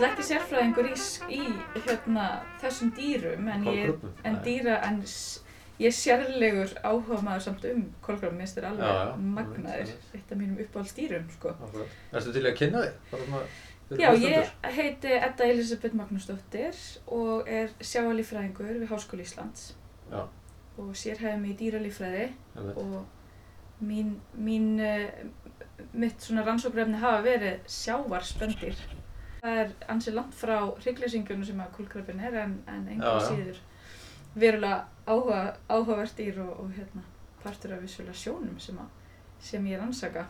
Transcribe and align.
náttúrulega 0.00 0.14
ekki 0.14 0.26
sérfræðingur 0.28 0.88
í, 0.88 0.94
í 1.36 1.84
hérna, 1.84 2.26
þessum 2.62 2.90
dýrum 2.96 3.48
en 3.52 3.66
ég, 3.68 4.04
en 4.24 4.38
dýra, 4.44 4.76
en 4.88 5.00
ég 5.80 5.90
er 5.90 5.96
sérlegur 5.96 6.72
áhuga 6.82 7.20
maður 7.24 7.44
samt 7.46 7.66
um 7.70 7.82
kolkrabba, 8.04 8.36
mér 8.36 8.46
finnst 8.46 8.58
þér 8.58 8.68
alveg 8.70 8.86
Já, 8.86 9.00
já, 9.00 9.12
magnaðir, 9.38 9.92
eitt 10.16 10.32
af 10.32 10.40
mínum 10.40 10.62
uppáhaldsdýrum, 10.64 11.28
sko. 11.36 11.54
Erstu 12.12 12.34
til 12.36 12.46
að 12.48 12.56
kynna 12.60 12.84
þig? 12.86 13.46
Já, 14.00 14.10
ég 14.22 14.50
heiti 14.76 15.14
Edda 15.16 15.48
Elisabeth 15.50 15.96
Magnúsdóttir 15.98 16.76
og 17.10 17.48
er 17.50 17.72
sjáalífræðingur 17.82 18.70
við 18.70 18.92
Háskóli 18.92 19.26
Íslands. 19.26 19.72
Já, 20.12 20.28
og 20.80 20.92
sérhæfum 20.96 21.44
í 21.50 21.56
dýralífræði 21.58 22.28
og 22.78 23.02
mín, 23.84 24.14
mín 24.38 24.78
uh, 24.78 25.10
mitt 25.92 26.22
svona 26.22 26.44
rannsókrefni 26.46 27.00
hafa 27.02 27.24
verið 27.26 27.60
sjávarspöndir. 27.68 28.78
Það 29.40 29.58
er 29.62 29.74
ansið 29.88 30.16
langt 30.18 30.34
frá 30.36 30.56
hryggleysingunum 30.82 31.44
sem 31.48 31.60
að 31.64 31.74
kúlkrabbin 31.78 32.20
er 32.20 32.38
en, 32.42 32.56
en 32.68 32.88
já. 32.92 33.12
síður 33.24 33.60
verulega 34.34 34.84
áhuga, 35.06 35.40
áhugavert 35.68 36.16
dýr 36.16 36.40
og, 36.44 36.52
og 36.60 36.72
hérna 36.76 37.02
partur 37.42 37.74
af 37.74 37.82
vissulega 37.82 38.14
sjónum 38.14 38.58
sem, 38.60 38.78
að, 38.78 38.88
sem 39.40 39.66
ég 39.70 39.80
rannsaka. 39.80 40.26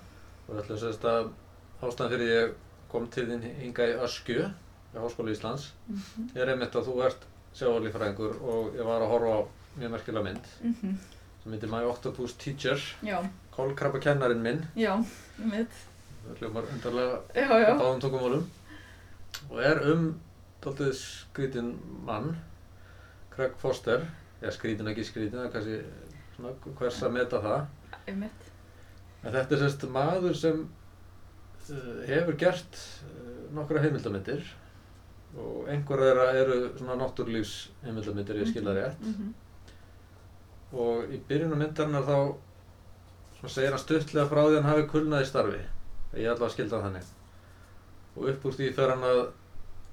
Og 0.48 0.60
ætlum 0.62 0.78
sérst 0.80 1.04
að 1.10 1.32
ástæðan 1.80 2.12
fyrir 2.14 2.30
ég 2.30 2.52
kom 2.90 3.06
til 3.10 3.26
þín 3.28 3.46
hinga 3.60 3.88
í 3.90 3.96
Öskju 4.04 4.46
í 4.90 4.98
Háskóli 4.98 5.34
Íslands 5.36 5.72
Mm 5.88 6.30
er 6.34 6.50
einmitt 6.52 6.74
að 6.76 6.88
þú 6.90 6.96
ert 7.06 7.26
sjávarlífræðingur 7.58 8.36
og 8.46 8.76
ég 8.78 8.86
var 8.86 9.02
að 9.02 9.12
horfa 9.12 9.34
á 9.34 9.40
mjög 9.78 9.90
merkilega 9.90 10.24
mynd 10.24 10.46
-hmm. 10.62 10.94
sem 11.42 11.52
heitir 11.52 11.70
My 11.70 11.84
Octopus 11.84 12.34
Teacher 12.34 12.78
Já, 13.02 13.24
Kolkrabba 13.50 13.98
kennarinn 13.98 14.42
minn 14.42 14.66
já, 14.76 14.96
mitt. 15.38 15.74
það 16.26 16.38
hljómar 16.38 16.64
undarlega 16.72 17.16
á 17.34 17.74
báðum 17.80 18.00
tungumálum 18.00 18.50
og 19.50 19.60
er 19.64 19.80
um 19.92 20.06
dálítið 20.62 20.92
skrítin 21.00 21.72
mann 22.06 22.34
Craig 23.34 23.56
Foster. 23.58 24.06
Eða 24.40 24.54
skrítin 24.56 24.88
ekki 24.88 25.04
skrítin, 25.04 25.36
það 25.36 25.46
er 25.46 25.52
kannski 25.54 25.80
svona 26.36 26.76
hvers 26.78 27.02
að 27.04 27.14
meta 27.16 27.40
það. 27.44 27.66
Einmitt. 28.08 28.46
en 29.20 29.34
þetta 29.34 29.54
er 29.54 29.60
sérst 29.60 29.82
maður 29.92 30.36
sem 30.40 30.60
uh, 30.64 31.98
hefur 32.08 32.38
gert 32.40 32.78
uh, 33.04 33.50
nokkra 33.52 33.82
heimildamindir 33.84 34.46
og 35.38 35.68
einhver 35.70 36.00
þeirra 36.06 36.28
eru 36.40 36.56
svona 36.78 36.96
náttúrlífs 37.02 37.56
heimildamindir 37.84 38.40
ég 38.40 38.48
skilða 38.50 38.76
rétt. 38.78 39.04
Mhm. 39.04 39.34
og 40.72 41.10
í 41.10 41.18
byrjunum 41.28 41.58
myndarinnar 41.58 42.04
þá 42.06 42.16
svona 43.40 43.52
segir 43.54 43.72
hann 43.74 43.82
stuttlega 43.82 44.28
frá 44.30 44.42
því 44.46 44.56
hann 44.56 44.68
hafi 44.70 44.88
kulnað 44.90 45.24
í 45.24 45.28
starfi. 45.28 45.60
Ég 46.14 46.30
ætla 46.32 46.46
að 46.46 46.52
skilda 46.54 46.80
þannig. 46.84 47.08
Og 48.16 48.28
upp 48.30 48.44
úr 48.46 48.56
því 48.58 48.68
fer 48.76 48.92
hann 48.92 49.06
að, 49.06 49.20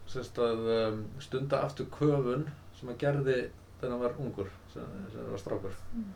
sérst, 0.08 0.38
að 0.39 0.67
um, 0.73 1.02
stunda 1.23 1.61
aftur 1.66 1.89
köfun 1.94 2.45
sem 2.77 2.88
hann 2.91 3.00
gerði 3.02 3.38
þegar 3.80 3.91
hann 3.94 4.03
var 4.05 4.16
ungur 4.23 4.49
sem, 4.73 4.86
sem 5.11 5.19
hann 5.22 5.31
var 5.33 5.41
strákur 5.44 5.75
Mm. 5.94 6.11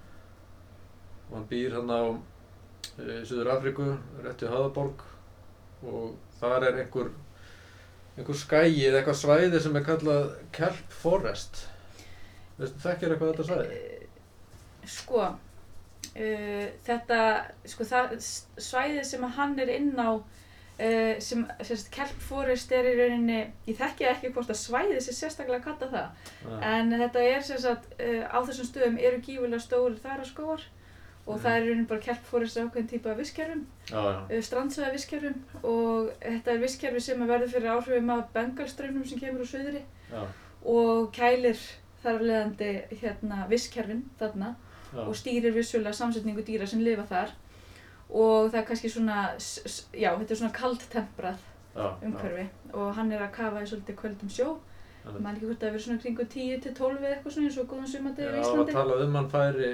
og 1.30 1.36
hann 1.38 1.48
býr 1.50 1.76
hann 1.78 1.90
á 1.92 2.02
uh, 2.12 3.22
Suður 3.26 3.52
Afríku, 3.56 3.88
rétt 4.24 4.44
í 4.44 4.50
Höðaborg 4.52 5.04
og 5.88 6.16
þar 6.40 6.68
er 6.70 6.82
einhver 6.84 7.12
einhver 8.18 8.36
skæi 8.36 8.82
eða 8.88 9.00
eitthvað 9.02 9.20
svæði 9.22 9.62
sem 9.64 9.78
er 9.80 9.86
kallað 9.88 10.34
Kelp 10.56 10.92
Forest 11.02 11.64
Veistu, 12.60 12.78
þekkir 12.84 13.14
eitthvað 13.16 13.32
þetta 13.32 13.48
svæði? 13.48 13.80
Sko, 14.92 15.24
uh, 15.32 16.68
þetta, 16.88 17.20
sko 17.74 17.88
það 17.94 18.16
svæðið 18.22 19.04
sem 19.14 19.24
hann 19.38 19.58
er 19.64 19.72
inn 19.78 19.94
á, 19.98 20.20
uh, 20.82 21.20
sem, 21.22 21.46
sérst, 21.62 21.92
Kelp 21.94 22.20
Forest 22.28 22.72
er 22.76 22.88
í 22.90 22.98
rauninni, 22.98 23.40
ég 23.68 23.78
þekki 23.80 24.08
ekki 24.10 24.32
hvort 24.34 24.50
að 24.50 24.60
svæðið 24.64 25.00
sé 25.06 25.14
sérstaklega 25.14 25.62
að 25.62 25.66
kalla 25.70 25.90
það, 25.96 26.30
Ah, 26.52 26.68
en 26.76 26.92
þetta 26.98 27.24
er 27.30 27.42
sérst, 27.48 27.90
uh, 28.00 28.24
á 28.34 28.38
þessum 28.48 28.70
stöðum 28.72 29.00
eru 29.00 29.22
gífulega 29.22 29.60
stórir 29.64 30.00
þaraskóar 30.04 30.64
og 31.28 31.36
Mhm. 31.38 31.44
það 31.44 31.52
er 31.58 31.62
í 31.62 31.68
rauninni 31.70 31.88
bara 31.88 32.00
Kelp 32.02 32.24
Forest 32.26 32.58
ákveðin 32.58 32.90
típa 32.90 33.12
af 33.12 33.18
visskerfum, 33.18 33.66
já, 33.88 34.02
já, 34.02 34.38
uh, 34.38 34.42
strandsöða 34.42 34.92
visskerfum 34.96 35.36
og 35.64 36.10
þetta 36.22 36.48
er 36.56 36.58
visskerfi 36.66 37.00
sem 37.02 37.22
að 37.22 37.28
verður 37.36 37.54
fyrir 37.54 37.70
áhrifum 37.76 38.10
af 38.18 38.34
bengalströmmnum 38.34 39.06
sem 39.08 39.20
kemur 39.20 39.42
úr 39.46 39.52
söðri 39.54 39.84
já, 40.12 40.26
og 40.66 41.12
kælir 41.14 41.58
þar 42.04 42.16
af 42.16 42.22
leiðandi 42.22 42.72
hérna 43.02 43.48
visskerfin 43.48 44.04
þarna 44.20 44.56
já. 44.94 45.00
og 45.06 45.14
stýrir 45.16 45.54
vissulega 45.54 45.94
samsetningu 45.94 46.42
dýra 46.44 46.68
sem 46.68 46.80
lifa 46.82 47.04
þar 47.06 47.30
og 48.12 48.50
það 48.52 48.60
er 48.62 48.66
kannski 48.68 48.90
svona, 48.92 49.22
já, 49.94 50.10
þetta 50.20 50.32
er 50.36 50.40
svona 50.42 50.54
kaldtemprað 50.58 51.38
já, 51.76 51.88
umhverfi. 52.04 52.50
Og 52.74 52.94
hann 52.96 53.12
er 53.12 53.22
að 53.24 53.32
kafa 53.38 53.62
í 53.64 53.70
svolítið 53.72 53.96
kvöldum 54.02 54.30
sjó. 54.30 54.58
Já. 55.02 55.10
maður 55.18 55.38
ekki 55.38 55.46
hvort 55.48 55.60
það 55.60 55.68
hefur 55.68 55.74
verið 55.78 55.86
svona 55.86 56.02
kringu 56.02 56.26
10 56.30 56.60
til 56.62 56.74
12 56.78 56.98
eða 57.02 57.14
eitthvað 57.16 57.34
svona 57.34 57.48
eins 57.48 57.56
og 57.58 57.70
góðan 57.72 57.88
Já, 57.88 57.92
sumardegi 57.96 58.28
í 58.28 58.34
að 58.36 58.42
Íslandi. 58.44 58.74
tala 58.76 58.98
um 59.06 59.16
hann 59.16 59.30
færi 59.32 59.70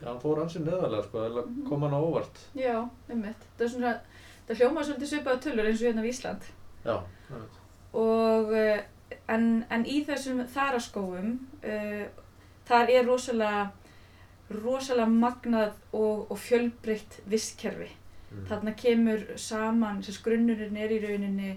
já, 0.00 0.06
hann 0.08 0.18
fór 0.24 0.40
ansinn 0.42 0.64
neðarlega 0.66 1.02
sko, 1.04 1.18
eða 1.28 1.44
Mhm. 1.46 1.68
kom 1.68 1.82
hann 1.82 1.94
á 1.94 2.00
óvart. 2.02 2.40
Já, 2.56 2.88
einmitt, 3.10 3.44
það 3.58 3.64
er 3.64 3.68
svona 3.68 3.92
það 4.48 4.56
hljómar 4.58 4.84
svolítið 4.88 5.10
svipaða 5.12 5.40
tölur 5.44 5.66
eins 5.70 5.80
og 5.82 5.86
hérna 5.86 6.02
við 6.02 6.12
Ísland. 6.14 6.42
Já, 6.84 6.96
einmitt. 7.30 7.60
og 7.94 8.52
eh, 8.54 8.82
en, 9.28 9.64
en 9.70 9.84
í 9.84 10.04
þessum 10.06 10.42
þaraskóum 10.50 11.38
uh, 11.62 12.06
þar 12.66 12.90
er 12.90 13.06
rosalega 13.06 13.70
rosalega 14.50 15.08
magnað 15.08 15.72
og, 15.92 16.26
og 16.30 16.38
fjölbreytt 16.38 17.20
visskerfi 17.30 17.90
Mm. 18.30 18.44
þarna 18.46 18.74
kemur 18.78 19.22
saman, 19.42 20.02
þess 20.06 20.22
grunnurinn 20.22 20.76
er 20.78 20.92
í 20.94 21.00
rauninni 21.02 21.54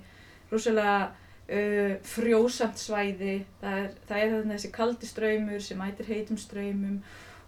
rosalega 0.51 0.95
uh, 1.05 1.97
frjósamt 2.09 2.81
svæði. 2.81 3.35
Það 3.61 3.81
er, 3.81 3.91
það 4.09 4.21
er 4.21 4.31
þarna 4.31 4.55
þessi 4.57 4.71
kaldi 4.73 5.09
straumur 5.09 5.61
sem 5.61 5.81
mætir 5.81 6.09
heitum 6.09 6.39
straumum 6.41 6.95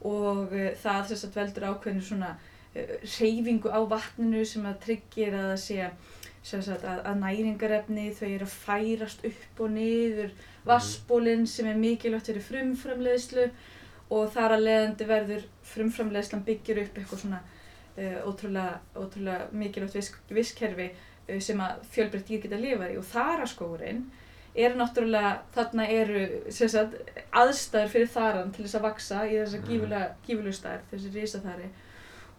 og 0.06 0.54
uh, 0.54 0.68
það 0.82 1.10
þess 1.12 1.28
að 1.30 1.40
veldur 1.40 1.68
ákveðinu 1.72 2.06
svona 2.06 2.36
uh, 2.36 2.94
reyfingu 3.16 3.74
á 3.74 3.82
vatninu 3.96 4.46
sem 4.46 4.70
að 4.70 4.84
tryggir 4.86 5.34
að 5.34 5.50
það 5.50 5.64
sé 5.64 5.90
sagt, 6.46 6.86
að, 6.86 7.02
að 7.10 7.22
næringarefni 7.24 8.12
þau 8.14 8.28
eru 8.28 8.46
að 8.46 8.58
færast 8.60 9.26
upp 9.26 9.64
og 9.66 9.74
niður. 9.74 10.36
Vassbólinn 10.66 11.50
sem 11.50 11.66
er 11.70 11.82
mikilvægt 11.82 12.30
fyrir 12.30 12.46
frumframleiðslu 12.46 13.50
og 14.14 14.28
þar 14.36 14.56
að 14.58 14.66
leiðandi 14.68 15.08
verður 15.10 15.46
frumframleiðslan 15.66 16.44
byggir 16.46 16.84
upp 16.84 17.00
eitthvað 17.00 17.22
svona 17.24 17.40
uh, 17.42 18.20
ótrúlega, 18.30 18.80
ótrúlega 18.96 19.48
mikilvægt 19.52 19.98
visk, 19.98 20.20
visskerfi 20.30 20.92
uh, 20.92 21.40
sem 21.42 21.64
að 21.66 21.82
fjölbreytt 21.96 22.30
dýr 22.30 22.44
geta 22.46 22.60
lifað 22.62 22.94
í. 22.94 23.00
Og 23.02 23.10
þaraskóurinn 23.10 24.04
er 24.56 24.78
náttúrulega, 24.80 25.34
þarna 25.56 25.88
eru 25.92 26.22
sagt, 26.54 26.94
aðstæður 27.36 27.92
fyrir 27.92 28.14
þaran 28.14 28.54
til 28.56 28.64
þess 28.68 28.78
að 28.80 28.86
vaksa 28.88 29.26
í 29.28 29.34
þessa 29.40 29.60
Mhm. 29.60 29.68
gífulega, 29.72 30.14
stærð, 30.60 30.86
þessi 30.94 31.12
risaþari 31.18 31.68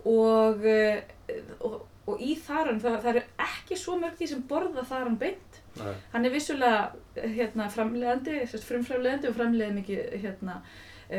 og, 0.07 0.65
uh, 0.65 1.37
og, 1.67 1.77
og 2.07 2.21
í 2.23 2.37
þaran 2.47 2.81
það, 2.81 3.01
það 3.03 3.11
eru 3.17 3.23
ekki 3.51 3.77
svo 3.81 3.99
mörg 3.99 4.17
því 4.21 4.29
sem 4.31 4.43
borða 4.49 4.87
þaran 4.87 5.19
beint. 5.19 5.63
Nei, 5.77 5.93
hann 6.13 6.25
er 6.25 6.33
vissulega 6.33 6.93
hérna, 7.37 7.67
sagt, 8.49 8.65
frumframleiðandi 8.65 9.29
og 9.29 9.35
framleiði 9.37 9.75
mikið 9.81 10.15
hérna, 10.23 10.61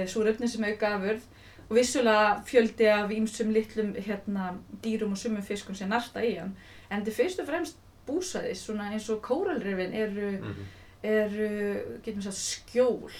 súrefni 0.08 0.48
sem 0.48 0.64
auka 0.64 0.94
afurð 0.98 1.22
og 1.70 1.76
vissulega 1.76 2.42
fjöldi 2.48 2.88
af 2.92 3.10
ýmsum 3.12 3.52
litlum 3.52 3.94
hérna, 3.96 4.54
dýrum 4.84 5.12
og 5.12 5.18
sumum 5.18 5.42
fiskum 5.44 5.76
sem 5.76 5.90
narta 5.90 6.22
í 6.24 6.38
hann 6.40 6.54
en 6.90 7.02
þetta 7.04 7.12
er 7.12 7.18
fyrst 7.22 7.40
og 7.44 7.48
fremst 7.50 7.78
búsæðis 8.08 8.62
svona 8.64 8.92
eins 8.94 9.10
og 9.12 9.22
kóralrifin 9.22 9.94
eru, 9.94 10.32
mhm, 10.38 10.68
eru 11.04 11.50
getum 12.06 12.22
við 12.22 12.30
sagt 12.30 12.38
skjól 12.38 13.12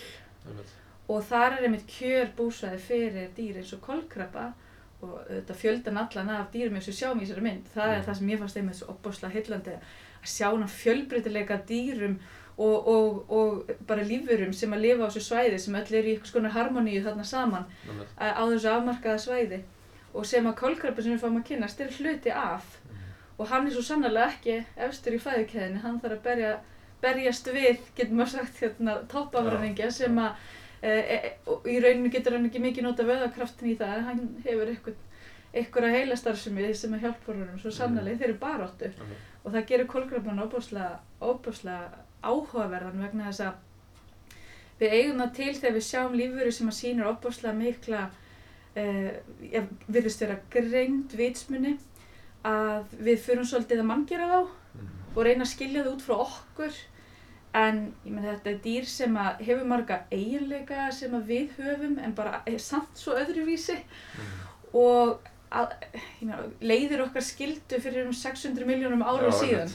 einmitt. 0.48 0.72
og 1.10 1.24
þar 1.28 1.58
er 1.58 1.64
einmitt 1.68 1.88
kjör 1.92 2.32
búsæði 2.38 2.80
fyrir 2.80 3.30
dýr 3.36 3.58
eins 3.60 3.74
og 3.74 3.82
kolkrabba 3.82 4.54
og 5.02 5.20
þetta 5.30 5.54
fjöldan 5.54 5.98
allan 6.02 6.30
af 6.30 6.48
dýrum 6.54 6.76
eins 6.80 6.88
og 6.88 6.96
sjáum 6.98 7.20
í 7.22 7.26
þessari 7.28 7.44
mynd 7.44 7.68
það 7.76 7.92
er 7.94 8.00
Mm. 8.02 8.06
það 8.08 8.18
sem 8.18 8.28
ég 8.30 8.40
fannst 8.40 8.58
einmitt 8.58 8.76
svo 8.80 8.88
opbáslega 8.96 9.34
heillandi 9.34 9.72
að 9.76 10.32
sjá 10.32 10.48
hana 10.52 10.68
fjölbreytileika 10.68 11.60
dýrum 11.68 12.16
og, 12.58 12.88
og, 12.88 13.32
og 13.32 13.72
bara 13.88 14.06
lífurum 14.06 14.54
sem 14.54 14.74
að 14.74 14.86
lifa 14.86 15.06
á 15.06 15.10
þessu 15.10 15.26
svæði 15.28 15.60
sem 15.62 15.76
öll 15.78 15.98
eru 16.00 16.10
í 16.10 16.14
einhvers 16.16 16.34
konar 16.34 16.56
harmoníu 16.56 17.04
þarna 17.06 17.26
saman 17.28 17.68
einmitt. 17.86 18.14
á 18.18 18.42
þessu 18.42 18.72
afmarkaða 18.72 19.24
svæði. 19.24 19.60
Og 20.18 20.26
sem 20.26 20.48
að 20.50 20.58
kolkrabbi 20.64 21.06
sem 21.06 21.14
við 21.14 21.22
fáum 21.22 21.38
að 21.38 21.48
kynast 21.52 21.82
er 21.84 21.94
hluti 22.00 22.34
af. 22.34 22.78
Og 23.38 23.46
hann 23.52 23.68
er 23.68 23.76
svo 23.76 23.84
sannlega 23.86 24.32
ekki 24.32 24.56
efstur 24.88 25.14
í 25.14 25.22
fæðukeðinni, 25.22 25.84
hann 25.84 26.00
þarf 26.02 26.18
að 26.18 26.24
berja, 26.26 26.54
berjast 27.04 27.52
við, 27.54 27.84
getur 28.00 28.18
maður 28.18 28.32
sagt 28.32 28.64
hérna, 28.64 28.96
toppafræðingja 29.12 29.92
sem 29.94 30.18
að 30.18 30.48
e, 30.82 30.90
e, 30.90 31.20
og 31.46 31.68
í 31.70 31.78
rauninu 31.84 32.10
getur 32.16 32.34
hann 32.34 32.50
ekki 32.50 32.64
mikið 32.64 32.88
nota 32.88 33.06
vöðakraftin 33.06 33.70
í 33.70 33.78
það, 33.78 34.02
hann 34.10 34.24
hefur 34.48 34.72
eitthvað 34.74 35.04
einhverja 35.54 35.94
heilastarfsemi 35.94 36.74
sem 36.76 36.98
að 36.98 37.06
hjálpa 37.06 37.34
honum 37.34 37.62
svo 37.62 37.72
sannlega 37.74 38.18
þeir 38.18 38.32
eru 38.32 38.40
einmitt. 38.98 39.30
og 39.44 39.54
það 39.54 39.68
gerir 39.70 39.88
kolkrabban 39.94 40.42
óbúslega, 40.44 40.98
óbúslega 41.22 42.07
áhugaverðan 42.24 43.04
vegna 43.04 43.30
þess 43.32 43.42
að 43.48 43.54
við 44.80 44.94
eigum 44.94 45.22
það 45.24 45.34
til 45.36 45.54
þegar 45.58 45.76
við 45.78 45.86
sjáum 45.88 46.14
lífveru 46.18 46.52
sem 46.54 46.68
að 46.72 46.78
sýnir 46.80 47.10
óbúslega 47.10 47.54
mikla 47.58 48.02
uh, 48.78 49.64
virðist 49.88 50.22
vera 50.22 50.38
greind 50.54 51.16
vitsmunni 51.18 51.78
að 52.46 52.94
við 53.04 53.20
förum 53.26 53.46
svolítið 53.50 53.82
að 53.84 53.90
manngera 53.94 54.28
þá 54.34 54.40
Mhm. 54.78 54.88
og 55.16 55.24
reyna 55.26 55.44
að 55.44 55.50
skilja 55.56 55.84
það 55.84 55.94
út 55.96 56.02
frá 56.06 56.16
okkur 56.22 56.76
en 57.58 57.80
ég 58.06 58.12
menn 58.14 58.26
þetta 58.28 58.50
er 58.52 58.60
dýr 58.62 58.86
sem 58.86 59.16
að 59.18 59.40
hefur 59.48 59.66
marga 59.66 59.96
eiginleika 60.12 60.92
sem 60.94 61.12
að 61.18 61.26
við 61.32 61.56
höfum 61.58 61.98
en 62.04 62.14
bara 62.14 62.44
samt 62.58 62.94
svo 62.98 63.16
öðruvísi 63.18 63.78
Mm. 63.78 64.28
og 64.74 65.20
að, 65.52 65.74
meina, 66.20 66.40
leiðir 66.60 67.04
okkar 67.06 67.24
skildu 67.24 67.80
fyrir 67.84 68.08
um 68.08 68.16
600 68.16 68.68
miljónum 68.68 69.04
Já, 69.06 69.32
síðan. 69.40 69.72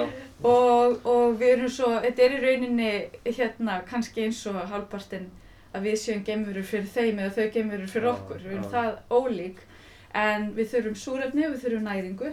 um, 0.00 0.12
og, 0.48 1.00
og 1.04 1.36
við 1.40 1.52
erum 1.56 1.72
svo, 1.72 1.90
þetta 2.00 2.24
er 2.24 2.36
í 2.36 2.40
rauninni 2.44 2.92
hérna 3.28 3.80
kannski 3.88 4.24
eins 4.24 4.40
og 4.48 4.60
hálfpartinn 4.70 5.28
að 5.74 5.86
við 5.86 5.98
séum 6.02 6.22
geimverur 6.26 6.66
fyrir 6.66 6.88
þeim 6.90 7.20
eða 7.20 7.34
þau 7.36 7.50
geimverur 7.56 7.90
fyrir 7.90 8.08
Já, 8.08 8.12
okkur, 8.14 8.40
við 8.44 8.54
erum 8.54 8.64
já. 8.64 8.70
það 8.76 9.18
ólík. 9.20 9.60
En 10.20 10.48
við 10.56 10.72
þurfum 10.72 10.96
súrefni 10.98 11.44
við 11.46 11.60
þurfum 11.64 11.84
næringu. 11.86 12.32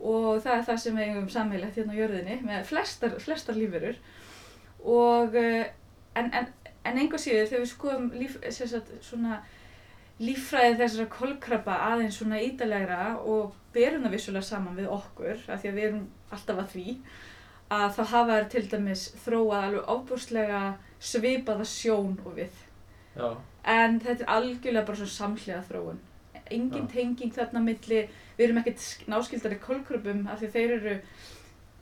Og 0.00 0.28
það 0.44 0.54
er 0.54 0.66
það 0.68 0.78
sem 0.84 0.96
við 0.96 1.08
eigum 1.08 1.30
sammeilegt 1.32 1.80
hérna 1.80 1.96
á 1.96 2.00
jörðinni 2.00 2.36
með 2.46 2.68
flestar, 2.68 3.16
flestar 3.20 3.58
lífverur. 3.58 3.98
Og 4.86 5.34
eh, 5.36 5.72
en, 6.16 6.30
en, 6.30 6.46
en 6.86 7.00
enga 7.02 7.18
síður 7.20 7.50
þegar 7.50 7.64
við 7.64 7.72
skoðum 7.72 8.06
líf, 8.20 8.38
sagt, 8.54 8.94
svona 9.04 9.40
líffræði 10.20 10.76
þessara 10.82 11.06
kolkrabba 11.14 11.76
aðeins 11.90 12.18
svona 12.20 12.40
ídalegra 12.44 13.00
og 13.24 13.54
berum 13.72 14.02
það 14.04 14.14
vissulega 14.16 14.44
saman 14.50 14.76
við 14.76 14.90
okkur 14.92 15.38
af 15.48 15.62
því 15.62 15.70
að 15.70 15.78
við 15.78 15.86
erum 15.88 16.02
alltaf 16.36 16.58
að 16.64 16.72
því 16.74 16.86
að 17.70 17.86
þá 17.96 18.02
hafa 18.12 18.36
þær 18.36 18.48
til 18.52 18.62
dæmis 18.74 19.04
þróað 19.24 19.64
alveg 19.68 19.90
ofbúrslega 19.94 20.60
svipaða 21.00 21.64
sjón 21.70 22.16
og 22.26 22.34
við. 22.36 22.56
Já, 23.16 23.28
en 23.64 24.00
þetta 24.02 24.24
er 24.26 24.32
algjörlega 24.36 24.86
bara 24.90 25.00
svona 25.00 25.14
samhliða 25.16 25.62
þróun. 25.70 26.00
Engin 26.50 26.86
Já. 26.88 26.92
tenging 26.92 27.32
þarna 27.36 27.60
milli 27.62 28.00
við 28.36 28.44
erum 28.48 28.58
ekkert 28.60 28.80
sk- 28.82 29.06
náskildari 29.12 29.58
kolkröpum 29.62 30.24
af 30.32 30.40
því 30.42 30.48
þeir 30.56 30.72
eru 30.76 30.94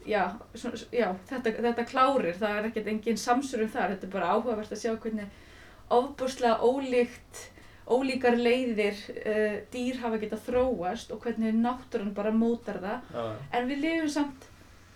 já, 0.06 0.22
svona, 0.54 0.80
já 0.92 1.06
þetta, 1.30 1.52
þetta 1.64 1.84
klárir 1.88 2.36
það 2.36 2.58
er 2.58 2.68
ekkert 2.68 2.90
engin 2.92 3.16
samsörum 3.20 3.70
þar 3.72 3.94
þetta 3.94 4.06
er 4.06 4.12
bara 4.12 4.32
áhugavert 4.34 4.72
að 4.76 4.82
sjá 4.82 4.92
hvernig 5.00 5.30
ofbúrslega 5.88 6.60
ólíkt 6.68 7.40
ólíkar 7.88 8.36
leiðir 8.36 8.98
uh, 9.14 9.58
dýr 9.72 10.00
hafa 10.02 10.20
getað 10.20 10.44
þróast 10.48 11.12
og 11.14 11.22
hvernig 11.24 11.56
náttúran 11.56 12.14
bara 12.16 12.32
mótar 12.34 12.80
það. 12.82 13.12
Já, 13.14 13.24
en 13.58 13.70
við 13.70 13.84
lifum 13.84 14.10
samt 14.18 14.48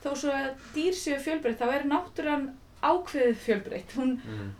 þó 0.02 0.10
svo 0.18 0.34
að 0.34 0.50
dýr 0.74 0.98
séu 0.98 1.20
fjölbreytt 1.22 1.62
þá 1.62 1.68
er 1.76 1.88
náttúran 1.88 2.50
ákveðið 2.82 3.40
fjölbreytt. 3.46 3.96
Hún 3.96 4.16
mm. 4.18 4.52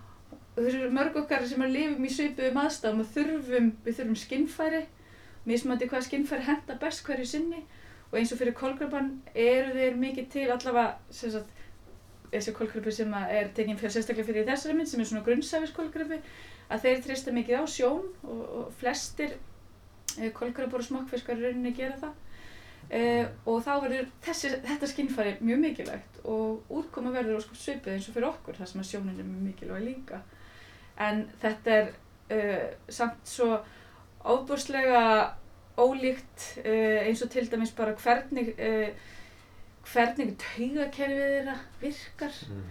þessu 0.56 0.90
mörg 0.94 1.18
okkar 1.22 1.46
sem 1.50 1.64
að 1.64 1.76
lifum 1.76 2.08
í 2.08 2.12
svipuðum 2.14 2.60
aðstæðum 2.62 3.04
og 3.04 3.14
þurfum, 3.16 3.70
við 3.84 3.98
þurfum 3.98 4.20
skinnfæri 4.22 4.82
mismandi 5.48 5.88
hvað 5.90 6.06
skinnfæri 6.06 6.46
henda 6.46 6.78
best 6.80 7.02
hverju 7.06 7.26
sinni. 7.26 7.64
Og 8.12 8.20
eins 8.20 8.32
og 8.34 8.38
fyrir 8.42 8.54
kolkraban 8.54 9.14
eru 9.32 9.72
þeir 9.74 9.94
mikið 9.98 10.26
til 10.34 10.48
allavega 10.52 10.98
sem 11.10 11.32
sagt, 11.32 11.48
þessi 12.32 12.52
kolkrabi 12.56 12.92
sem 12.94 13.14
er 13.20 13.50
tekin 13.56 13.78
fyrir 13.80 13.94
sérstaklega 13.94 14.28
fyrir 14.28 14.48
þessari 14.48 14.76
mynd 14.76 14.88
sem 14.88 15.00
er 15.00 15.08
svona 15.08 15.24
grunnsæfis 15.26 15.72
kolkrabi 15.76 16.20
að 16.70 16.84
þeir 16.86 17.00
treysta 17.06 17.34
mikið 17.34 17.62
á 17.62 17.64
sjón 17.70 18.04
og, 18.22 18.42
og 18.58 18.68
flestir 18.80 19.34
eh, 20.18 20.30
kolkrabor 20.34 20.82
og 20.82 20.88
smokkfiskar 20.88 21.40
í 21.40 21.46
rauninni 21.46 21.74
gera 21.76 21.98
það. 22.00 22.18
Eh, 22.92 23.26
og 23.48 23.62
þá 23.64 23.72
verður 23.84 24.08
þessi, 24.24 24.52
þetta 24.66 24.90
skinnfæri 24.90 25.34
mjög 25.40 25.62
mikilvægt 25.62 26.22
og 26.28 26.72
útkoma 26.72 27.12
verður 27.14 27.40
óskup 27.40 27.58
svipið 27.58 27.96
eins 27.96 28.08
og 28.10 28.16
fyrir 28.16 28.28
okkur 28.28 28.58
þar 28.58 28.70
sem 28.70 28.82
að 28.82 28.88
sjónin 28.90 29.20
er 29.20 29.28
mjög 29.28 29.46
mikilvæg 29.48 29.86
líka. 29.86 30.22
En 31.00 31.24
þetta 31.40 31.78
er 31.78 31.92
uh, 32.36 32.66
samt 32.92 33.22
svo 33.26 33.54
ofbúrslega 34.28 35.00
ólíkt 35.80 36.44
eins 36.62 37.22
og 37.24 37.30
til 37.32 37.46
dæmis 37.48 37.72
bara 37.74 37.94
hvernig 37.96 38.52
hvernig 39.88 40.36
taugakerfið 40.38 41.32
þeirra 41.32 41.56
virkar. 41.80 42.38
Mm. 42.50 42.64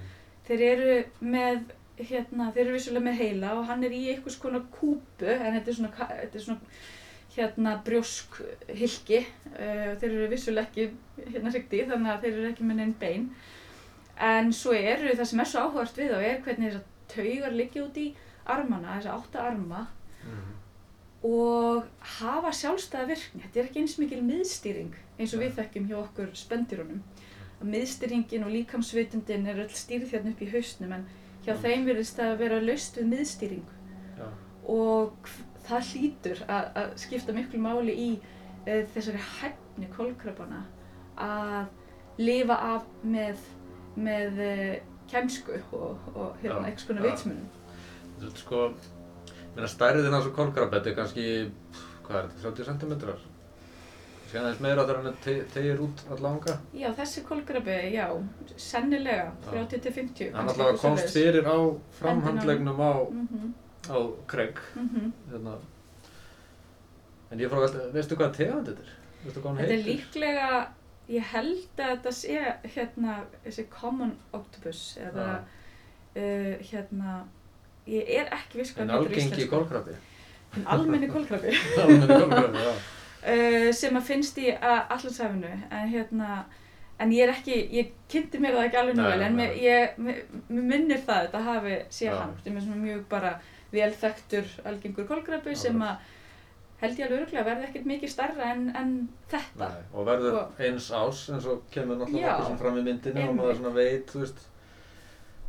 þeir 0.48 0.64
eru 0.68 0.96
með 1.34 1.72
hérna, 1.98 2.52
þeir 2.52 2.66
eru 2.66 2.74
vissulega 2.78 3.06
með 3.06 3.20
heila 3.22 3.54
og 3.60 3.66
hann 3.70 3.84
er 3.84 3.94
í 3.94 4.02
einhvers 4.14 4.38
konar 4.42 4.64
kúpu 4.74 5.28
en 5.30 5.58
þetta 5.58 5.72
er 5.72 5.78
svona, 5.78 6.10
þetta 6.10 6.40
er 6.40 6.46
svona 6.46 6.76
hérna 7.36 7.78
brjósk 7.86 8.42
hilki 8.68 9.22
uh, 9.22 9.94
þeir 10.02 10.10
eru 10.10 10.30
vissulega 10.32 10.68
ekki 10.68 11.32
hérna 11.34 11.54
hrygdi 11.54 11.86
þannig 11.88 12.12
að 12.12 12.26
þeir 12.26 12.34
eru 12.34 12.50
ekki 12.52 12.68
með 12.68 12.82
neinn 12.82 12.98
bein 13.00 13.30
en 14.20 14.52
svo 14.54 14.74
eru 14.76 15.16
það 15.16 15.30
sem 15.30 15.40
er 15.40 15.52
svo 15.52 15.64
áhugast 15.68 15.98
við 15.98 16.12
þá 16.12 16.20
er 16.20 16.44
hvernig 16.46 16.74
þessar 16.74 16.88
taugar 17.12 17.56
liggja 17.56 17.86
út 17.86 17.98
í 17.98 18.08
armana, 18.46 18.98
þessar 18.98 19.18
átta 19.20 19.48
arma 19.52 19.88
Mm. 20.22 20.54
og 21.24 21.86
hafa 22.00 22.52
sjálfstæða 22.54 23.08
virkni. 23.10 23.42
Þetta 23.42 23.60
er 23.60 23.68
ekki 23.70 23.82
eins 23.82 23.98
mikil 23.98 24.20
miðstýring 24.26 24.94
eins 25.18 25.34
og 25.34 25.42
við 25.42 25.56
þekkjum 25.58 25.88
hjá 25.90 25.96
okkur 26.02 26.30
spendýrunum. 26.38 27.00
Að 27.62 27.72
miðstýringin 27.74 28.46
og 28.46 28.54
líkamsvitundin 28.56 29.48
er 29.50 29.64
öll 29.64 29.74
stýrð 29.74 30.14
hérna 30.14 30.34
upp 30.34 30.42
í 30.42 30.50
hausnum 30.54 30.94
en 30.98 31.08
hjá 31.46 31.54
Mm. 31.56 31.62
þeim 31.64 31.86
virðist 31.90 32.20
það 32.20 32.34
að 32.34 32.42
vera 32.44 32.60
laust 32.62 32.98
við 33.00 33.10
miðstýringu 33.12 33.80
Já, 34.20 34.28
og 34.76 35.32
það 35.68 35.90
hlýtur 35.92 36.44
að, 36.48 36.70
að 36.82 36.94
skipta 37.02 37.34
miklu 37.34 37.62
máli 37.62 37.96
í 37.98 38.10
e, 38.66 38.86
þessari 38.94 39.24
hæfni 39.40 39.90
kolkrabana 39.96 40.64
að 41.18 42.22
lifa 42.22 42.58
af 42.76 42.88
með, 43.04 43.42
með 43.96 44.40
e, 44.46 44.54
kæmsku 45.12 45.58
og, 45.74 46.08
og 46.16 46.38
hérna 46.44 46.72
konar 46.88 47.06
já. 47.06 47.12
vitsmunum. 47.12 47.48
Þú 48.20 48.28
veit 48.30 48.42
sko, 48.44 48.62
stærðin 49.68 50.14
af 50.14 50.22
þessu 50.22 50.36
kolkrabbi, 50.38 50.78
þetta 50.78 50.92
er 50.92 50.98
kannski, 51.00 51.28
hvað 52.06 52.20
er 52.20 52.30
þetta, 52.38 52.52
30 52.62 52.70
cm? 52.70 53.31
Kannski 54.31 54.39
aðeins 54.48 54.60
meira 54.63 54.83
þegar 54.88 55.00
hann 55.04 55.16
te 55.24 55.33
tegir 55.51 55.80
út 55.83 56.01
allanga. 56.16 56.54
Já, 56.78 56.88
þessi 56.95 57.22
kolkrabi, 57.28 57.74
já, 57.92 58.06
sennilega, 58.56 59.25
Já. 59.51 59.63
30-50. 59.74 60.30
Hann 60.38 60.51
allavega 60.54 60.78
komst 60.80 61.12
fyrir 61.12 61.44
á 61.51 61.57
framhandlegnum 62.00 62.80
á, 62.80 62.94
Mm 63.12 63.28
-hmm, 63.28 63.50
á 63.92 63.98
Craig. 64.28 64.56
mm 64.75 64.88
-hmm. 64.89 65.12
Hérna. 65.31 65.57
En 67.31 67.39
ég 67.39 67.50
frá 67.50 67.57
að, 67.60 67.92
veistu 67.94 68.16
hvað 68.16 68.31
tegund 68.38 68.68
þetta 68.68 68.81
er? 68.81 68.94
Veistu 69.25 69.42
hvað 69.42 69.48
hann 69.50 69.57
Þetta 69.57 69.74
er 69.74 69.81
heitir? 69.81 69.95
líklega, 69.95 70.68
ég 71.10 71.24
held 71.24 71.68
að 71.78 71.89
þetta 71.92 72.12
sé 72.12 72.56
hérna 72.75 73.24
þessi 73.45 73.66
common 73.69 74.13
octopus 74.33 74.97
eða 74.97 75.40
uh, 76.16 76.56
hérna, 76.71 77.26
ég 77.88 78.04
er 78.07 78.30
ekki 78.31 78.57
viss 78.59 78.73
hvað 78.76 78.81
En 78.81 78.90
hann 78.90 79.00
heitir 79.00 79.11
á 79.11 79.19
algengi 79.19 79.42
íslensku. 79.42 79.50
kolkrabbi. 79.57 79.92
En 80.56 80.68
almenni 80.68 81.07
kolkrabi. 81.07 81.47
Almenni 81.83 82.07
kolkrabbi, 82.07 82.57
já. 82.57 82.73
Uh, 83.21 83.69
sem 83.73 83.97
að 83.99 84.07
finnst 84.09 84.42
í 84.42 84.49
allansafinu 84.56 85.51
en 85.69 85.92
hérna 85.94 86.44
en 87.01 87.11
ég 87.16 87.25
er 87.25 87.33
ekki, 87.33 87.57
ég 87.73 87.94
kynnti 88.11 88.40
mér 88.42 88.57
það 88.57 88.68
ekki 88.68 88.80
alveg 88.81 88.97
nú 88.97 89.04
Nei, 89.06 89.11
vel 89.11 89.25
en 89.25 89.37
mér, 89.40 89.54
ég, 89.57 89.99
mér, 90.06 90.19
minnir 90.54 91.01
það 91.06 91.28
þetta 91.28 91.44
hafi 91.47 91.78
sé 91.90 92.07
Já. 92.09 92.16
hann 92.19 92.35
sem 92.45 92.73
er 92.75 92.81
mjög 92.85 93.06
bara 93.09 93.31
vel 93.71 93.92
þekktur 94.04 94.51
algengur 94.69 95.07
Já, 95.09 95.56
sem 95.63 95.81
að 95.81 96.09
held 96.81 96.97
ég 96.97 97.06
alveg 97.06 97.19
örgulega 97.21 97.45
verði 97.45 97.68
ekkert 97.69 97.90
mikið 97.92 98.09
starra 98.09 98.47
en, 98.56 98.63
en 98.78 98.94
þetta. 99.30 99.68
Nei, 99.69 99.81
og 99.94 100.07
verður 100.07 100.37
Og- 100.40 100.61
eins 100.66 100.87
ás 100.97 101.25
eins 101.33 101.45
og 101.49 101.66
kemur 101.73 101.99
náttúrulega 101.99 102.37
okkur 102.37 102.49
sem 102.49 102.61
fram 102.61 102.80
í 102.81 102.85
myndinni 102.87 103.28
og 103.28 103.35
maður 103.37 103.59
svona 103.59 103.75
veit, 103.75 104.13
þú 104.13 104.23
veist 104.23 104.47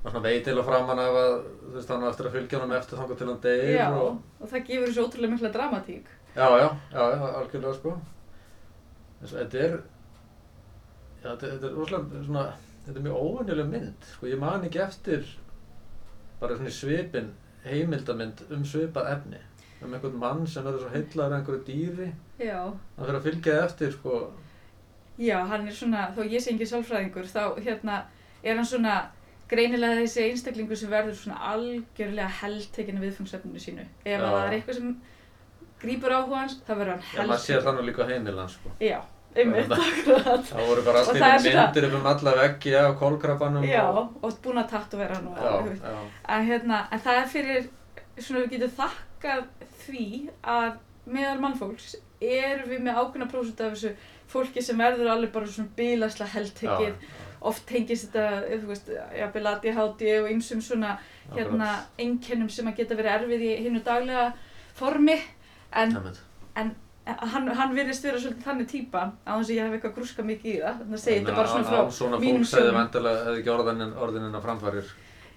maður 0.03 0.17
svona 0.17 0.25
veit 0.29 0.45
til 0.49 0.59
og 0.59 0.67
framan 0.69 1.01
af 1.05 1.21
að 1.23 1.37
þú 1.63 1.77
veist 1.77 1.93
hann 1.95 2.05
á 2.05 2.11
eftir 2.11 2.29
að 2.29 2.37
fylgja 2.37 2.61
honum 2.61 2.77
eftir 2.77 3.01
þangar 3.01 3.21
til 3.21 3.31
hann 3.31 3.43
Já, 3.77 3.87
og 3.93 4.43
og 4.43 4.53
það 4.53 4.67
gefur 4.69 4.89
þessu 4.91 5.07
ótrúlega 5.07 5.35
mikla 5.37 5.53
dramatík 5.57 6.13
já, 6.37 6.47
já, 6.59 6.69
já, 6.93 7.33
algjörlega 7.39 7.75
sko. 7.75 7.95
Þetta 9.23 9.59
er 9.59 9.79
já, 11.23 11.37
þetta, 11.37 11.55
er 11.69 11.77
rosalega 11.77 12.25
svona 12.27 12.45
þetta 12.87 12.99
er 12.99 13.07
mjög 13.07 13.23
óvenjuleg 13.29 13.71
mynd 13.71 14.11
sko, 14.15 14.29
ég 14.31 14.43
man 14.43 14.67
ekki 14.67 14.83
eftir 14.83 15.27
bara 16.41 16.59
svona 16.59 16.75
svipin 16.75 17.31
heimildamynd 17.67 18.45
um 18.51 18.65
svipað 18.67 19.13
efni. 19.17 19.43
Um 19.83 19.95
einhvern 19.95 20.19
mann 20.19 20.47
sem 20.47 20.65
verður 20.67 20.85
svo 20.85 20.93
heillar 20.95 21.37
einhverju 21.37 21.63
dýri. 21.67 22.09
Já, 22.39 22.59
hann 22.97 23.07
fyrir 23.07 23.19
að 23.19 23.27
fylgja 23.29 23.55
því 23.57 23.65
eftir 23.67 23.95
sko. 23.97 24.21
Já, 25.23 25.39
hann 25.47 25.67
er 25.69 25.75
svona, 25.77 26.09
þó 26.17 26.23
ég 26.25 26.43
sé 26.43 26.55
ekki 26.55 26.67
sálfræðingur 26.71 27.29
þá 27.31 27.43
hérna 27.63 28.05
er 28.43 28.57
hann 28.57 28.67
svona 28.67 28.97
greinilega 29.51 30.01
þessi 30.01 30.27
einstaklingur 30.31 30.79
sem 30.79 30.91
verður 30.91 31.19
svona 31.19 31.41
algjörlega 31.53 32.31
heldtekinn 32.41 33.03
viðfungsefninu 33.03 33.63
sínu. 33.63 33.85
Ef 34.05 34.15
Já. 34.15 34.23
að 34.23 34.31
það 34.33 34.47
er 34.47 34.57
eitthvað 34.57 34.79
sem 34.79 34.95
grípur 35.83 36.15
áhuga 36.17 36.37
hans, 36.43 36.55
þá 36.67 36.73
verður 36.79 36.93
hann 36.93 37.03
já, 37.17 37.27
maður 37.27 37.43
sér 37.47 37.65
það 37.67 37.77
nú 37.79 37.87
líka 37.89 38.05
á 38.05 38.11
heimil 38.13 38.41
sko. 38.53 38.73
Já, 38.81 38.99
einmitt, 39.37 39.73
akkurat 39.77 40.45
Það. 40.49 40.67
voru 40.69 40.83
bara 40.87 41.03
það 41.03 41.39
svona- 41.41 41.67
myndir 41.67 41.89
um 41.99 42.07
alla 42.13 42.35
veggi 42.43 42.75
af 42.77 42.97
kolkrabanum 43.01 43.65
Já, 43.65 43.83
og, 43.89 44.15
og 44.23 44.39
búin 44.45 44.61
að 44.63 44.69
tattu 44.75 44.97
vera 45.01 45.15
hann 45.17 45.27
og 45.33 45.37
já, 45.39 45.51
alveg. 45.57 45.81
já, 45.83 45.99
en, 46.37 46.47
hérna, 46.51 46.81
en 46.93 47.01
það 47.01 47.21
er 47.23 47.29
fyrir 47.35 47.69
svona 48.19 48.45
við 48.45 48.51
getum 48.57 48.75
þakkað 48.79 49.45
því 49.87 50.07
að 50.45 50.73
meðal 51.07 51.39
mannfólks 51.43 51.95
erum 52.23 52.69
við 52.71 52.81
með 52.87 52.99
ákveðna 53.03 53.31
prósent 53.33 53.61
af 53.61 53.73
þessu 53.75 53.95
fólki 54.33 54.63
sem 54.63 54.79
verður 54.79 55.11
alveg 55.13 55.33
bara 55.35 55.47
svona 55.47 55.69
bílasla 55.77 56.27
heldtekið. 56.33 56.95
Já, 56.95 57.29
oft 57.43 57.65
tengist 57.67 58.13
þetta, 58.13 58.45
þú 58.63 58.69
veist, 58.71 58.91
jafnvel 59.19 59.47
ADHD 59.51 60.03
og 60.23 60.29
ýmsum 60.31 60.61
svona 60.63 60.93
hérna 61.35 61.73
einkennum 61.99 62.49
sem 62.53 62.69
að 62.71 62.77
geta 62.77 62.95
verið 62.95 63.17
erfið 63.17 63.43
í 63.49 63.57
hinnu 63.65 63.83
daglega 63.83 64.29
formi 64.79 65.17
en 65.75 65.97
Einmitt. 65.97 66.21
hann, 67.07 67.49
hann 67.49 67.75
virðist 67.77 68.05
vera 68.07 68.19
svolítið 68.23 68.45
þannig 68.47 68.69
típa 68.71 69.05
á 69.27 69.33
þess 69.39 69.51
að 69.51 69.55
ég 69.57 69.63
hef 69.67 69.73
eitthvað 69.79 69.95
grúska 69.97 70.23
mikið 70.27 70.51
í 70.55 70.59
það 70.63 70.77
þannig 70.83 70.99
að 70.99 71.05
segja 71.05 71.23
þetta 71.23 71.37
bara 71.39 71.49
svona 71.53 71.71
frá 71.71 71.91
Svona 71.99 72.21
fólk 72.23 72.45
segði 72.45 72.67
sjónum. 72.67 72.77
vandilega 72.79 73.25
hefði 73.27 73.41
ekki 73.43 73.55
orðin, 73.57 73.97
orðinina 74.07 74.43
framfærir 74.45 74.93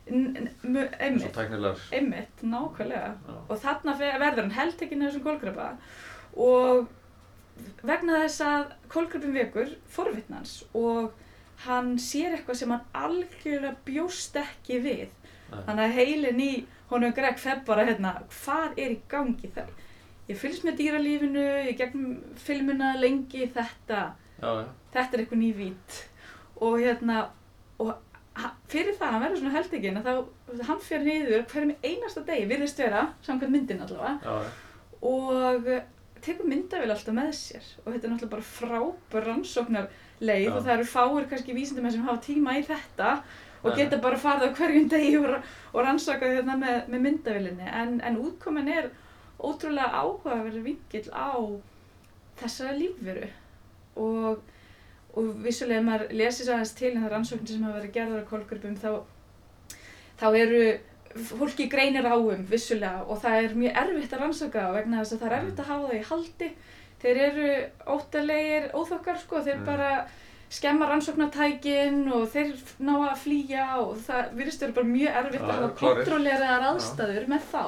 N- 0.06 0.36
n- 0.38 0.52
mu- 0.62 0.90
eins 1.02 1.24
og 1.26 1.40
einmitt, 1.42 1.80
einmitt, 1.98 2.44
nákvæmlega 2.44 3.08
Já. 3.16 3.38
og 3.50 3.58
þarna 3.64 3.96
verður 3.98 4.42
hann 4.44 4.52
heldtekinn 4.60 5.02
af 5.02 5.10
þessum 5.14 5.24
kólkrabba 5.26 5.70
og 6.38 6.88
vegna 7.88 8.20
þess 8.26 8.42
að 8.46 8.66
kólkrabbin 8.94 9.34
vekur 9.34 9.72
forvitnans 9.90 10.60
og 10.76 11.12
hann 11.66 11.96
sér 11.98 12.36
eitthvað 12.38 12.60
sem 12.60 12.70
hann 12.76 12.86
algjörlega 12.94 13.76
bjóst 13.88 14.36
ekki 14.44 14.78
við 14.84 15.08
Nei. 15.50 15.64
þannig 15.66 15.84
að 15.88 15.98
heilin 15.98 16.40
í 16.44 16.52
honum 16.92 17.14
Greg 17.18 17.40
fer 17.42 17.62
bara 17.66 17.86
hérna 17.88 18.14
hvað 18.30 18.78
er 18.78 18.92
í 18.94 19.00
gangi 19.10 19.50
þar 19.56 19.74
ég 20.30 20.40
fylgst 20.42 20.66
með 20.66 20.80
dýralífinu 20.82 21.46
ég 21.70 21.78
gegnum 21.80 22.18
filmuna 22.42 22.96
lengi 23.00 23.48
þetta 23.56 24.02
Já, 24.42 24.50
já. 24.50 24.66
þetta 24.94 25.18
er 25.18 25.24
eitthvað 25.24 25.42
nývít. 25.42 26.00
Og 26.66 26.80
hérna 26.82 27.30
og 27.80 27.94
fyrir 28.72 28.96
það, 28.98 29.12
hann 29.14 29.24
verður 29.24 29.42
svona 29.42 29.56
heldegin 29.56 30.00
að 30.00 30.08
þá, 30.08 30.62
hann 30.68 30.80
fer 30.84 31.04
niður 31.06 31.44
hverjum 31.52 31.74
einasta 31.84 32.24
degi, 32.28 32.48
virðist 32.50 32.80
vera, 32.82 33.04
samkvæmt 33.24 33.54
myndin 33.54 33.84
allavega 33.86 34.18
Já, 34.24 34.52
og 35.06 35.70
eh, 35.72 35.86
tekur 36.26 36.50
myndavél 36.50 36.92
alltaf 36.92 37.16
með 37.16 37.32
sér. 37.38 37.66
Og 37.84 37.94
þetta 37.94 38.08
er 38.08 38.14
náttúrulega 38.14 38.34
bara 38.34 38.50
frábær 38.50 39.28
rannsóknar 39.30 39.90
leið 40.24 40.48
Já. 40.50 40.54
og 40.56 40.62
það 40.66 40.74
eru 40.76 40.88
fáir 40.90 41.28
kannski 41.32 41.56
vísindamenn 41.56 41.96
sem 41.96 42.08
hafa 42.08 42.24
tíma 42.26 42.58
í 42.60 42.64
þetta 42.66 43.12
og 43.66 43.74
geta 43.78 43.98
bara 44.02 44.20
farið 44.22 44.52
á 44.54 44.58
hverjum 44.58 44.90
degi 44.92 45.16
og, 45.18 45.32
og 45.74 45.80
rannsakað 45.82 46.36
hérna 46.38 46.56
með, 46.60 46.76
með 46.92 47.06
myndavélinni. 47.08 47.70
En, 47.72 47.96
en 48.06 48.20
útkomin 48.22 48.70
er 48.70 48.92
ótrúlega 49.40 50.02
áhugaverður 50.02 50.64
vingill 50.66 51.10
á 51.12 51.32
þessara 52.40 52.76
lífveru 52.78 53.30
og, 53.96 54.42
og 55.16 55.30
vissulega 55.44 55.80
ef 55.82 55.88
maður 55.88 56.16
lesir 56.20 56.52
aðeins 56.52 56.74
til 56.76 56.92
en 56.94 57.04
það 57.04 57.14
rannsóknir 57.16 57.54
sem 57.54 57.64
hafa 57.64 57.80
verið 57.80 57.96
gerðar 57.96 58.26
á 58.26 58.30
kólgrupum 58.32 58.76
þá, 58.80 58.92
þá 60.20 60.28
eru 60.42 60.64
fólki 61.16 61.70
greinir 61.72 62.08
á 62.08 62.16
um 62.20 62.46
vissulega 62.50 63.06
og 63.08 63.22
það 63.24 63.38
er 63.44 63.54
mjög 63.56 63.78
erfitt 63.84 64.14
að 64.16 64.24
rannsaka 64.26 64.66
þá 64.68 64.74
vegna 64.80 65.02
þess 65.04 65.16
að 65.16 65.22
það 65.24 65.32
er 65.32 65.38
erfitt 65.40 65.62
að 65.64 65.70
hafa 65.72 65.88
það 65.88 65.98
í 66.00 66.06
haldi 66.10 66.50
þeir 67.06 67.20
eru 67.30 67.50
óttalegir 67.96 68.70
óþokkar 68.76 69.20
sko, 69.22 69.42
þeir 69.46 69.60
Mm. 69.62 69.66
bara 69.66 70.08
skemma 70.56 70.88
rannsóknartækin 70.90 72.12
og 72.14 72.28
þeir 72.32 72.52
ná 72.80 72.94
að 73.10 73.16
flýja 73.24 73.66
og 73.82 73.96
það 74.06 74.34
virðist 74.38 74.62
vera 74.62 74.76
bara 74.78 74.92
mjög 74.92 75.16
erfitt 75.22 75.42
að 75.42 75.52
hafa 75.52 75.70
klárir. 75.80 75.96
kontrolleraðar 76.06 76.68
aðstæður 76.70 77.28
með 77.32 77.48
þá 77.52 77.64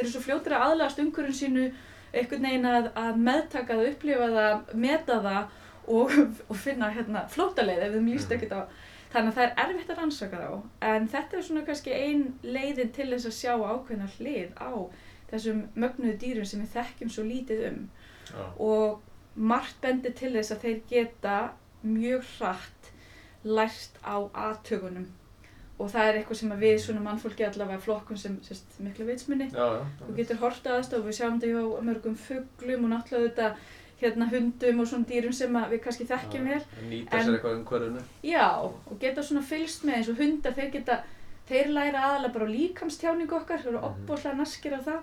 þeir 0.00 0.06
eru 0.06 0.12
svo 0.16 0.22
fljótir 0.24 0.56
að 0.56 0.64
aðlagast 0.70 1.02
umhverjum 1.04 1.36
sínu 1.42 1.64
einhvern 2.12 2.46
veginn 2.48 2.66
að, 2.66 2.88
að 2.98 3.18
meðtaka 3.28 3.76
það, 3.76 3.88
upplifa 3.92 4.28
það, 4.34 4.72
meta 4.86 5.18
það 5.26 5.58
og, 5.90 6.14
og 6.50 6.56
finna 6.56 6.88
hérna 6.94 7.26
flótaleið 7.30 7.84
ef 7.86 7.92
þeim 7.98 8.08
líst 8.14 8.30
Mhm. 8.30 8.36
ekkert 8.38 8.56
á 8.56 8.62
þannig 9.10 9.30
að 9.30 9.36
það 9.36 9.44
er 9.44 9.62
erfitt 9.64 9.90
að 9.90 10.00
rannsaka 10.00 10.40
þá 10.40 10.50
en 10.88 11.06
þetta 11.12 11.36
er 11.36 11.42
svona 11.46 11.62
kannski 11.66 11.94
ein 11.94 12.24
leiðin 12.46 12.92
til 12.94 13.08
þess 13.12 13.26
að 13.30 13.38
sjá 13.38 13.54
ákveðna 13.58 14.08
hlið 14.16 14.52
á 14.58 14.70
þessum 15.30 15.62
mögnuðu 15.74 16.16
dýrum 16.24 16.46
sem 16.46 16.60
við 16.62 16.74
þekkjum 16.76 17.10
svo 17.14 17.24
lítið 17.26 17.64
um 17.70 17.80
Já. 18.30 18.44
og 18.58 19.00
margt 19.34 19.80
bendir 19.82 20.14
til 20.18 20.32
þess 20.36 20.54
að 20.54 20.62
þeir 20.66 20.80
geta 20.90 21.36
mjög 21.82 22.22
hratt 22.38 22.90
lært 23.44 23.98
á 24.06 24.16
aðtögunum 24.46 25.06
og 25.80 25.90
það 25.90 26.08
er 26.10 26.16
eitthvað 26.20 26.38
sem 26.40 26.50
við 26.60 26.78
svona 26.84 27.00
mannfólki 27.04 27.44
allavega 27.46 27.80
flokkum 27.80 28.16
sem 28.20 28.34
sérst, 28.44 28.78
mikla 28.84 29.06
vitsmunni. 29.08 29.46
Þú 30.00 30.16
getur 30.16 30.40
hort 30.42 30.66
að 30.66 30.78
aðstof 30.80 30.98
og 31.00 31.06
við 31.08 31.16
sjáum 31.20 31.38
þetta 31.40 31.52
hjá 31.54 31.84
mörgum 31.88 32.16
fuglum 32.26 32.84
og 32.84 32.90
náttúrulega 32.94 33.30
þetta 33.30 33.54
hérna 34.00 34.26
hundum 34.32 34.80
og 34.80 34.86
svona 34.88 35.04
dýrum 35.10 35.32
sem 35.36 35.56
við 35.70 35.80
kannski 35.84 36.06
þekkjum 36.08 36.46
vel. 36.48 36.60
Nýta 36.90 37.22
sér 37.24 37.34
eitthvað 37.38 37.56
um 37.58 37.64
hverjunu. 37.68 38.02
já 38.24 38.46
og 38.64 38.98
geta 39.00 39.22
svona 39.22 39.42
fylgst 39.44 39.84
með 39.84 39.94
eins 39.98 40.08
og 40.12 40.16
hundar 40.22 40.52
þeir 40.56 40.70
geta 40.76 41.00
þeir 41.50 41.68
læra 41.74 42.04
aðalega 42.10 42.32
bara 42.32 42.46
líkamstjáningu 42.52 43.36
okkar 43.40 43.58
þeir 43.58 43.68
eru 43.74 43.78
Mhm. 43.80 43.88
opbóðslega 43.90 44.36
naskir 44.36 44.72
á 44.76 44.80
það. 44.80 45.00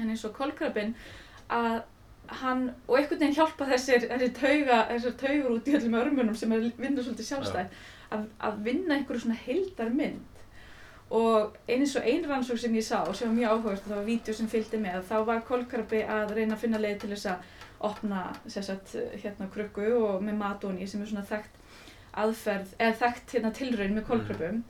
En 0.00 0.10
eins 0.10 0.24
og 0.24 0.32
kolkrabbin 0.34 0.94
að 1.50 1.82
hann 2.28 2.62
og 2.88 2.96
einhvern 2.98 3.20
veginn 3.20 3.34
hjálpa 3.36 3.66
þessir, 3.70 4.08
þessir, 4.10 4.32
tauga, 4.34 4.78
þessir 4.90 5.12
taugur 5.20 5.50
út 5.60 5.68
í 5.68 5.76
öllum 5.78 5.94
örmunum 6.00 6.34
sem 6.36 6.52
er 6.52 6.72
vinna 6.78 7.02
svolítið 7.02 7.28
sjálfstæð 7.30 7.66
að, 8.14 8.26
að 8.38 8.62
vinna 8.68 8.96
einhverju 8.96 9.26
svona 9.26 9.42
heildar 9.46 9.92
mynd 9.94 10.32
og 11.16 11.54
eins 11.70 11.92
og 11.98 12.06
ein 12.06 12.24
rannsók 12.26 12.58
sem 12.58 12.74
ég 12.74 12.82
sá 12.82 12.98
sem 13.14 13.28
var 13.28 13.36
mjög 13.36 13.52
áhugast 13.52 13.84
og 13.84 13.92
það 13.92 14.00
var 14.00 14.08
vídeo 14.08 14.34
sem 14.34 14.48
fylgdi 14.50 14.80
með 14.82 15.04
þá 15.10 15.16
var 15.28 15.44
kolkrabbi 15.46 16.00
að 16.02 16.34
reyna 16.34 16.56
að 16.56 16.64
finna 16.64 16.80
leið 16.82 16.98
til 17.02 17.12
þess 17.14 17.28
að 17.30 17.52
opna 17.86 18.22
sagt, 18.48 18.96
hérna 19.22 19.48
krukku 19.52 19.86
og 20.00 20.24
með 20.24 20.40
matóni 20.40 20.88
sem 20.88 21.02
er 21.02 21.10
svona 21.10 21.26
þekkt 21.28 21.60
aðferð 22.16 22.74
eða 22.80 22.98
þekkt 23.02 23.34
hérna 23.36 23.52
tilraun 23.56 23.96
með 23.96 24.06
kolkrabbum. 24.08 24.62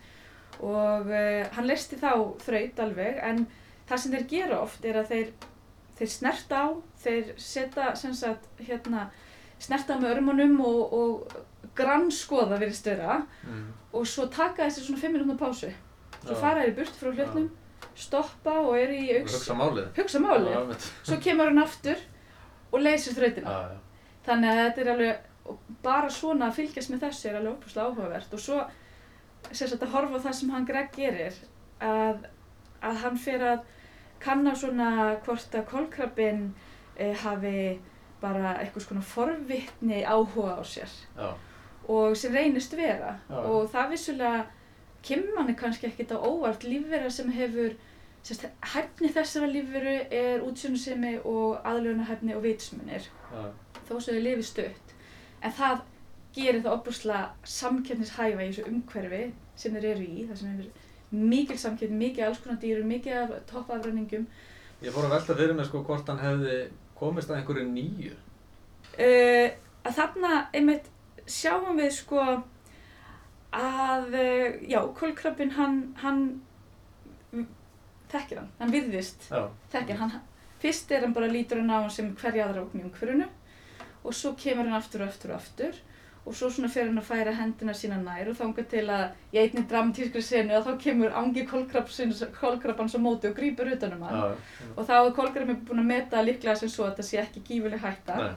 Og 0.66 1.10
uh, 1.12 1.44
hann 1.52 1.68
leisti 1.68 1.98
þá 2.00 2.12
þraut 2.42 2.80
alveg 2.82 3.20
en 3.22 3.44
það 3.88 4.02
sem 4.02 4.16
þeir 4.16 4.26
gera 4.30 4.60
oft 4.64 4.88
er 4.88 4.98
að 5.00 5.12
þeir, 5.12 5.30
þeir 5.98 6.12
snerta 6.14 6.62
á, 6.64 6.68
þeir 7.04 7.32
setja 7.40 7.90
sem 7.98 8.14
sagt 8.16 8.48
hérna 8.66 9.10
snerta 9.62 9.96
með 10.00 10.16
örmunum 10.16 10.58
og, 10.64 10.96
og 10.96 11.36
grannskoða 11.76 12.58
virðist 12.60 12.88
vera. 12.88 13.20
Mm. 13.46 13.68
og 13.96 14.04
svo 14.08 14.26
taka 14.32 14.66
þessi 14.66 14.84
svona 14.84 15.00
5 15.00 15.14
minútna 15.14 15.38
pásu. 15.40 15.70
Svo 16.24 16.34
fara 16.40 16.64
þeir 16.64 16.76
burt 16.76 16.98
frá 16.98 17.12
hlutnum 17.12 17.46
stoppa 17.96 18.58
og 18.60 18.74
eru 18.76 18.96
í 18.96 19.06
auks 19.16 19.38
hugsa 19.38 19.56
málið. 19.56 19.86
hugsa 19.96 20.20
málið, 20.20 20.52
Já, 20.52 20.90
svo 21.08 21.16
kemur 21.24 21.50
hann 21.50 21.62
aftur 21.62 22.02
og 22.72 22.82
leysir 22.82 23.16
þrautina. 23.16 23.54
Þannig 24.26 24.50
að 24.50 24.60
þetta 24.62 24.82
er 24.82 24.90
alveg 24.92 25.56
bara 25.84 26.10
svona 26.10 26.50
að 26.50 26.58
fylgjast 26.58 26.92
með 26.92 27.06
þessu 27.06 27.30
er 27.30 27.38
alveg 27.38 27.52
opuslega 27.54 27.86
áhugavert. 27.88 28.34
Og 28.36 28.42
svo 28.42 28.60
sagt 29.52 29.82
að 29.82 29.92
horfa 29.94 30.20
á 30.20 30.24
það 30.26 30.38
sem 30.40 30.52
hann 30.52 30.68
Greg 30.68 30.92
gerir 30.96 31.40
að, 31.80 32.26
að 32.82 33.02
hann 33.04 33.18
fer 33.22 33.44
að 33.52 33.64
kanna 34.20 34.54
svona 34.56 34.90
hvort 35.24 35.54
að 35.54 35.68
kolkrabbin 35.70 36.48
e, 36.98 37.12
hafi 37.22 37.58
bara 38.20 38.54
eitthvað 38.60 38.86
svona 38.86 39.04
forvitni 39.04 40.02
áhuga 40.04 40.56
á 40.58 40.62
sér. 40.64 40.92
Já. 41.16 41.34
og 41.88 42.16
sem 42.16 42.32
reynist 42.34 42.72
vera. 42.76 43.18
Já. 43.30 43.36
og 43.36 43.68
það 43.70 43.90
vissulega 43.90 44.46
kemur 45.02 45.36
manni 45.36 45.54
kannski 45.54 45.86
ekkert 45.86 46.16
á 46.16 46.18
óvart. 46.18 46.64
Lífvera 46.64 47.10
sem 47.10 47.30
hefur 47.30 47.76
sérst, 48.24 48.48
hæfni 48.74 49.12
þessara 49.14 49.46
lífveru 49.46 49.98
er 50.10 50.42
útsjónusemi 50.42 51.20
og 51.24 51.60
aðlöfunarhæfni 51.62 52.34
og 52.34 52.42
vitsmunir 52.42 53.06
þó 53.86 54.00
sem 54.00 54.16
þau 54.16 54.22
lifi 54.24 54.42
stutt. 54.42 54.96
En 55.42 55.52
það 55.52 55.84
gerir 56.34 56.62
það 56.64 56.74
opuslega 56.80 57.28
samkeppnishæfa 57.44 58.42
í 58.42 58.50
þessu 58.50 58.66
umhverfi 58.66 59.22
sem 59.56 59.76
þeir 59.76 59.88
eru 59.92 60.08
í 60.10 60.26
það 60.26 60.40
sem 60.40 60.50
hefur 60.56 60.84
mikil 61.10 61.58
samkeppni, 61.58 61.96
mikið 61.96 62.26
alls 62.26 62.42
konar 62.42 62.58
dýrum, 62.60 62.90
mikið 62.90 63.20
af 63.20 63.34
toppafræningum 63.46 64.26
Ég 64.84 64.92
fór 64.92 65.06
að 65.06 65.14
velta 65.14 65.36
fyrir 65.38 65.56
mig 65.56 65.68
sko 65.70 65.80
hvort 65.86 66.08
hann 66.10 66.20
hefði 66.20 66.56
komist 66.98 67.30
að 67.30 67.40
einhverju 67.40 67.68
nýju. 67.70 68.12
uh, 68.98 69.48
að 69.86 69.96
þarna 70.00 70.32
einmitt 70.56 70.90
sjáum 71.26 71.76
við 71.78 71.92
sko 72.00 72.22
að 73.56 74.14
uh, 74.14 74.56
já, 74.68 74.80
kólkrabbin 74.98 75.54
hann, 75.56 75.80
hann 76.02 76.22
þekkir 78.12 78.38
hann, 78.40 78.50
hann 78.60 78.72
virðist 78.74 79.28
Já. 79.30 79.42
þekkir 79.72 80.00
hann, 80.02 80.12
fyrst 80.62 80.92
er 80.94 81.04
hann 81.06 81.14
bara 81.16 81.30
lítur 81.30 81.58
hann 81.62 81.72
á 81.72 81.78
hann 81.82 81.90
sem 81.92 82.12
hverja 82.18 82.46
aðra 82.46 82.62
ógn 82.66 82.82
í 82.82 82.86
umhverfinu 82.86 83.26
og 84.06 84.14
svo 84.14 84.34
kemur 84.38 84.68
hann 84.68 84.78
aftur 84.78 85.02
og 85.04 85.10
aftur 85.10 85.32
og 85.34 85.40
aftur 85.40 85.80
og 86.26 86.34
svo 86.34 86.48
svona 86.50 86.68
fer 86.72 86.88
hann 86.88 86.98
að 86.98 87.06
færa 87.06 87.32
hendina 87.38 87.74
sína 87.76 88.00
nær 88.02 88.26
og 88.32 88.34
þangað 88.38 88.68
til 88.72 88.82
að 88.90 89.04
í 89.30 89.38
einni 89.38 89.62
dramatískri 89.70 90.22
senu 90.26 90.56
að 90.56 90.66
þá 90.66 90.80
kemur 90.82 91.14
angi 91.20 91.44
kolkrabbans 91.46 92.96
á 92.98 93.00
móti 93.02 93.30
og 93.30 93.36
grýpur 93.36 93.70
utanum 93.76 94.02
hann. 94.02 94.16
Já. 94.18 94.66
og 94.74 94.88
þá 94.88 94.94
er 94.96 95.12
kolkrabbin 95.20 95.60
búin 95.68 95.84
að 95.84 95.90
meta 95.92 96.24
líklega 96.26 96.58
sem 96.58 96.72
svo 96.72 96.88
að 96.88 96.98
það 96.98 97.08
sé 97.10 97.20
ekki 97.22 97.44
gífuleg 97.46 97.84
hætta. 97.84 98.30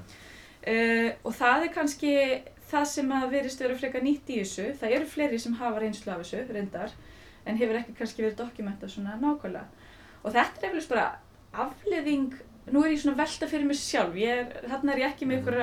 Uh, 0.59 1.09
og 1.23 1.33
það 1.33 1.65
er 1.65 1.73
kannski 1.73 2.13
það 2.69 2.85
sem 2.91 3.13
að 3.15 3.31
verist 3.33 3.63
vera 3.63 3.79
frekar 3.79 4.05
nýtt 4.05 4.29
í 4.29 4.41
þessu. 4.43 4.67
Það 4.77 4.95
eru 4.99 5.09
fleiri 5.09 5.41
sem 5.41 5.57
hafa 5.57 5.81
reynslu 5.81 6.13
af 6.13 6.21
þessu 6.21 6.43
reyndar 6.53 6.93
en 7.49 7.57
hefur 7.57 7.79
ekki 7.79 7.97
kannski 7.97 8.25
verið 8.25 8.37
dokumentað 8.43 8.93
svona 8.93 9.17
nákvæmlega. 9.17 9.65
Og 10.21 10.35
þetta 10.35 10.61
er 10.61 10.69
eflust 10.69 10.93
bara 10.93 11.07
afleðing 11.65 12.37
nú 12.69 12.83
er 12.83 12.93
ég 12.93 13.01
svona 13.01 13.17
að 13.17 13.23
velta 13.23 13.49
fyrir 13.49 13.69
mig 13.69 13.79
sjálf. 13.79 14.17
Ég 14.19 14.43
er, 14.43 14.67
þarna 14.69 14.93
er 14.93 15.01
ég 15.01 15.13
ekki 15.13 15.29
með 15.29 15.39
ykkur 15.41 15.59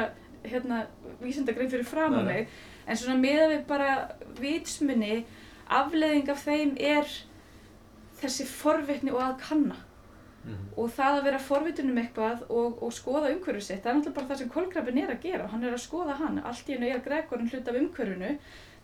hérna, 0.51 0.85
vísindagrein 1.23 1.71
fyrir 1.71 1.89
fram 1.89 2.15
á 2.19 2.23
mig 2.27 2.49
en 2.87 2.97
svona 2.97 3.19
meða 3.21 3.49
við 3.55 3.67
bara 3.67 3.91
vitsmunni 4.41 5.25
afleðing 5.67 6.31
af 6.31 6.45
þeim 6.47 6.77
er 6.79 7.11
þessi 8.21 8.47
forvitni 8.49 9.13
og 9.13 9.23
að 9.25 9.41
kanna. 9.43 9.77
Mhm. 10.47 10.67
og 10.79 10.91
það 10.95 11.17
að 11.19 11.25
vera 11.27 11.39
forvitin 11.43 11.91
um 11.91 11.97
eitthvað 11.99 12.43
og, 12.55 12.83
og 12.83 12.93
skoða 12.95 13.33
umhverfið 13.35 13.65
sitt, 13.67 13.81
það 13.83 13.91
er 13.91 13.97
náttúrulega 13.97 14.15
bara 14.15 14.29
það 14.29 14.39
sem 14.39 14.51
kolkrabbin 14.55 15.01
er 15.03 15.11
að 15.11 15.25
gera, 15.25 15.47
hann 15.51 15.65
er 15.65 15.75
að 15.75 15.83
skoða 15.83 16.15
hann 16.21 16.39
allt 16.39 16.69
í 16.71 16.77
hennu 16.77 16.91
er 16.93 17.03
gregorinn 17.03 17.51
hlut 17.51 17.71
af 17.73 17.79
umhverfinu. 17.81 18.31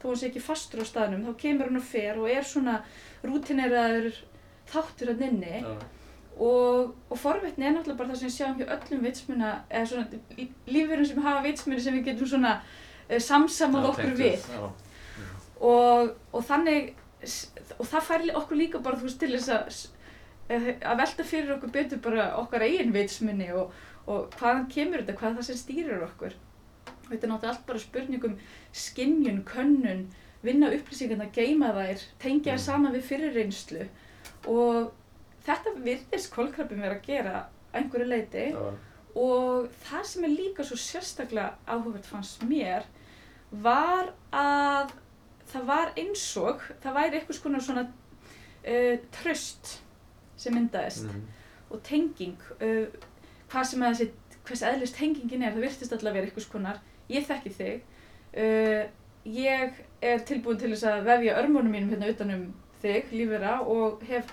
Þó 0.03 0.07
hann 0.09 0.19
sé 0.19 0.27
ekki 0.33 0.43
fastur 0.43 0.83
á 0.83 0.87
staðnum, 0.89 1.23
þá 1.29 1.39
kemur 1.39 1.71
hann 1.71 1.79
og 1.79 1.87
fer 1.87 2.19
og 2.19 2.27
er 2.35 2.43
svona 2.43 2.81
rútineraður 3.23 4.19
þáttur 4.73 5.13
hann 5.13 5.23
inni. 5.29 5.61
Já. 5.63 6.02
Og, 6.39 6.95
og 7.11 7.19
forvitni 7.19 7.67
er 7.67 7.75
náttúrulega 7.77 7.99
bara 7.99 8.13
það 8.13 8.21
sem 8.23 8.29
við 8.29 8.37
sjáum 8.37 8.59
hjá 8.61 8.67
öllum 8.77 9.05
vitsmuna 9.07 9.51
eða 9.71 9.87
svona 9.91 10.47
lífverðum 10.67 11.09
sem 11.11 11.23
hafa 11.27 11.43
vitsmuni 11.47 11.81
sem 11.81 11.99
við 11.99 12.05
getum 12.11 12.31
svona 12.33 12.53
uh, 12.63 13.19
samsamað 13.21 13.89
okkur 13.93 14.15
við. 14.19 14.47
og, 15.61 16.15
og 16.33 16.45
þannig 16.49 16.95
og 17.79 17.87
það 17.87 18.07
fær 18.09 18.25
okkur 18.41 18.59
líka 18.59 18.81
bara 18.83 18.99
þú 18.99 19.09
veist 19.09 19.21
til 19.23 19.33
þess 19.37 19.51
að 19.55 19.77
eh, 20.51 20.71
að 20.81 21.03
velta 21.03 21.27
fyrir 21.27 21.53
okkur 21.57 21.75
betur 21.75 22.01
bara 22.03 22.31
okkar 22.41 22.65
eigin 22.67 22.95
vitsmunni 22.95 23.53
og, 23.55 23.71
og 24.07 24.33
hvaðan 24.41 24.67
kemur 24.73 25.03
þetta, 25.05 25.19
hvað 25.21 25.31
er 25.31 25.37
það 25.39 25.47
sem 25.51 25.61
stýrir 25.61 26.03
okkur. 26.09 26.35
Þetta 27.11 27.27
er 27.27 27.31
náttúrulega 27.31 27.53
allt 27.53 27.67
bara 27.69 27.83
spurningum 27.83 28.35
skinjun, 28.73 29.45
könnun 29.47 30.03
vinna 30.43 30.73
upplýsingarna, 30.75 31.29
geima 31.35 31.71
þær 31.77 32.03
tengja 32.19 32.57
þær 32.57 32.59
Mm. 32.59 32.65
saman 32.65 32.97
við 32.97 33.07
fyrirreynslu. 33.13 33.87
Og 34.51 34.91
þetta 35.47 35.75
virðist 35.83 36.33
kolkrabbin 36.35 36.83
vera 36.85 36.99
að 36.99 37.07
gera 37.07 37.45
einhverju 37.73 38.09
leiti 38.09 38.49
já, 38.53 38.65
og 39.19 39.69
það 39.85 40.05
sem 40.09 40.27
er 40.27 40.35
líka 40.35 40.67
svo 40.67 40.79
sérstaklega 40.81 41.55
áhugavert 41.67 42.09
fannst 42.09 42.45
mér 42.49 42.87
var 43.53 44.13
að 44.33 44.95
það 45.53 45.67
var 45.69 45.93
eins 46.01 46.25
og 46.41 46.65
það 46.83 46.97
væri 46.99 47.21
einhvers 47.21 47.43
konar 47.45 47.65
svona 47.65 47.87
uh, 47.89 48.97
tröst 49.19 49.77
sem 50.41 50.55
myndaðist 50.57 51.11
mhm, 51.11 51.27
og 51.71 51.83
tenging 51.87 52.49
uh, 52.63 52.87
hvað 53.53 53.69
sem 53.69 53.85
að 53.85 53.99
þessi 54.01 54.11
hvers 54.43 54.65
eðlist 54.67 54.99
tengingin 54.99 55.45
er, 55.45 55.55
það 55.55 55.67
virtist 55.69 55.93
alltaf 55.93 56.09
að 56.09 56.17
vera 56.17 56.31
einhvers 56.31 56.51
konar 56.51 56.81
ég 57.13 57.27
þekki 57.29 57.55
þig 57.59 57.83
uh, 58.43 58.83
ég 59.29 59.83
er 60.03 60.25
tilbúin 60.27 60.59
til 60.59 60.73
þess 60.73 60.89
að 60.89 61.05
vefja 61.11 61.37
örmónum 61.43 61.75
mínum 61.77 61.93
hérna 61.93 62.11
utanum 62.11 62.47
þig, 62.83 63.13
lífera 63.15 63.61
og 63.61 64.03
hef 64.09 64.33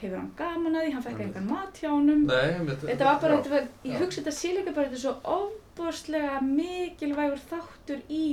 hefur 0.00 0.18
hann 0.18 0.30
gaman 0.38 0.78
að 0.78 0.86
því, 0.86 0.92
hann 0.94 1.06
fekk 1.06 1.24
engan 1.24 1.48
mat 1.48 1.80
hjá 1.82 1.88
honum. 1.90 2.24
Nei, 2.28 2.76
þetta 2.84 3.08
var 3.08 3.20
bara, 3.22 3.34
já, 3.34 3.42
þetta 3.42 3.54
var, 3.54 3.68
ég 3.84 3.94
já. 3.94 3.98
hugsa 4.02 4.20
þetta 4.20 4.36
sé 4.38 4.52
líka 4.54 4.74
bara 4.76 4.90
þetta 4.90 4.98
er 4.98 5.04
svo 5.04 5.14
ofbúrslega 5.38 6.40
mikilvægur 6.46 7.44
þáttur 7.50 8.04
í 8.08 8.24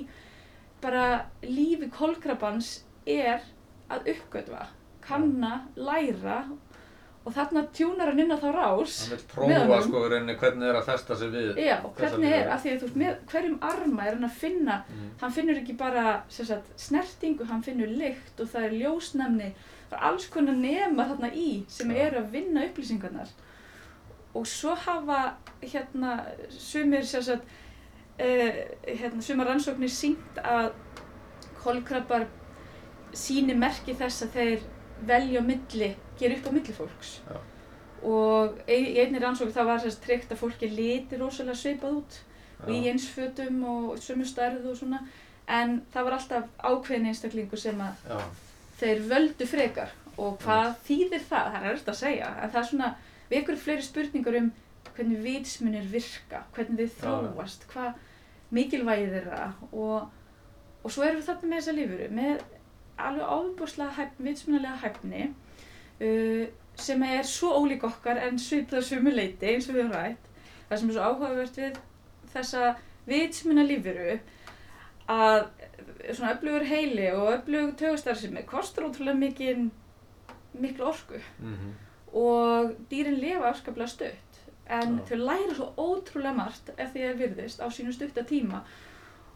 bara 0.84 1.06
lífi 1.46 1.90
kolkrabans 1.94 2.72
er 3.10 3.46
að 3.94 4.12
uppgötva, 4.16 4.68
kanna, 5.06 5.54
læra 5.78 6.44
og 7.26 7.34
þarna 7.34 7.64
tjúnar 7.74 8.12
hann 8.12 8.20
inn 8.22 8.34
á 8.34 8.38
þá 8.38 8.50
rás 8.54 8.96
Hann 9.10 9.16
vil 9.18 9.24
prófa 9.32 9.78
sko 9.82 10.02
í 10.06 10.10
rauninni 10.12 10.36
hvernig 10.38 10.68
er 10.70 10.78
að 10.80 10.90
festa 10.92 11.16
sig 11.18 11.32
við 11.34 11.62
Já, 11.66 11.78
hvernig 11.98 12.36
er, 12.38 12.52
af 12.54 12.62
því 12.64 12.74
að 12.74 12.78
þú 12.84 12.86
veist, 12.90 13.00
með 13.02 13.16
hverjum 13.32 13.56
arma 13.70 14.06
er 14.06 14.14
hann 14.20 14.28
að 14.30 14.36
finna, 14.44 14.76
Mhm, 14.90 15.08
hann 15.22 15.32
finnur 15.32 15.62
ekki 15.62 15.78
bara 15.80 16.04
sagt, 16.30 16.70
snertingu, 16.78 17.48
hann 17.50 17.64
finnur 17.66 17.88
lykt 17.88 18.40
og 18.40 18.48
það 18.54 18.68
er 18.70 18.78
ljósnæmni, 18.84 19.50
það 19.90 19.98
er 19.98 20.06
alls 20.12 20.28
konar 20.30 20.54
nema 20.62 21.08
þarna 21.10 21.32
í 21.34 21.50
sem 21.68 21.90
Já. 21.92 21.98
eru 22.06 22.20
að 22.22 22.32
vinna 22.32 22.66
upplýsingarnar. 22.70 23.28
Og 24.36 24.46
svo 24.48 24.76
hafa 24.76 25.34
hérna 25.62 26.26
sumir 26.50 27.04
uh, 27.04 28.54
hérna, 28.86 29.22
sumar 29.22 29.48
rannsóknir 29.48 29.90
sínt 29.92 30.38
að 30.44 30.72
kolkrabbar 31.64 32.28
síni 33.16 33.56
merki 33.58 33.96
þess 33.98 34.26
að 34.26 34.34
þeir 34.38 34.66
velja 35.08 35.42
milli, 35.42 35.96
gera 36.20 36.38
upp 36.38 36.48
á 36.50 36.52
milli 36.56 36.76
fólks. 36.76 37.20
Já. 37.28 37.38
og 38.06 38.58
í 38.70 39.00
einni 39.02 39.20
rannsókn 39.20 39.54
það 39.56 39.70
var 39.70 39.80
þess 39.82 40.02
tryggt 40.04 40.34
að 40.34 40.42
fólki 40.44 40.68
liti 40.70 41.18
rosalega 41.18 41.58
svipað 41.58 41.96
út 42.02 42.18
og 42.66 42.68
í 42.70 42.82
já, 42.84 42.90
eins 42.92 43.08
fötum 43.10 43.64
og 43.66 43.96
sömu 44.04 44.28
stærð 44.30 44.68
og 44.70 44.78
svona. 44.78 45.00
En 45.48 45.80
það 45.94 46.06
var 46.06 46.18
alltaf 46.18 46.46
ákveðin 46.60 47.08
einstaklingu 47.10 47.58
sem 47.58 47.82
að 47.82 48.06
já, 48.10 48.20
þeir 48.82 49.02
völdu 49.10 49.48
frekar. 49.50 49.96
Og 50.16 50.38
hvað 50.44 50.78
þýðir 50.88 51.26
það, 51.26 51.50
það 51.54 51.58
er 51.60 51.72
erfitt 51.72 51.92
að 51.92 52.00
segja. 52.00 52.30
En 52.42 52.54
það 52.54 52.62
er 52.62 52.70
svona, 52.70 52.92
við 53.30 53.42
ykkur 53.42 53.60
fleiri 53.66 53.86
spurningar 53.86 54.40
um 54.40 54.52
hvernig 54.96 55.24
vitsmunir 55.24 55.88
virka 55.92 56.44
hvernig 56.56 56.90
Já. 56.90 57.00
þróast, 57.02 57.66
hvað 57.72 57.96
mikilvægið 58.56 59.16
þeirra. 59.18 59.48
Og, 59.72 60.06
og 60.84 60.94
svo 60.94 61.06
erum 61.06 61.20
við 61.20 61.30
þarna 61.30 61.50
með 61.52 61.60
þessa 61.60 61.76
lífuru 61.80 62.10
með 62.16 62.46
alveg 63.06 63.34
ábúrslega 63.36 63.98
hæfni, 63.98 64.28
vitsmunalega 64.30 64.78
hæfni 64.84 65.24
uh, 66.02 66.46
sem 66.76 67.04
er 67.08 67.24
svo 67.24 67.54
ólík 67.62 67.86
okkar 67.88 68.20
en 68.26 68.40
svipað 68.42 68.84
sumu 68.90 69.14
leiti 69.14 69.48
eins 69.54 69.70
og 69.70 69.78
við 69.78 69.86
höfum 69.86 69.96
rætt. 69.96 70.32
Það 70.70 70.80
sem 70.82 70.90
er 70.90 70.98
svo 70.98 71.10
áhugavert 71.10 71.60
við 71.62 71.80
þessa 72.34 72.76
vitsmuna 73.06 73.64
lífuru 73.64 74.20
að 75.12 75.46
svona 76.10 76.34
öflugur 76.34 76.66
heili 76.66 77.10
og 77.14 77.32
öflug 77.36 77.76
tögustarfsemi 77.80 78.44
kostar 78.50 78.88
ótrúlega 78.88 79.22
mikið 79.22 79.68
miklu 80.60 80.88
orku. 80.90 81.20
Mhm, 81.40 81.74
og 82.16 82.76
dýrin 82.92 83.20
lifa 83.20 83.52
afskaplega 83.52 83.88
stutt. 83.88 84.42
En 84.70 85.00
Já. 85.00 85.06
þau 85.10 85.18
læra 85.18 85.54
svo 85.56 85.74
ótrúlega 85.78 86.36
margt 86.36 86.70
ef 86.78 86.94
því 86.94 87.02
er 87.02 87.18
virðist 87.20 87.62
á 87.62 87.68
sínu 87.70 87.94
stutta 87.94 88.24
tíma. 88.24 88.64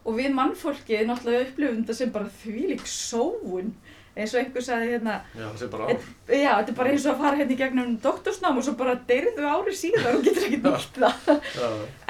Og 0.04 0.16
við 0.16 0.32
mannfólkið 0.34 1.06
náttúrulega 1.06 1.46
upplifum 1.46 1.82
þetta 1.82 1.94
sem 1.94 2.10
bara 2.10 2.24
þvílík 2.42 2.86
sóun 2.86 3.74
eins 4.16 4.34
og 4.34 4.40
einhver 4.40 4.64
sagði 4.64 4.94
hérna 4.94 5.16
já, 5.36 5.46
ár. 5.46 6.06
já, 6.26 6.50
þetta 6.50 6.72
er 6.72 6.78
bara 6.78 6.92
eins 6.92 7.06
og 7.06 7.12
að 7.12 7.24
fara 7.24 7.40
hérna 7.40 7.54
í 7.54 7.58
gegnum 7.60 7.92
doktorsnám 8.02 8.58
og 8.60 8.66
svo 8.66 8.74
bara 8.80 8.96
deyrðu 9.08 9.46
ári 9.46 9.74
síðar 9.78 10.16
og 10.18 10.24
getur 10.26 10.48
ekki 10.48 10.62
nýtt 10.64 10.98
það. 10.98 11.30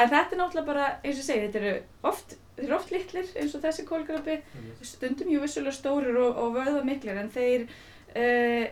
En 0.01 0.13
þetta 0.13 0.23
er 0.25 0.41
náttúrulega 0.41 0.69
bara, 0.71 0.87
eins 1.05 1.21
og 1.21 1.27
segi, 1.27 1.49
þetta 1.49 1.61
eru 1.61 1.75
oft 2.11 2.37
þeir 2.61 2.69
eru 2.69 2.77
oft 2.77 2.93
litlir 2.95 3.31
eins 3.41 3.55
og 3.57 3.65
þessi 3.65 3.87
kólgrafi 3.89 4.37
einmitt. 4.37 4.85
stundum 4.85 5.33
jú 5.33 5.43
vissulega 5.43 5.77
stórir 5.77 6.17
og, 6.21 6.41
og 6.41 6.57
vöða 6.59 6.83
miklir 6.87 7.21
en 7.21 7.31
þeir 7.33 7.67
uh, 8.17 8.65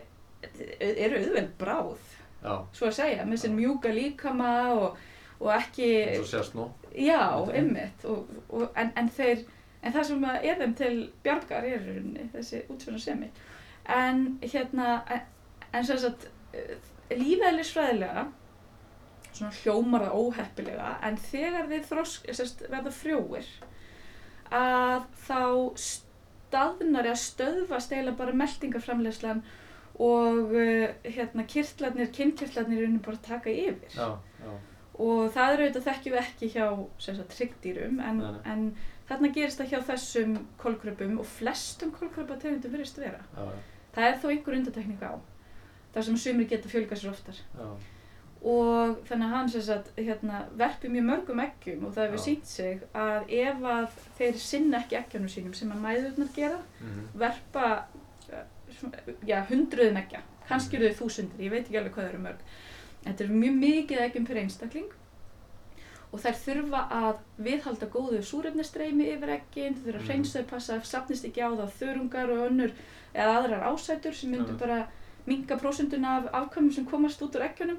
eru 0.79 1.21
auðveld 1.23 1.53
bráð 1.59 2.03
já, 2.43 2.53
svo 2.73 2.89
að 2.89 2.97
segja, 2.99 3.25
með 3.27 3.43
sinn 3.43 3.57
mjúka 3.57 3.93
líkama 3.93 4.51
og, 4.75 4.99
og 5.39 5.53
ekki 5.55 5.89
eins 6.03 6.25
og 6.25 6.29
sést 6.33 6.57
nú. 6.57 6.69
Já, 6.95 7.21
og, 7.37 7.51
en, 7.53 8.93
en 8.97 9.09
þeir 9.13 9.45
en 9.83 9.95
það 9.95 10.09
sem 10.09 10.25
að 10.31 10.49
er 10.49 10.59
þeim 10.59 10.75
til 10.79 10.95
bjargar 11.23 11.67
er 11.67 11.85
rauninni 11.85 12.27
þessi 12.33 12.63
útsvöna 12.69 12.99
semi 13.03 13.29
en 13.99 14.25
hérna 14.43 14.99
en, 15.15 15.23
en 15.73 15.87
sem 15.87 16.01
sagt 16.01 16.27
lífæðlisfræðilega 17.09 18.27
svona 19.31 19.53
hljómar 19.61 20.05
það 20.07 20.19
óheppilega 20.19 20.91
en 21.05 21.17
þegar 21.29 21.69
þeir 21.71 21.87
þrosk, 21.89 22.29
sest, 22.35 22.63
verða 22.69 22.93
frjóir 22.93 23.49
að 24.55 25.05
þá 25.27 25.41
staðnar 25.79 27.09
eða 27.09 27.23
stöðvast 27.23 27.93
eiginlega 27.93 28.19
bara 28.19 28.37
meldingaframlegslan 28.37 29.43
og 29.99 30.53
uh, 30.55 30.87
hérna 31.03 31.45
kirtlarnir, 31.49 32.09
kinnkirtlarnir 32.15 32.85
er 32.85 32.99
bara 33.03 33.19
að 33.19 33.25
taka 33.27 33.51
yfir. 33.51 33.91
Já, 33.93 34.15
já, 34.39 34.53
og 34.99 35.25
það 35.35 35.53
er 35.53 35.63
auðvitað 35.63 35.87
þekkjum 35.89 36.15
við 36.15 36.21
ekki 36.23 36.49
hjá 36.55 36.65
hryggdýrum 37.35 37.99
en, 38.03 38.23
en 38.43 38.63
þarna 39.09 39.31
gerist 39.35 39.61
það 39.61 39.73
hjá 39.73 39.79
þessum 39.91 40.35
kolkröpum 40.61 41.19
og 41.21 41.29
flestum 41.37 41.91
kolkröpategundum 41.97 42.73
virðist 42.75 42.99
vera. 43.01 43.21
já, 43.35 43.47
Það 43.95 44.07
er 44.09 44.19
þó 44.21 44.27
einhver 44.29 44.57
undatekning 44.59 45.01
á 45.01 45.13
þar 45.93 46.05
sem 46.05 46.19
sumir 46.21 46.49
geta 46.49 46.69
fjölgað 46.69 47.01
sér 47.01 47.13
oftar. 47.13 47.39
Já, 47.57 47.69
og 48.39 48.99
þannig 49.09 49.25
að 49.25 49.33
hann 49.33 49.49
sem 49.51 49.63
sagt, 49.65 49.89
hérna, 49.97 50.43
verpi 50.55 50.91
mjög 50.91 51.07
mörgum 51.09 51.41
eggjum 51.43 51.87
og 51.87 51.95
það 51.95 52.05
hefur 52.07 52.21
sínt 52.23 52.47
sig 52.47 52.85
að 52.95 53.33
ef 53.35 53.65
að 53.73 53.97
þeir 54.19 54.37
sinna 54.39 54.79
ekki 54.79 54.99
eggjanum 55.01 55.33
sínum 55.33 55.57
sem 55.57 55.73
að 55.75 55.81
mæðurnar 55.83 56.29
gera 56.37 56.61
mhm, 56.79 57.09
verpa 57.19 57.65
eh, 58.31 58.45
svona, 58.77 59.03
já, 59.27 59.41
hundruðum 59.49 59.99
eggja, 59.99 60.21
kannski 60.47 60.79
eru 60.79 60.93
þau 60.93 61.01
þúsundir, 61.01 61.43
ég 61.43 61.51
veit 61.51 61.65
ekki 61.65 61.81
alveg 61.81 61.97
hvað 61.97 62.05
það 62.05 62.13
eru 62.13 62.23
mörg. 62.29 62.47
Þetta 63.03 63.25
er 63.25 63.35
mjög 63.43 63.59
mikið 63.65 64.05
eggjum 64.05 64.29
per 64.29 64.41
einstakling 64.43 64.95
og 66.11 66.19
þær 66.23 66.37
þurfa 66.45 66.81
að 66.99 67.17
viðhalda 67.45 67.87
góðu 67.93 68.21
súrefnistreimi 68.25 69.09
yfir 69.13 69.29
eggin, 69.35 69.75
þau 69.75 69.83
þurfa 69.85 69.97
að 69.97 70.01
Mhm. 70.01 70.07
hreinsa 70.09 70.39
þau, 70.39 70.47
passa 70.49 70.73
að 70.77 70.85
safnist 70.89 71.25
ekki 71.29 71.41
á 71.45 71.49
það 71.53 71.75
þörungar 71.79 72.29
og 72.33 72.45
önnur 72.49 72.71
eða 73.13 73.35
aðrar 73.37 73.67
ásætur 73.69 74.13
sem 74.13 74.31
myndu 74.31 74.53
Já. 74.55 74.59
bara 74.59 74.87
minka 75.27 75.55
prósunduna 75.57 76.17
af 76.17 76.29
afkvæmum 76.33 76.73
sem 76.73 76.85
komast 76.85 77.21
út 77.21 77.35
úr 77.35 77.45
eggjunum. 77.45 77.77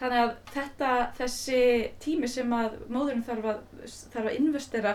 Þannig 0.00 0.18
að 0.24 0.30
þetta, 0.54 1.12
þessi 1.18 1.90
tími 2.00 2.28
sem 2.28 2.50
að 2.56 2.78
móðurinn 2.88 3.22
þarf 3.26 3.44
að, 3.44 3.58
þarf 4.14 4.26
að 4.30 4.38
investera 4.40 4.94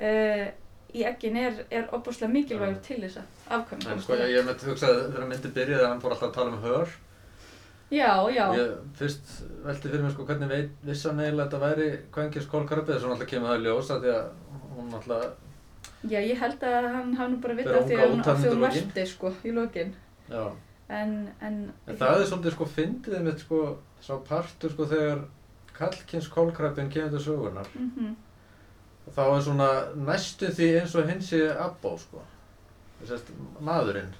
uh, 0.00 0.46
í 0.94 1.02
eggin 1.04 1.36
er, 1.36 1.64
er 1.70 1.88
opbúslega 1.92 2.32
mikilvægur 2.32 2.78
til 2.82 3.02
þess 3.02 3.18
að 3.20 3.58
afkvæmum 3.58 4.00
sko 4.00 4.16
ég, 4.16 4.44
myndi 4.46 4.70
hugsaði 4.70 5.02
þegar 5.12 5.28
myndi 5.28 5.50
byrjaði 5.52 5.82
að 5.84 5.88
hann 5.90 6.00
fór 6.00 6.14
alltaf 6.14 6.28
að 6.30 6.34
tala 6.38 6.54
um 6.56 6.62
hör 6.64 6.88
Já, 7.88 8.28
já, 8.28 8.44
ég 8.52 8.72
fyrst 8.98 9.30
velti 9.64 9.88
fyrir 9.88 10.02
mér 10.04 10.12
sko 10.12 10.24
hvernig 10.28 10.50
veit 10.52 10.72
vissan 10.84 11.20
eiginlega 11.22 11.46
að 11.46 11.52
þetta 11.54 11.60
væri 11.62 11.86
kvængis 12.12 12.48
kólkarabið 12.52 12.94
þess 12.98 13.06
að 13.06 13.12
náttúrulega 13.14 13.30
kemur 13.30 13.48
það 13.48 13.62
í 13.62 13.64
ljós 13.64 13.92
að 13.94 14.02
því 14.02 14.10
að 14.12 14.26
hún 14.74 14.90
náttúrulega, 14.92 15.30
já, 16.12 16.18
ég 16.18 16.42
held 16.42 16.66
að 16.68 16.88
hann 16.98 17.14
hafi 17.16 17.32
nú 17.32 17.40
bara 17.46 17.56
vitað 17.62 17.88
því 17.88 17.96
að 17.96 18.12
hún 18.12 18.20
að 18.26 18.44
hún 18.44 18.60
lokin? 18.60 18.84
varti 18.84 19.06
sko 19.08 19.32
í 19.40 19.54
lokin. 19.56 19.94
Já. 20.28 20.44
En, 20.98 21.16
en, 21.40 21.58
En 21.88 22.00
það 22.02 22.20
er 22.20 22.28
svolítið 22.28 22.56
sko 22.58 22.68
fyndið 22.76 23.24
mitt 23.24 23.42
sko 23.46 23.62
sá 24.04 24.12
partur 24.28 24.76
sko 24.76 24.90
þegar 24.92 25.24
kallkins 25.80 26.30
kólkrabin 26.32 26.92
kemur 26.92 27.16
til 27.16 27.24
sögunar 27.24 27.72
mm 27.74 28.16
þá 29.08 29.22
er 29.24 29.40
svona 29.40 29.66
næstu 29.96 30.50
því 30.52 30.66
eins 30.82 30.94
og 31.00 31.06
hinn 31.08 31.22
sé 31.24 31.38
abbó 31.48 31.94
sko. 31.96 32.20
Þess 33.00 33.14
að 33.16 33.62
maðurinn. 33.64 34.10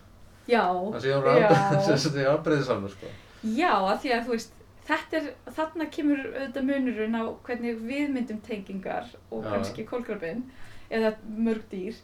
Já, 0.49 0.63
það 0.65 1.03
sé 1.05 1.13
hann 1.13 2.23
já, 2.25 2.31
afbreyðisamur 2.39 2.95
sko 2.97 3.11
Já, 3.43 3.73
að 3.77 4.01
því 4.03 4.15
að 4.15 4.25
þú 4.27 4.35
veist, 4.35 4.55
þetta 4.89 5.19
er, 5.21 5.29
þarna 5.57 5.87
kemur 5.95 6.25
auðvitað 6.27 6.69
munurinn 6.71 7.19
á 7.19 7.25
hvernig 7.47 7.83
við 7.85 8.11
myndum 8.15 8.41
tengingar 8.47 9.09
og 9.31 9.45
Já. 9.45 9.51
kannski 9.53 9.87
kólkrabinn 9.89 10.45
eða 10.91 11.15
mörg 11.37 11.67
dýr, 11.71 11.99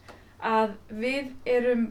að 0.45 0.75
við 0.93 1.31
erum, 1.49 1.87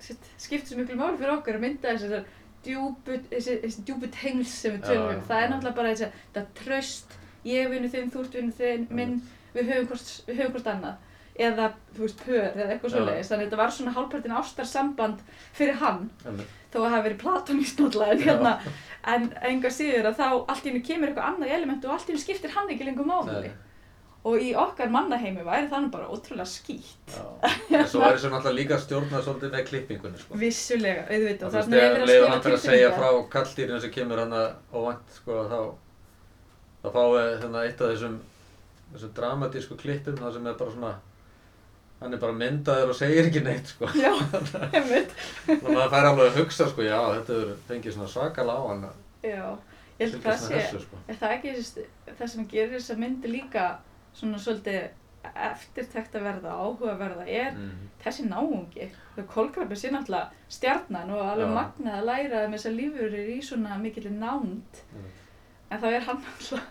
skiptir 0.00 0.68
svo 0.70 0.78
miklu 0.78 0.98
máli 0.98 1.18
fyrir 1.18 1.34
okkur 1.34 1.58
að 1.58 1.64
mynda 1.66 1.96
þessar 1.96 2.28
djúbu, 2.64 3.18
þessi, 3.32 3.58
djúbu 3.86 4.10
tengls 4.14 4.54
sem 4.62 4.76
við 4.76 4.86
tölum 4.86 5.16
um. 5.16 5.26
Það 5.26 5.42
er 5.42 5.52
náttúrulega 5.52 5.78
bara 5.80 5.92
þessi, 5.94 6.10
þetta 6.28 6.62
tröst, 6.62 7.18
ég 7.48 7.70
vinnu 7.72 7.90
þinn, 7.92 8.12
þú 8.14 8.24
ert 8.24 8.38
vinnu 8.38 8.56
þinn, 8.58 8.88
minn, 8.94 9.18
við 9.54 9.72
höfum 9.72 9.90
hvort, 9.92 10.14
við 10.28 10.40
höfum 10.42 10.56
hvort 10.56 10.72
annað. 10.74 11.04
Eða, 11.38 11.68
þú 11.94 12.02
veist, 12.02 12.22
pör 12.26 12.40
eða 12.48 12.72
eitthvað 12.74 12.94
svoleiðis. 12.96 13.28
Þannig 13.30 13.44
að 13.44 13.46
þetta 13.46 13.60
var 13.60 13.74
svona 13.76 13.92
hálfpartin 13.94 14.36
ástarsamband 14.40 15.20
fyrir 15.54 15.76
hann 15.78 16.00
Einmitt. 16.26 16.56
þó 16.72 16.76
að 16.80 16.82
það 16.82 16.94
hafi 16.96 17.06
verið 17.08 17.20
platónist 17.22 17.78
náttúrulega 17.84 18.16
en 18.16 18.24
hérna, 18.26 18.52
en 19.14 19.28
enga 19.52 19.70
síður 19.70 20.10
að 20.10 20.18
þá 20.18 20.26
allt 20.34 20.66
í 20.66 20.72
hennu 20.72 20.82
kemur 20.88 21.12
eitthvað 21.12 21.28
annað 21.30 21.54
element 21.60 21.86
og 21.86 21.94
allt 21.94 22.08
í 22.08 22.12
hennu 22.12 22.24
skiptir 22.24 22.54
hann 22.56 22.70
ekki 22.74 22.88
lengur 22.90 23.06
máli 23.08 23.52
og 24.28 24.42
í 24.42 24.48
okkar 24.58 24.90
mannaheimi 24.92 25.44
væri 25.46 25.68
þannig 25.70 25.92
bara 25.94 26.08
ótrúlega 26.10 26.44
skýtt. 26.50 27.14
En 27.78 27.86
svo 27.86 28.02
er 28.02 28.16
þessu 28.18 28.32
náttúrulega 28.32 28.56
líka 28.58 28.78
stjórnað 28.82 29.22
svolítið 29.24 29.52
með 29.54 29.66
klippingunni, 29.70 30.18
sko. 30.20 30.38
vissulega, 30.42 31.04
auðvitað 31.06 31.46
Og 31.46 31.46
og 31.46 31.52
þú 31.52 31.58
veist, 31.58 31.68
þarna 31.68 31.76
er 31.76 31.84
þegar 31.84 31.94
verið 31.94 32.02
að 32.02 32.10
leiður 32.10 32.24
spila 32.24 32.32
hann 32.34 32.42
fyrir 32.44 32.58
að 32.58 32.64
segja 32.66 32.90
frá 32.98 33.08
kalldýrinu 33.36 33.80
sem 33.84 33.92
kemur 33.94 34.22
hann 34.24 34.34
óvænt, 34.74 35.14
sko, 35.20 35.38
þá, 35.52 35.60
þá 36.82 36.88
fáið 36.98 37.30
þannig 37.44 37.68
eitt 37.70 37.84
af 37.86 37.92
þessum, 37.94 38.18
þessum 38.92 39.14
dramatísku 39.20 39.78
klippum, 39.84 40.18
það 40.18 40.36
sem 40.36 40.50
er 40.50 40.58
bara 40.60 40.74
svona, 40.74 40.92
hann 42.00 42.14
er 42.14 42.20
bara 42.22 42.32
myndaður 42.38 42.92
og 42.92 42.96
segir 42.98 43.26
ekki 43.28 43.40
neitt, 43.42 43.72
sko. 43.74 43.88
já, 44.04 44.12
einmitt 44.72 45.14
Og 45.48 45.66
maður 45.72 45.90
fær 45.96 46.08
alveg 46.12 46.28
að 46.30 46.38
hugsa, 46.42 46.68
sko, 46.70 46.84
já, 46.86 46.98
þetta 47.18 47.38
er 47.42 47.50
fengið 47.70 47.96
svona 47.96 48.12
svakalega 48.12 48.62
á 48.62 48.68
hann 48.70 48.84
að 48.88 49.26
já, 49.32 49.48
ég 49.98 50.04
held 50.06 50.14
að 50.20 50.28
það 50.28 50.38
sé 50.44 50.54
þessu, 50.60 50.80
sko. 50.86 51.00
er 51.08 51.18
það 51.22 51.34
ekki 51.38 51.56
það 52.20 52.32
sem 52.34 52.46
gerir 52.54 52.74
þessa 52.76 52.98
myndi 53.02 53.32
líka 53.32 53.66
svona 54.14 54.38
svolítið 54.42 54.88
eftirtekt 55.28 56.14
að 56.16 56.22
verða, 56.28 56.52
áhugaverða 56.62 57.24
er 57.26 57.52
Mm. 57.58 57.88
þessi 58.04 58.24
náungi 58.30 58.86
þau 59.16 59.24
kolkrabbi 59.32 59.76
sé 59.76 59.90
náttúrulega 59.90 60.30
stjarnan 60.48 61.10
og 61.10 61.20
alveg 61.26 61.48
Já. 61.50 61.54
magnað 61.58 61.96
að 61.98 62.06
læra 62.06 62.44
um 62.46 62.54
þessar 62.54 62.76
lífurir 62.78 63.28
í 63.34 63.38
svona 63.44 63.78
mikill 63.82 64.06
nánd 64.14 64.82
Mm. 64.94 65.08
en 65.70 65.80
þá 65.82 65.86
er 65.90 66.00
hann 66.06 66.22
alltaf 66.22 66.62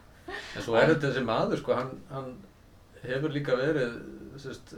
En 0.56 0.62
svo 0.63 0.76
er 0.80 0.90
þetta 0.94 1.12
þessi 1.12 1.24
maður, 1.28 1.58
sko, 1.62 1.74
hann, 1.76 1.92
hann 2.12 2.32
hefur 3.04 3.32
líka 3.36 3.56
verið, 3.60 3.94
sérst, 4.40 4.74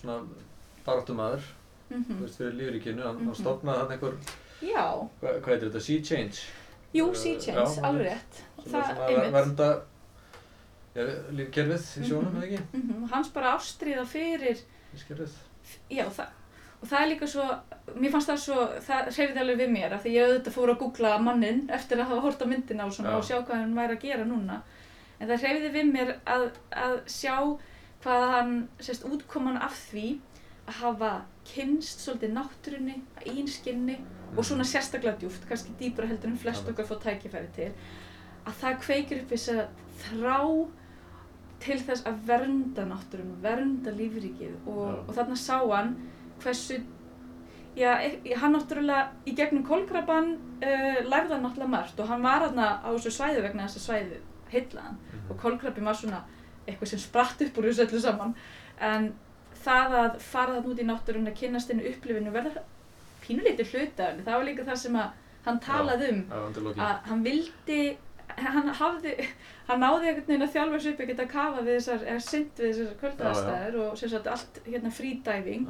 svona 0.00 0.20
baráttumaður, 0.86 1.42
mm 1.90 2.04
veist, 2.22 2.38
fyrir 2.38 2.54
lífríkinu, 2.60 3.02
hann, 3.02 3.16
Mhm. 3.16 3.26
hann 3.26 3.34
stofnaði 3.34 3.78
hann 3.78 3.92
einhver, 3.96 4.14
já, 4.62 5.08
hvað, 5.20 5.44
heitir 5.46 5.70
þetta, 5.70 5.80
Sea 5.80 6.02
Change? 6.02 6.38
jú, 6.94 7.14
sea 7.14 7.34
já, 7.34 7.40
change, 7.40 7.82
alveg 7.82 8.06
einmitt. 8.06 8.42
rétt 8.58 8.64
Sem 8.64 8.72
það, 8.72 8.96
svona 8.96 9.30
vernda 9.30 9.82
lífkerfið 11.38 11.84
í 12.02 12.08
sjónum, 12.08 12.32
Mhm. 12.32 12.42
eða 12.42 12.48
ekki? 12.48 12.62
mm 12.72 13.08
hans 13.12 13.28
bara 13.28 13.56
ástríða 13.56 14.04
fyrir 14.06 14.58
Lífkerfið. 14.94 15.30
já, 15.90 16.04
það 16.08 16.26
og 16.82 16.88
það 16.88 17.00
er 17.02 17.08
líka 17.10 17.26
svo, 17.26 17.44
mér 17.96 18.10
fannst 18.12 18.28
það 18.28 18.38
svo 18.38 18.80
það 18.86 19.08
hreyfði 19.14 19.38
alveg 19.42 19.58
við 19.58 19.70
mér 19.72 19.92
af 19.94 20.04
því 20.04 20.10
ég 20.14 20.28
auðvitað 20.28 20.52
fór 20.54 20.68
að 20.74 20.78
googla 20.78 21.18
mannin 21.20 21.68
eftir 21.70 21.98
að 21.98 22.04
hafa 22.08 22.20
hort 22.20 22.42
á 22.42 22.46
myndina 22.46 22.84
og 22.86 22.92
svona 22.92 23.10
Já. 23.10 23.16
og 23.18 23.24
sjá 23.24 23.42
hvað 23.46 23.60
hann 23.60 23.74
væri 23.74 23.96
að 23.96 24.00
gera 24.00 24.24
núna 24.24 24.62
en 25.20 25.28
það 25.28 25.40
hreyfði 25.42 25.72
við 25.72 25.92
mér 25.92 26.14
að, 26.26 26.50
að 26.72 27.00
sjá 27.06 27.58
hvað 28.04 28.26
hann 28.34 28.52
sérst 28.80 29.04
útkoman 29.08 29.56
af 29.62 29.74
því 29.90 30.06
að 30.68 30.74
hafa 30.82 31.12
kynst 31.48 32.02
svolítið 32.04 32.34
náttúrunni 32.36 32.96
einskinni 33.26 33.96
og 34.36 34.44
svona 34.44 34.64
sérstaklega 34.68 35.16
djúft, 35.22 35.46
kannski 35.48 35.72
dýpra 35.80 36.06
heldur 36.10 36.28
en 36.30 36.36
flest 36.38 36.68
okkar 36.68 36.84
fá 36.90 36.98
tækifæri 37.06 37.48
til 37.56 37.70
að 38.46 38.58
það 38.60 38.76
kveikir 38.84 39.22
upp 39.22 39.32
þess 39.32 39.48
að 39.54 39.64
þrá 40.02 40.36
til 41.64 41.78
þess 41.82 42.04
að 42.06 42.20
vernda 42.28 42.84
náttúrun, 42.86 43.32
vernda 43.42 43.90
lífríkið 43.96 44.54
og, 44.68 45.00
og 45.08 45.14
þarna 45.16 45.36
sá 45.40 45.56
hann 45.72 45.96
hversu 46.44 46.76
já, 47.76 47.96
e- 48.04 48.34
hann 48.38 48.54
náttúrulega 48.54 49.08
í 49.26 49.34
gegnum 49.34 49.64
kólkraban 49.66 50.34
uh, 50.62 51.00
lærði 51.08 51.34
hann 51.34 51.42
náttúrulega 51.48 51.72
margt 51.72 52.00
og 52.00 52.12
hann 52.12 52.22
var 52.22 52.44
þarna 52.46 52.68
á 52.84 52.88
þessu 52.94 53.10
svæði 53.16 53.42
vegna 53.48 53.66
þess 53.66 53.80
að 53.80 53.86
svæði 53.88 54.20
heillaðan 54.52 54.98
Mhm. 55.08 55.30
og 55.32 55.40
kólkrabin 55.42 55.84
var 55.84 55.94
svona 55.98 56.22
eitthvað 56.68 56.92
sem 56.92 57.02
spratt 57.02 57.44
upp 57.46 57.60
úr 57.60 57.68
þessu 57.70 57.86
öllu 57.86 58.02
saman. 58.02 58.34
En 58.80 59.12
það 59.58 59.96
að 60.00 60.18
fara 60.22 60.58
þarna 60.58 60.72
út 60.72 60.82
í 60.82 60.88
náttúrun 60.88 61.30
að 61.30 61.38
kynnast 61.40 61.72
henni 61.72 61.88
upplifinu 61.90 62.34
verða 62.34 62.64
pínulítið 63.24 63.72
hluta 63.72 64.04
af 64.04 64.12
henni, 64.12 64.26
það 64.26 64.36
var 64.36 64.46
líka 64.48 64.68
það 64.68 64.82
sem 64.82 64.98
að 64.98 65.24
hann 65.48 65.58
talaði 65.64 66.12
um 66.12 66.20
að 66.76 67.08
hann 67.08 67.24
vildi 67.24 67.80
hann 68.38 68.68
hafði, 68.76 69.14
hann 69.68 69.80
náði 69.82 70.10
einhvern 70.10 70.28
veginn 70.28 70.44
að 70.46 70.52
þjálfa 70.54 70.80
sig 70.82 70.92
upp 70.92 71.00
að 71.02 71.10
geta 71.10 71.26
kafa 71.32 71.64
við 71.64 71.78
þessar, 71.78 72.04
eða 72.04 72.24
synd 72.26 72.60
við 72.60 72.68
þessar 72.68 72.98
kvöldaðastæður 73.00 73.78
og 73.84 73.96
sem 73.98 74.12
sagt 74.12 74.30
allt 74.34 74.60
hérna 74.68 74.92
freediving 74.94 75.66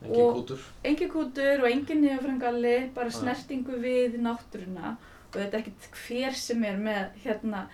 Engin 0.00 0.32
kútur. 0.32 0.60
engin 0.84 1.10
kútur 1.12 1.62
og 1.62 1.68
engin 1.68 2.00
nefnfrangalli, 2.00 2.76
bara 2.96 3.12
snertingu 3.12 3.76
við 3.82 4.16
náttúruna. 4.24 4.94
Og 5.30 5.36
þetta 5.36 5.58
er 5.58 5.60
ekkert 5.60 5.98
hver 6.06 6.38
sem 6.40 6.64
er 6.64 6.78
með 6.80 7.18
hérna 7.24 7.66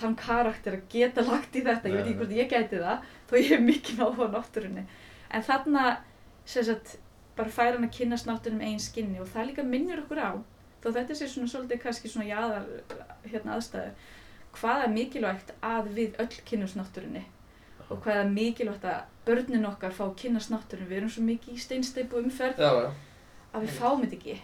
þann 0.00 0.16
karakter 0.18 0.78
að 0.78 0.88
geta 0.92 1.24
lagt 1.26 1.56
í 1.56 1.62
þetta, 1.64 1.90
ég 1.90 1.96
veit 1.96 2.06
ekki 2.08 2.18
hvort 2.20 2.34
ég 2.38 2.50
gæti 2.50 2.80
það 2.82 3.06
þó 3.30 3.34
ég 3.38 3.52
hef 3.52 3.64
mikið 3.68 4.02
áhuga 4.04 4.28
á 4.30 4.34
náttúrunni. 4.34 4.84
En 5.30 5.46
þarna 5.46 5.84
sem 6.44 6.66
sagt 6.66 6.96
bara 7.36 7.50
fær 7.50 7.74
hann 7.74 7.86
að 7.86 7.96
kynnast 7.98 8.28
náttúrunum 8.28 8.66
einn 8.66 8.82
skinni 8.82 9.22
og 9.22 9.30
það 9.32 9.48
líka 9.50 9.66
minnir 9.66 10.02
okkur 10.04 10.20
á 10.22 10.32
þó 10.84 10.90
þetta 10.92 11.16
sé 11.18 11.28
svona 11.30 11.50
svolítið 11.50 11.80
kannski 11.82 12.10
svona 12.12 12.28
jaðar 12.28 12.66
hérna 13.24 13.56
aðstæður 13.56 13.94
hvað 14.54 14.84
er 14.84 14.92
mikilvægt 14.94 15.54
að 15.64 15.88
við 15.96 16.20
öll 16.22 16.42
kynnumst 16.50 16.78
náttúrunni 16.78 17.24
og 17.88 18.02
hvað 18.04 18.20
er 18.20 18.30
mikilvægt 18.32 18.86
að 18.88 19.00
börnin 19.26 19.66
okkar 19.68 19.94
fá 19.96 20.04
að 20.06 20.16
kynnast 20.22 20.52
náttúrunni. 20.52 20.90
Við 20.90 21.00
erum 21.00 21.12
svo 21.12 21.24
mikið 21.24 21.56
í 21.56 21.62
steinsteipu 21.64 22.20
umferð 22.20 22.60
Já, 22.60 22.70
já. 22.84 22.90
að 23.54 23.66
við 23.66 23.74
fáum 23.78 24.04
þetta 24.04 24.18
ekki. 24.18 24.36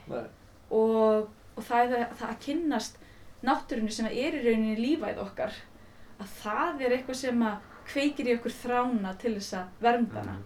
Og, 0.71 1.31
og 1.57 1.65
það, 1.67 1.95
það 2.21 2.27
að 2.29 2.39
kynnast 2.47 3.00
náttúrunni 3.47 3.91
sem 3.93 4.07
er 4.07 4.37
í 4.37 4.45
rauninni 4.45 4.77
lífæð 4.77 5.19
okkar 5.25 5.53
að 6.21 6.33
það 6.43 6.81
er 6.87 6.97
eitthvað 6.97 7.17
sem 7.23 7.43
að 7.43 7.69
kveikir 7.91 8.27
í 8.29 8.35
okkur 8.39 8.53
þrána 8.63 9.15
til 9.19 9.35
þess 9.39 9.55
að 9.61 9.67
vernda 9.83 10.21
hana 10.21 10.33
Mhm. 10.33 10.43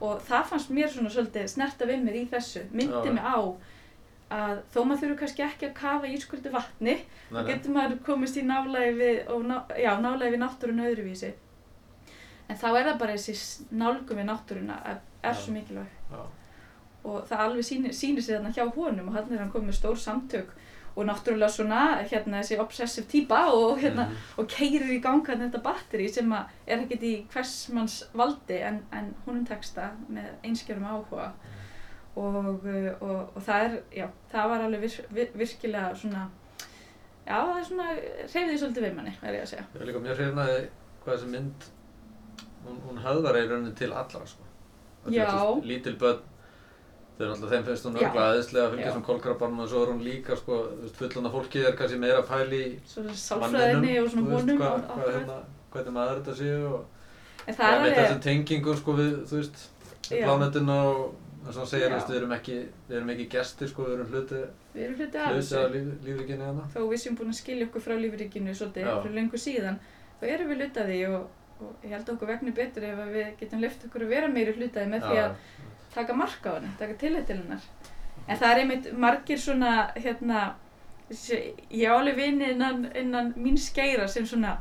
og 0.00 0.20
það 0.28 0.44
fannst 0.50 0.70
mér 0.70 0.88
svona 0.92 1.10
svolítið 1.10 1.48
snerta 1.48 1.86
við 1.88 2.02
mér 2.04 2.14
í 2.20 2.26
þessu 2.30 2.62
myndi 2.72 3.12
mig 3.12 3.24
á 3.24 3.36
að 4.30 4.58
þó 4.74 4.78
maður 4.84 5.00
þurfu 5.02 5.18
kannski 5.18 5.42
ekki 5.46 5.66
að 5.68 5.74
kafa 5.74 6.06
í 6.06 6.16
ísköldu 6.16 6.50
vatni 6.52 6.96
þá 7.30 7.46
getur 7.46 7.70
maður 7.74 7.98
komist 8.04 8.36
í 8.36 8.42
nálægi 8.42 8.94
við, 8.98 9.20
ná, 9.46 9.56
já, 9.78 9.92
nálægi 10.00 10.32
við 10.34 10.40
náttúrun 10.42 10.82
öðruvísi 10.86 11.32
en 12.48 12.56
þá 12.56 12.66
er 12.78 12.84
það 12.90 12.98
bara 12.98 13.12
þessi 13.16 13.66
nálgum 13.72 14.16
við 14.20 14.26
náttúruna 14.30 14.76
að 14.84 14.98
er 15.22 15.32
Já. 15.34 15.40
svo 15.40 15.52
mikilvæg 15.52 15.86
Já. 16.12 16.20
og 17.04 17.26
það 17.28 17.38
alveg 17.44 17.64
sýnir, 17.64 17.92
sig 18.22 18.34
þarna 18.36 18.52
hjá 18.54 18.64
honum 18.74 19.08
og 19.08 19.14
hann 19.14 19.32
er 19.32 19.38
hann 19.38 19.50
komið 19.52 19.74
stór 19.78 19.96
samtök 19.98 20.48
og 20.96 21.04
náttúrulega 21.04 21.48
svona 21.52 21.80
hérna 22.08 22.40
þessi 22.40 22.56
obsessive 22.62 23.06
típa 23.12 23.42
og 23.52 23.78
hérna 23.82 24.06
Mhm. 24.06 24.16
og 24.38 24.48
keirir 24.48 24.88
í 24.96 25.00
ganga 25.02 25.36
þetta 25.36 25.60
batteri 25.62 26.08
sem 26.08 26.30
að 26.32 26.46
er 26.66 26.78
ekkert 26.86 27.02
í 27.02 27.26
hvers 27.32 27.68
manns 27.72 27.98
valdi 28.14 28.58
en, 28.62 28.82
en 28.92 29.14
húnum 29.26 29.44
teksta 29.46 29.90
með 30.08 30.30
einskjörum 30.44 30.86
áhuga 30.88 31.32
og, 32.16 32.64
uh, 32.64 32.92
og, 33.00 33.36
og 33.36 33.42
það 33.44 33.64
er, 33.66 33.78
já, 33.92 34.06
það 34.32 34.48
var 34.50 34.60
alveg 34.64 34.80
vir, 34.86 34.94
vir, 35.12 35.30
virkilega 35.36 35.94
svona 35.94 36.22
já, 37.26 37.36
það 37.36 37.58
er 37.58 37.64
svona, 37.68 37.88
reyfði 38.32 38.58
svolítið 38.62 38.86
við 38.86 38.94
manni, 38.96 39.12
er 39.22 39.34
ég 39.36 39.42
að 39.42 39.50
segja. 39.52 39.64
Ég 39.74 39.80
er 39.82 39.86
líka 39.90 40.00
mjög 40.04 40.20
hrifnaði 40.20 40.58
hvað 41.04 41.12
þessi 41.16 41.30
mynd, 41.34 41.66
hún, 42.64 42.78
hún 42.86 43.00
höfðar 43.04 43.36
í 43.40 43.44
rauninni 43.50 43.74
til 43.76 43.92
allra, 43.92 44.22
sko. 44.26 44.42
Já. 45.12 45.26
Lítil 45.62 45.96
börn, 46.00 46.22
þau 47.16 47.24
eru 47.24 47.32
alltaf 47.32 47.52
þeim 47.52 47.66
finnst 47.66 47.86
hún 47.88 47.98
örgla 48.00 48.24
aðeinslega 48.30 48.64
að 48.66 48.74
fylgja 48.74 48.92
sem 48.96 49.04
kolkrabbanum 49.06 49.62
og 49.64 49.70
svo 49.70 49.84
er 49.84 49.92
hún 49.94 50.02
líka, 50.04 50.36
sko, 50.36 50.58
fullana 50.98 51.32
fólkið 51.32 51.68
er 51.70 51.78
kannski 51.78 52.00
meira 52.02 52.24
pæli 52.28 52.62
í 52.66 52.72
Svo 52.90 53.04
sálfræðinni 53.22 53.94
og 54.02 54.10
svona 54.12 54.26
þú 54.26 54.34
veist, 54.36 54.52
hvað, 54.60 54.82
hvað, 54.90 55.14
hérna, 55.14 55.38
hvernig 55.72 55.96
maður 55.96 56.20
þetta 56.20 56.36
séu 56.42 56.58
og 56.74 56.84
En 57.46 57.54
það 57.54 57.84
er 57.86 57.94
þessum 57.94 58.22
tengingu, 58.24 58.74
sko, 58.74 58.96
við, 58.98 59.12
þú 59.30 59.38
veist, 59.38 59.60
plánetuna 60.10 60.76
og 60.90 61.02
eins 61.46 61.54
og 61.54 61.62
hann 61.62 61.70
segir, 61.70 61.86
þú 61.86 61.94
veist, 61.94 62.08
við 62.10 62.18
erum 62.20 62.32
ekki, 62.34 62.56
við 62.88 62.96
erum 62.98 63.12
ekki 63.14 63.26
gestir, 63.36 63.70
sko, 63.70 63.86
við 63.86 63.94
erum 63.96 64.08
hluti, 64.10 64.40
við 64.74 64.86
erum 64.86 64.96
hluti 64.98 65.20
af 65.20 65.28
hluti 65.30 65.44
þessu. 65.44 65.60
af 65.60 65.74
líf, 65.76 65.86
lífríkinni 66.08 66.46
hérna. 66.48 66.64
Þó 66.74 66.80
við 66.90 67.02
séum 67.04 67.18
búin 67.20 67.30
að 67.30 67.38
skilja 67.38 67.68
okkur 67.68 67.84
frá 67.84 67.94
lífríkinu 68.00 68.56
svolítið 68.58 68.90
fyrir 68.90 69.16
lengur 69.20 69.42
síðan, 69.44 69.78
þá 70.18 70.26
erum 70.32 70.50
við 70.50 70.64
hluti 70.64 70.82
af 70.82 70.90
því 70.90 70.98
og, 71.12 71.28
og 71.62 71.86
ég 71.86 71.94
held 71.94 72.12
okkur 72.16 72.32
vegni 72.32 72.56
betur 72.56 72.88
ef 72.90 73.04
við 73.14 73.30
getum 73.44 73.62
lift 73.62 73.86
okkur 73.86 74.06
að 74.08 74.14
vera 74.16 74.32
meiri 74.32 74.56
hluti 74.56 74.74
af 74.74 74.82
því 74.82 74.90
með 74.96 75.06
því 75.06 75.22
að 75.22 75.38
taka 75.96 76.14
marka 76.16 76.52
á 76.52 76.56
henni, 76.60 76.70
taka 76.78 76.94
tillit 77.00 77.26
til 77.28 77.40
hennar. 77.40 77.64
En 78.28 78.36
það 78.38 78.52
er 78.52 78.60
einmitt 78.62 78.86
margir 79.06 79.38
svona, 79.40 79.72
hérna, 79.96 80.44
ég 81.70 81.86
á 81.88 81.94
alveg 81.96 82.16
vini 82.18 82.52
innan, 82.52 82.86
innan 82.98 83.32
mín 83.38 83.56
skeira 83.60 84.08
sem 84.10 84.26
svona, 84.26 84.56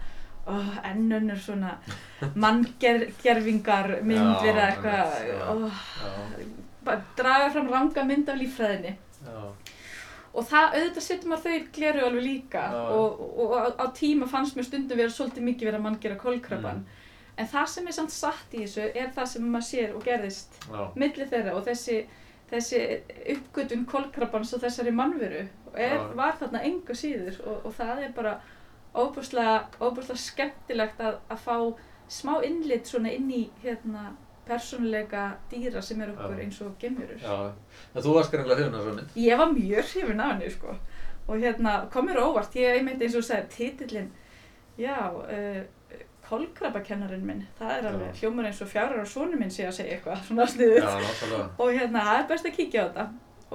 oh, 0.47 0.67
enn 0.85 1.07
önnur 1.19 1.39
svona 1.41 1.71
manngerfingar 2.43 3.95
myndir 4.05 4.51
eða 4.53 4.67
Já, 4.67 4.73
eitthvað, 4.75 5.07
oh, 5.51 5.85
draga 7.17 7.49
fram 7.53 7.69
ranga 7.73 8.03
mynd 8.05 8.29
af 8.29 8.37
líffræðinni. 8.39 8.93
já, 9.25 9.39
og 10.35 10.43
það, 10.49 10.75
auðvitað 10.75 11.05
setur 11.07 11.29
maður 11.31 11.45
þau 11.47 11.67
gleru 11.79 12.05
alveg 12.09 12.25
líka 12.27 12.63
og, 12.91 13.21
og, 13.23 13.55
og 13.55 13.79
á, 13.81 13.85
tíma 13.95 14.27
fannst 14.29 14.57
mér 14.59 14.67
stundum 14.67 14.99
vera 14.99 15.09
svolítið 15.15 15.45
mikið 15.47 15.69
verið 15.69 15.79
að 15.79 15.85
mann 15.87 15.99
gera 16.03 16.19
kolkrabban 16.21 16.83
Mm. 16.85 17.01
En 17.37 17.49
það 17.51 17.67
sem 17.73 17.87
er 17.87 17.97
samt 17.97 18.13
satt 18.15 18.53
í 18.55 18.63
þessu 18.63 18.85
er 18.87 19.09
það 19.15 19.31
sem 19.33 19.47
maður 19.51 19.67
sér 19.69 19.95
og 19.95 20.05
gerðist 20.05 20.59
Já, 20.69 20.81
milli 20.95 21.27
þeirra 21.31 21.55
og 21.57 21.65
þessi, 21.67 21.97
þessi 22.51 22.81
uppgötun 23.35 23.85
kolkrabbans 23.89 24.53
og 24.55 24.63
þessari 24.63 24.93
mannveru 24.95 25.45
er, 25.75 25.97
var 26.15 26.37
þarna 26.39 26.63
enga 26.67 26.95
síður 26.95 27.41
og, 27.45 27.65
og 27.67 27.75
það 27.75 28.05
er 28.05 28.13
bara 28.15 28.37
óbúslega, 28.95 30.15
skemmtilegt 30.15 31.01
að, 31.03 31.17
að 31.27 31.41
fá 31.43 31.57
smá 32.07 32.37
innlit 32.45 32.87
svona 32.87 33.11
inn 33.11 33.27
í 33.33 33.41
hérna 33.63 34.13
persónuleika 34.45 35.31
dýra 35.49 35.81
sem 35.81 36.01
er 36.05 36.11
okkur 36.13 36.41
eins 36.43 36.59
og 36.61 36.75
gemurur. 36.79 37.17
já. 37.17 37.51
En 37.95 38.03
þú 38.05 38.13
varst 38.13 38.31
greinlega 38.31 38.59
hrifin 38.59 38.75
af 38.77 38.83
þessu 38.83 38.95
mynd. 38.99 39.15
Ég 39.17 39.39
var 39.41 39.51
mjög 39.51 39.89
hrifin 39.89 40.21
af 40.21 40.31
henni 40.35 40.51
sko 40.53 40.75
og 41.27 41.41
hérna 41.41 41.73
kom 41.91 42.05
mér 42.05 42.21
á 42.21 42.29
óvart, 42.29 42.55
ég 42.55 42.77
einmitt 42.77 43.01
eins 43.01 43.15
og 43.17 43.23
þú 43.23 43.27
sagði 43.31 43.55
titillin, 43.55 44.11
já, 44.77 44.99
uh, 45.09 45.63
kolkrabakennarinn 46.29 47.25
minn, 47.25 47.43
það 47.59 47.73
er 47.77 47.87
alveg 47.91 48.21
hljómar 48.21 48.49
eins 48.49 48.61
og 48.65 48.69
fjárar 48.71 49.01
og 49.01 49.09
sonu 49.09 49.39
minn 49.39 49.51
sé 49.53 49.67
að 49.67 49.75
segja 49.79 49.97
eitthvað 49.97 50.23
svona 50.27 50.47
sniðut 50.51 50.87
náttúrulega. 50.87 51.49
og 51.57 51.73
hérna 51.79 52.05
það 52.07 52.21
er 52.21 52.29
best 52.31 52.49
að 52.49 52.55
kíkja 52.59 52.85
á 52.85 52.87
þetta 52.87 53.05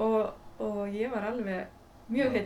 og, 0.05 0.19
og 0.67 0.83
ég 0.95 1.11
var 1.11 1.27
alveg 1.31 1.65
mjög 2.11 2.37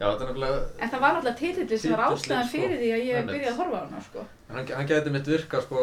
er 0.00 0.22
nefnilega, 0.22 0.62
en 0.80 0.92
það 0.94 1.02
var 1.04 1.18
alltaf 1.18 1.36
titillin 1.36 1.82
sem 1.82 1.92
var 1.92 2.06
ástæðan 2.06 2.46
sko. 2.46 2.54
fyrir 2.54 2.78
því 2.80 2.92
að 2.94 3.02
ég 3.04 3.18
Einmitt. 3.18 3.34
byrjaði 3.34 3.52
að 3.52 3.60
horfa 3.60 3.76
á 3.76 3.84
hana 3.84 4.00
sko. 4.06 4.24
hann, 4.48 4.70
hann 4.78 4.88
gæti 4.88 5.12
mitt 5.12 5.28
virka 5.28 5.60
sko 5.66 5.82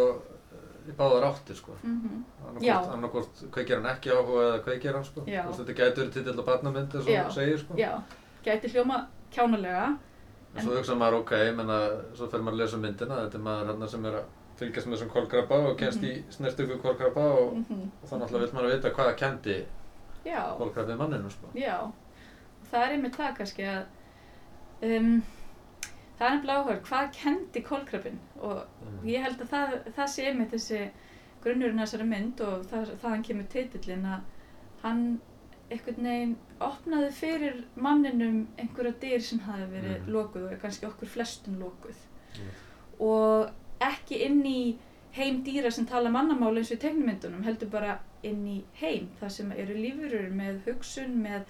í 0.88 0.96
báðar 0.98 1.28
áttir 1.30 1.60
sko. 1.60 1.76
mm 1.84 2.24
Annarkvort, 2.48 2.92
annarkvort 2.96 3.44
kveikir 3.52 3.82
hann 3.82 3.90
ekki 3.92 4.14
áhuga 4.16 4.44
eða 4.48 4.60
kveikir 4.66 4.96
hann 4.96 5.04
sko. 5.06 5.24
Þetta 5.28 5.74
gæti 5.76 6.02
verið 6.02 6.14
titill 6.16 6.42
á 6.42 6.44
barnamynd 6.48 6.98
sko. 7.04 8.02
gæti 8.48 8.72
hljóma 8.74 9.02
kjánalega 9.36 9.88
En 10.58 10.64
svo 10.66 10.76
hugsa 10.78 10.96
maður, 10.98 11.20
ok, 11.22 11.32
menna, 11.56 11.78
svo 12.18 12.28
fer 12.32 12.42
maður 12.42 12.58
að 12.58 12.62
lesa 12.64 12.78
myndina, 12.82 13.16
þetta 13.24 13.38
er 13.38 13.44
maður 13.48 13.68
hann 13.72 13.90
sem 13.94 14.06
er 14.10 14.16
að 14.20 14.24
fylgjast 14.58 14.88
með 14.88 14.96
þessum 14.98 15.10
kolkrabba 15.14 15.58
og 15.70 15.76
kennst 15.78 16.04
í 16.04 16.14
snertingu 16.34 16.78
kolkrabba 16.82 17.26
og, 17.42 17.54
mm 17.54 17.66
-hmm. 17.70 17.90
og 18.02 18.10
þá 18.10 18.16
náttúrulega 18.18 18.46
vil 18.46 18.56
maður 18.58 18.76
vita 18.76 18.90
hvað 18.98 19.16
kendi 19.20 19.58
já, 20.26 20.42
kolkrabbið 20.58 20.98
manninu, 20.98 21.30
sko. 21.30 21.48
já 21.54 21.76
og 21.84 22.72
það 22.72 22.84
er 22.86 22.92
einmitt 22.96 23.16
það 23.20 23.36
kannski 23.38 23.64
að 23.64 23.84
um, 24.82 25.22
það 26.18 26.28
er 26.28 26.34
nefnilega 26.36 26.58
áhuga 26.60 26.80
hvað 26.90 27.12
kendi 27.22 27.62
kolkrabin 27.64 28.20
og 28.42 28.64
Mm. 28.82 29.08
ég 29.10 29.22
held 29.24 29.42
að 29.42 29.48
það, 29.54 29.94
það 29.96 30.08
sé 30.08 30.26
einmitt 30.28 30.52
þessi 30.52 30.90
grunnurinn 31.44 31.80
af 31.80 31.88
þessari 31.90 32.08
mynd 32.10 32.42
og 32.42 32.66
það, 32.72 32.92
þaðan 33.02 33.24
kemur 33.24 33.44
titillin 33.54 34.06
að 34.06 34.20
hann 34.84 35.22
einhvern 35.72 36.04
veginn 36.10 36.36
opnaði 36.64 37.12
fyrir 37.12 37.64
manninum 37.76 38.48
einhverja 38.58 38.94
dyr 39.02 39.22
sem 39.22 39.40
hafi 39.40 39.66
verið 39.74 39.98
Mhm. 40.02 40.12
lokuð 40.16 40.52
og 40.52 40.62
kannski 40.62 40.86
okkur 40.88 41.08
flestum 41.08 41.60
lokuð. 41.60 41.96
Mm. 42.38 42.52
og 43.00 43.50
ekki 43.82 44.22
inn 44.26 44.44
í 44.46 44.76
heim 45.14 45.44
dýra 45.44 45.72
sem 45.72 45.86
tala 45.86 46.10
mannamáli 46.10 46.58
eins 46.62 46.72
og 46.72 46.78
í 46.78 46.82
tegnumyndunum 46.82 47.44
heldur 47.44 47.70
bara 47.70 48.00
inn 48.24 48.46
í 48.48 48.64
heim 48.82 49.10
það 49.22 49.30
sem 49.32 49.52
eru 49.52 49.74
lífurur 49.74 50.30
með 50.34 50.60
hugsun 50.68 51.16
með 51.24 51.44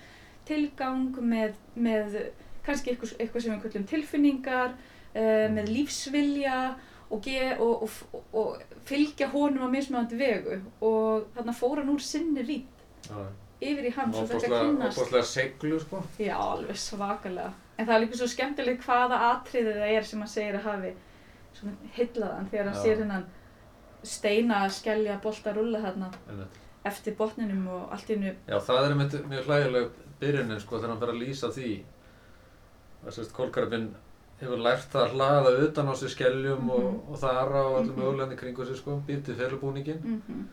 tilgang 0.45 1.15
með, 1.19 1.53
með 1.75 2.17
kannski 2.65 2.91
eitthvað, 2.91 3.15
eitthvað 3.19 3.41
sem 3.43 3.53
við 3.53 3.61
kallum 3.65 3.87
tilfinningar 3.87 4.69
uh, 5.15 5.47
með 5.55 5.69
lífsvilja 5.71 6.75
og, 7.09 7.21
ge, 7.23 7.57
og, 7.59 7.83
og, 8.13 8.23
og, 8.33 8.61
fylgja 8.85 9.27
honum 9.31 9.67
á 9.67 9.69
mismöðandi 9.71 10.17
vegu. 10.19 10.57
Og 10.81 11.27
þarna 11.35 11.53
fór 11.55 11.79
hann 11.81 11.91
úr 11.93 12.03
sinni 12.03 12.43
rít 12.43 12.83
Já, 13.07 13.15
yfir 13.61 13.87
í 13.89 13.93
hans 13.95 14.17
og 14.17 14.27
þetta 14.29 14.47
kynnast 14.61 14.99
óbúslega 15.01 15.23
seglu, 15.23 15.79
sko. 15.79 16.03
Já, 16.19 16.35
alveg 16.37 16.77
svakalega. 16.77 17.51
En 17.77 17.85
það 17.87 17.95
er 17.95 18.03
líka 18.05 18.17
svo 18.17 18.27
skemmtilegt 18.27 18.85
hvaða 18.85 19.17
atriði 19.31 19.73
það 19.77 19.91
er 19.97 20.03
sem 20.03 20.19
hann 20.19 20.29
segir 20.29 20.55
að 20.59 20.63
hafi 20.71 20.93
svona 21.57 21.91
heillaðan 21.97 22.49
þegar 22.51 22.65
hann 22.71 22.83
sér 22.83 22.97
hennan 23.01 23.25
steina 24.03 24.63
að 24.65 24.71
skellja 24.77 25.19
bolta 25.23 25.53
rúlla 25.53 25.81
þarna 25.81 26.11
Einmitt. 26.29 26.57
eftir 26.85 27.15
botninum 27.17 27.67
og 27.67 27.91
allt 27.93 28.09
í 28.09 28.15
hennu. 28.15 28.35
Já, 28.47 28.59
það 28.59 28.83
er 28.85 28.91
einmitt 28.95 29.15
mjög 29.29 29.45
hlægileg 29.49 29.89
byrjunin, 30.19 30.59
sko, 30.59 30.77
þegar 30.77 30.89
hann 30.93 30.99
fer 30.99 31.13
að 31.13 31.21
lýsa 31.23 31.49
því. 31.53 31.71
Það 33.03 33.13
sést, 33.17 33.33
kolkrabbinn 33.33 33.87
hefur 34.41 34.57
lært 34.61 34.89
það 34.93 35.03
að 35.07 35.13
hlaða 35.17 35.51
utan 35.67 35.89
á 35.89 35.93
sig 35.97 36.09
skeljum 36.13 36.61
Mhm. 36.61 36.69
og, 36.69 37.09
og 37.11 37.17
þara 37.17 37.61
og 37.65 37.85
Mhm. 37.85 37.95
mögulegni 37.99 38.37
kringu 38.37 38.65
sig, 38.65 38.75
sko, 38.77 39.01
býr 39.07 39.23
til 39.25 39.35
felubúningin. 39.35 40.01
Mm 40.03 40.47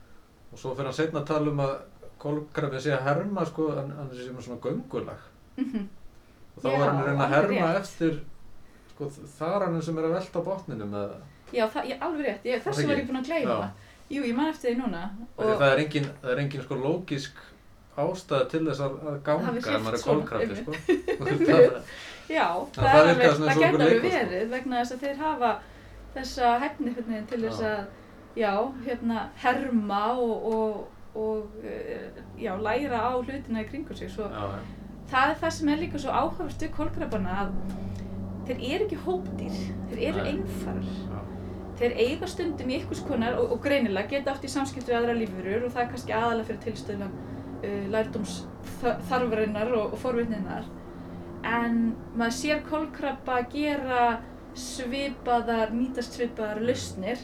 Og 0.54 0.58
svo 0.60 0.74
fer 0.76 0.84
hann 0.84 0.92
seinna 0.92 1.20
að 1.20 1.26
tala 1.26 1.50
um 1.50 1.58
að 1.58 1.80
kolkrabbinn 2.24 2.82
sé 2.82 2.94
að 2.96 3.06
herma, 3.08 3.46
sko, 3.48 3.70
hann, 3.76 3.94
hann 3.98 4.10
sé 4.16 4.28
með 4.32 4.48
svona 4.48 4.60
göngulag. 4.64 5.24
Og 6.54 6.62
þá 6.64 6.68
Já, 6.68 6.74
er 6.74 6.84
hann 6.88 7.02
reyna 7.06 7.24
að 7.28 7.34
herma 7.37 7.70
rétt. 7.70 7.80
eftir, 7.84 8.20
sko, 8.92 9.08
þaranum 9.38 9.82
sem 9.84 9.98
er 10.00 10.08
að 10.08 10.16
velta 10.18 10.42
á 10.42 10.46
botninum 10.48 10.98
eða... 11.00 11.22
Já, 11.54 11.64
það, 11.70 11.90
ég, 11.90 12.04
alveg 12.08 12.28
rétt. 12.28 12.46
Ég, 12.48 12.62
þessu 12.64 12.84
Það 12.84 12.92
var 12.92 13.02
ég 13.02 13.10
búin 13.10 13.20
að 13.20 13.28
gleyma. 13.30 13.72
Jú, 14.12 14.22
ég 14.28 14.37
man 14.37 14.50
eftir 14.52 14.72
því 14.72 14.78
núna. 14.82 15.02
Það 15.40 15.68
er 15.70 15.82
engin, 15.84 16.08
það 16.22 16.32
er 16.34 16.42
engin 16.44 16.64
sko 16.64 16.78
lógisk 16.80 17.44
ástæða 17.94 18.48
til 18.50 18.64
þess 18.66 18.82
að, 18.82 18.96
að 19.06 19.20
ganga 19.26 19.52
ef 19.54 19.68
maður 19.84 19.98
er 19.98 20.40
einmitt. 20.40 20.58
sko. 20.58 20.74
það, 21.48 21.78
Já, 22.30 22.46
það, 22.72 22.87
það 22.88 22.98
er 22.98 23.10
alveg, 23.10 23.37
það 23.38 23.60
geta 23.60 23.68
alveg 23.68 23.98
sko. 23.98 24.08
verið 24.08 24.50
vegna 24.54 24.80
þess 24.80 24.94
að 24.94 25.04
þeir 25.04 25.18
hafa 25.20 25.52
þessa 26.14 26.52
hefni 26.62 26.94
til 27.28 27.40
þess 27.42 27.64
að, 27.68 27.82
já, 28.38 28.52
hérna, 28.87 29.24
herma 29.42 30.02
og, 30.22 30.46
og, 30.54 30.78
og 31.14 31.50
eh, 31.62 32.22
já, 32.38 32.55
læra 32.59 33.00
á 33.07 33.12
hlutina 33.14 33.62
í 33.62 33.68
kringu 33.68 33.94
sig. 33.94 34.11
Svo, 34.11 34.29
já, 34.29 34.59
það 35.11 35.31
er 35.31 35.40
það 35.42 35.55
sem 35.57 35.68
er 35.68 35.83
líka 35.83 36.00
svo 36.03 36.14
áhugavert 36.14 36.64
við 36.64 36.72
kolkrabana 36.74 37.37
að 37.44 37.53
þeir 38.48 38.64
eru 38.70 38.88
ekki 38.88 39.03
hópdýr, 39.05 39.61
þeir 39.90 40.03
eru 40.11 40.24
einfarar. 40.33 40.90
Þeir 41.74 41.94
eiga 41.98 42.27
stundum 42.31 42.70
í 42.70 42.77
ykkurs 42.79 43.03
konar 43.07 43.38
og, 43.40 43.55
og 43.57 43.62
greinilega 43.62 44.12
geta 44.12 44.35
átt 44.35 44.44
í 44.46 44.50
samskipt 44.50 44.90
við 44.90 44.98
aðra 45.00 45.16
lífurur 45.18 45.66
og 45.66 45.72
það 45.74 45.83
er 45.83 45.88
kannski 45.90 46.14
aðalega 46.14 46.48
fyrir 46.50 46.61
tilstöðlan 46.68 47.16
uh, 47.16 47.87
lærdóms 47.90 48.37
þarfarinnar 48.83 49.72
og, 49.74 49.96
og 49.96 50.03
forvitninnar. 50.03 50.68
En 51.44 51.81
maður 52.14 52.37
sér 52.38 52.62
kolkrabba 52.68 53.40
gera 53.53 54.05
svipaðar, 54.55 55.74
nýtast 55.74 56.14
svipaðar 56.14 56.62
lausnir 56.62 57.18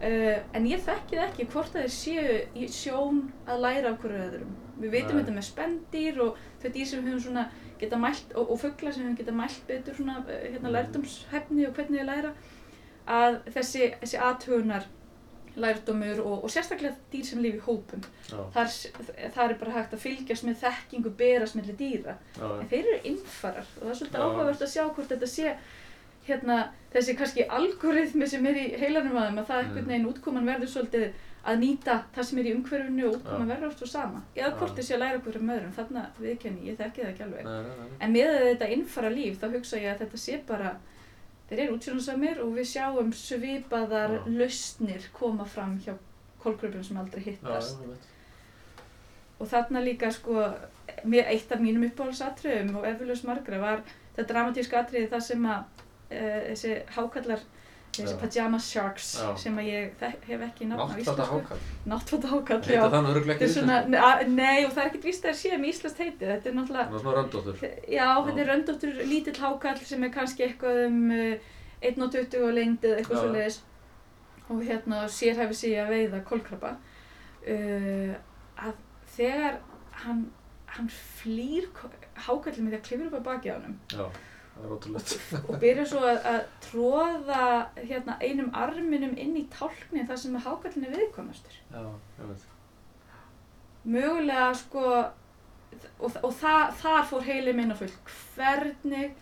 uh, 0.00 0.38
en 0.54 0.66
ég 0.66 0.80
þekki 0.84 1.16
það 1.18 1.28
ekki 1.28 1.46
hvort 1.52 1.74
að 1.76 1.84
þeir 1.84 1.94
séu 1.98 2.38
í 2.54 2.68
sjón 2.68 3.20
að 3.46 3.60
læra 3.66 3.92
af 3.94 4.00
hverju 4.02 4.22
öðrum. 4.28 4.56
Við 4.80 4.90
veitum 4.90 5.20
þetta 5.20 5.32
með 5.36 5.46
spendýr 5.50 6.18
og 6.24 6.38
þau 6.62 6.70
dýr 6.74 6.86
sem 6.90 7.04
við 7.04 7.12
höfum 7.12 7.22
svona 7.28 7.44
geta 7.78 7.96
mælt 8.00 8.32
og, 8.34 8.50
og 8.50 8.58
fugla 8.64 8.92
sem 8.92 9.02
við 9.02 9.08
höfum 9.08 9.20
geta 9.22 9.32
mælt 9.38 9.62
betur 9.68 9.94
svona 10.00 10.18
uh, 10.24 10.34
hérna 10.50 10.68
Mhm. 10.68 10.74
lærdómshefni 10.78 11.66
og 11.68 11.74
hvernig 11.78 12.00
þeir 12.00 12.10
læra 12.10 12.34
að 13.06 13.40
þessi, 13.54 13.90
þessi 14.00 14.18
aðtugunar 14.24 14.84
lærdómur 15.54 16.18
og, 16.24 16.44
og 16.44 16.50
sérstaklega 16.50 16.96
dýr 17.12 17.24
sem 17.28 17.38
lifi 17.44 17.60
í 17.60 17.62
hópum. 17.62 18.02
Þar, 18.54 18.72
þar 19.36 19.52
er 19.52 19.58
bara 19.60 19.74
hægt 19.76 19.92
að 19.94 20.00
fylgjast 20.02 20.46
með 20.48 20.56
þekkingu 20.64 21.12
berast 21.20 21.54
mellir 21.54 21.76
dýra. 21.78 22.16
já, 22.34 22.48
En 22.60 22.68
þeir 22.72 22.88
eru 22.88 22.98
innfarar 23.12 23.68
og 23.76 23.84
það 23.84 23.92
er 23.92 23.98
svolítið 24.00 24.24
áhugavert 24.24 24.64
að 24.66 24.72
sjá 24.72 24.82
hvort 24.88 25.12
þetta 25.12 25.28
sé 25.30 25.52
hérna, 26.28 26.58
þessi 26.94 27.14
kannski 27.18 27.44
algoritmi 27.48 28.26
sem 28.28 28.46
er 28.46 28.54
í 28.54 28.66
heilanum 28.80 29.16
að 29.18 29.28
þeim 29.28 29.38
að 29.42 29.46
það 29.50 29.62
Mm. 29.62 29.68
einhvern 29.68 29.86
veginn 29.92 30.08
útkoman 30.12 30.46
verður 30.46 30.70
svolítið 30.74 31.12
að 31.44 31.58
nýta 31.60 31.94
það 32.14 32.24
sem 32.24 32.38
er 32.38 32.44
í 32.48 32.54
umhverfinu 32.56 33.06
og 33.08 33.14
útkoman 33.18 33.48
verður 33.52 33.66
oft 33.68 33.78
svo 33.82 33.86
sama. 33.86 34.22
Eða 34.36 34.52
hvort 34.58 34.76
þessi 34.78 34.94
að 34.94 34.98
læra 35.02 35.18
okkur 35.18 35.36
um 35.40 35.50
öðrum, 35.54 35.72
þarna 35.76 36.04
viðkenni, 36.20 36.66
ég 36.70 36.78
þekki 36.78 37.02
það 37.02 37.10
ekki 37.10 37.22
alveg. 37.26 37.44
nei, 37.44 37.62
nei, 37.62 37.76
nei, 37.80 37.98
En 38.00 38.12
með 38.12 38.38
þetta 38.48 38.68
innfara 38.76 39.10
líf 39.10 39.38
þá 39.42 39.46
hugsa 39.56 39.76
ég 39.82 39.92
að 39.92 39.98
þetta 40.04 40.16
sé 40.22 40.38
bara, 40.46 40.76
þeir 41.50 41.58
eru 41.66 41.76
útsjónarsamir 41.76 42.40
og 42.40 42.54
við 42.56 42.70
sjáum 42.72 43.12
svipaðar 43.12 44.14
Já. 44.16 44.22
lausnir 44.38 45.02
koma 45.12 45.44
fram 45.44 45.78
hjá 45.84 45.94
kolgröfum 46.42 46.84
sem 46.84 46.96
aldrei 46.96 47.22
hittast. 47.22 47.76
já. 47.82 47.96
Og 49.40 49.48
þarna 49.50 49.80
líka 49.84 50.10
sko, 50.14 50.54
eitt 51.04 51.52
af 51.52 51.60
mínum 51.60 51.84
uppáhaldsatriðum 51.90 52.76
og 52.78 52.84
eflaust 52.88 53.24
margra 53.28 53.58
var 53.60 53.82
þetta 54.16 54.28
dramatíska 54.30 54.78
atriði 54.80 55.08
það 55.10 55.20
sem 55.26 55.46
að 55.50 55.64
þessi 56.10 56.74
hákallar, 56.94 57.42
þessi 57.94 58.14
pajama 58.20 58.58
sharks 58.58 59.08
Já. 59.20 59.28
sem 59.38 59.58
að 59.58 59.68
ég 59.70 60.04
hef 60.26 60.44
ekki 60.48 60.68
nafn 60.70 60.94
á 60.94 60.98
íslensku. 60.98 61.58
Náttfata 61.90 62.30
hákall, 62.32 62.62
Þetta 62.64 63.34
er 63.38 63.52
svona, 63.54 63.76
nei 64.28 64.64
og 64.66 64.72
það 64.74 64.82
er 64.82 64.88
ekkert 64.90 65.06
víst 65.08 65.24
að 65.24 65.30
það 65.30 65.38
sé 65.42 65.58
með 65.58 65.70
íslenskt 65.72 66.02
heiti, 66.02 66.24
þetta 66.30 66.50
er 66.50 66.56
náttúrulega 66.58 66.88
Það 66.90 67.04
svona 67.04 67.16
röndóttur. 67.20 67.68
Já, 67.88 68.08
þetta 68.26 68.40
er 68.44 68.50
röndóttur 68.52 68.98
lítill 69.12 69.36
hákall 69.44 69.84
sem 69.92 70.04
er 70.08 70.14
kannski 70.18 70.48
eitthvað 70.48 70.80
um 70.88 70.98
uh, 71.14 71.52
1.20 71.84 72.42
á 72.42 72.50
lengd 72.58 72.84
eða 72.88 72.98
eitthvað 72.98 73.16
Já. 73.16 73.22
svo 73.22 73.32
leiðis 73.36 73.60
og 74.50 74.60
hérna 74.68 75.04
sérhæfi 75.08 75.56
sig 75.56 75.70
í 75.72 75.78
að 75.80 75.94
veiða 75.94 76.24
kolkrabba. 76.28 76.74
Uh, 77.44 78.12
að 78.60 78.74
þegar 79.14 79.58
hann, 80.04 80.24
hann 80.74 80.88
flýr 80.90 81.68
hákallin 82.26 82.66
með 82.66 82.74
því 82.74 82.78
að 82.78 82.86
klifur 82.88 83.08
upp 83.10 83.18
að 83.20 83.26
baki 83.28 83.52
á 83.52 83.56
honum 83.56 83.74
Já, 83.92 84.06
það 84.54 84.64
er 84.64 84.74
ótrúlegt. 84.76 85.14
og 85.48 85.58
byrja 85.62 85.84
svo 85.90 86.04
að, 86.06 86.20
að 86.30 86.40
tróða 86.68 87.42
hérna, 87.80 88.16
einum 88.22 88.50
arminum 88.54 89.16
inn 89.20 89.36
í 89.40 89.44
tálknin 89.52 90.08
þar 90.08 90.20
sem 90.22 90.38
hákallin 90.46 90.88
er 90.88 90.96
viðkomastur 90.98 91.58
Já, 91.72 91.82
ég 92.20 92.30
veit. 92.30 92.48
mögulega 93.84 94.48
sko 94.62 94.86
og, 95.98 96.16
og 96.22 96.32
það, 96.38 96.64
þar 96.80 97.06
fór 97.10 97.28
heili 97.28 97.54
minna 97.56 97.76
full 97.78 97.92
hvernig 98.06 99.14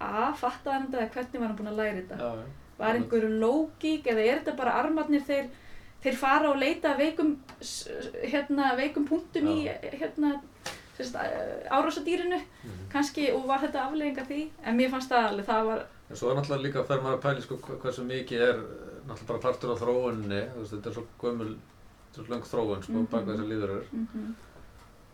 að 0.00 0.36
fatta 0.40 0.74
hann 0.74 0.88
þetta 0.88 1.02
eða 1.04 1.14
hvernig 1.14 1.40
var 1.40 1.48
hann 1.48 1.58
búinn 1.58 1.72
að 1.72 1.80
læra 1.82 1.96
þetta 1.98 2.20
já, 2.20 2.30
já. 2.40 2.76
var 2.80 2.98
einhver 2.98 3.26
lógík 3.42 4.06
eða 4.10 4.26
er 4.26 4.38
þetta 4.40 4.56
bara 4.58 4.76
armarnir 4.80 5.24
þeir, 5.28 5.50
þeir 6.04 6.20
fara 6.20 6.52
og 6.52 6.60
leita 6.60 6.94
veikum 6.98 7.34
hérna, 8.24 8.72
veikum 8.80 9.06
punktum 9.08 9.50
í 9.52 9.58
hérna 10.00 10.38
sérst, 11.00 11.16
árásadýrinu 11.70 12.38
Mhm. 12.40 12.88
kannski 12.92 13.30
og 13.32 13.46
var 13.48 13.58
þetta 13.64 13.86
aflegginga 13.88 14.24
því 14.28 14.50
en 14.64 14.76
mér 14.78 14.90
fannst 14.90 15.10
það 15.10 15.28
alveg, 15.30 15.46
það 15.46 15.66
var 15.66 15.86
En 16.10 16.16
svo 16.16 16.30
er 16.30 16.36
náttúrulega 16.36 16.62
líka 16.66 16.80
að 16.82 16.86
fer 16.88 16.98
maður 17.00 17.18
að 17.18 17.22
pæli 17.22 17.42
sko 17.42 17.56
hversu 17.82 18.02
mikið 18.04 18.40
er 18.42 18.56
eh, 18.58 19.02
náttúrulega 19.06 19.26
bara 19.28 19.38
partur 19.44 19.70
á 19.70 19.76
þróunni, 19.78 20.40
veist, 20.56 20.72
þetta 20.74 20.88
er 20.90 20.94
svo 20.96 21.04
gömul, 21.22 21.52
svo 22.14 22.24
löng 22.28 22.42
þróun 22.42 22.82
sko, 22.82 22.92
Mhm. 22.92 23.06
bak 23.10 23.24
við 23.24 23.36
þessar 23.36 23.48
líðurur. 23.52 23.84
mm 23.92 24.34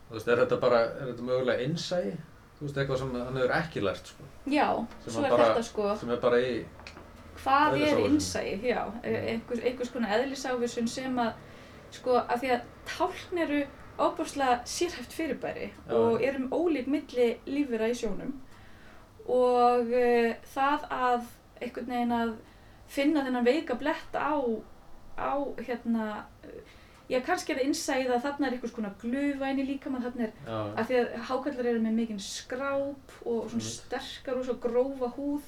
Þú 0.08 0.14
veist, 0.14 0.28
er 0.28 0.36
þetta 0.36 0.60
bara, 0.60 0.78
er 0.80 1.06
þetta 1.12 1.22
mögulega 1.26 1.62
innsæi? 1.66 2.16
Þú 2.56 2.62
veist, 2.62 2.76
eitthvað 2.78 2.98
sem 2.98 3.12
hann 3.12 3.36
hefur 3.36 3.50
ekki 3.50 3.80
lært 3.82 4.06
sko, 4.06 4.22
já, 4.46 4.86
svo 5.06 5.24
er 5.24 5.30
bara- 5.30 5.44
þetta 5.54 5.62
sko 5.64 5.96
sem 5.98 6.10
er 6.10 6.16
bara 6.16 6.36
í, 6.36 6.64
hvað 7.44 7.74
er 7.82 7.98
innsæi, 8.06 8.60
já 8.62 8.84
e- 9.04 9.40
einhvers, 9.64 9.90
konar 9.92 10.08
eðlisávísun 10.18 10.88
sem 10.88 11.16
að 11.16 11.32
sko, 11.90 12.10
að 12.16 12.40
því 12.40 12.50
að 12.54 12.60
tálkn 12.86 13.38
eru 13.38 13.66
ábúrslega 13.98 14.60
sérhæft 14.68 15.12
fyrirbæri 15.16 15.70
Já. 15.88 15.92
og 15.96 16.22
erum 16.22 16.48
ólík 16.52 16.86
milli 16.86 17.28
lífvera 17.46 17.88
í 17.88 17.94
sjónum. 17.96 18.32
Og 19.26 19.88
uh, 19.90 20.34
það 20.54 20.84
að 20.92 21.24
einhvern 21.60 21.90
veginn 21.90 22.12
að 22.14 22.34
finna 22.92 23.24
þennan 23.26 23.46
veika 23.48 23.74
blett 23.80 24.14
á, 24.14 24.36
á 25.18 25.32
hérna 25.66 26.24
já, 27.10 27.18
kannski 27.24 27.52
er 27.54 27.58
það 27.60 27.66
innsæið 27.70 28.12
að 28.14 28.22
þarna 28.26 28.46
er 28.46 28.54
einhvers 28.56 28.74
konar 28.76 28.94
glufa 29.00 29.48
inn 29.50 29.62
í 29.62 29.66
líkamann, 29.72 30.02
þarna 30.04 30.26
er 30.28 30.32
já, 30.46 30.58
að 30.78 30.88
því 30.90 30.98
að 31.00 31.12
hákallar 31.30 31.68
eru 31.72 31.82
með 31.86 31.96
mikinn 32.00 32.22
skráp 32.22 33.16
og 33.24 33.48
svona 33.50 33.62
Mhm. 33.62 33.70
sterkar 33.72 34.38
og 34.38 34.44
svo 34.46 34.56
grófa 34.62 35.10
húð. 35.16 35.42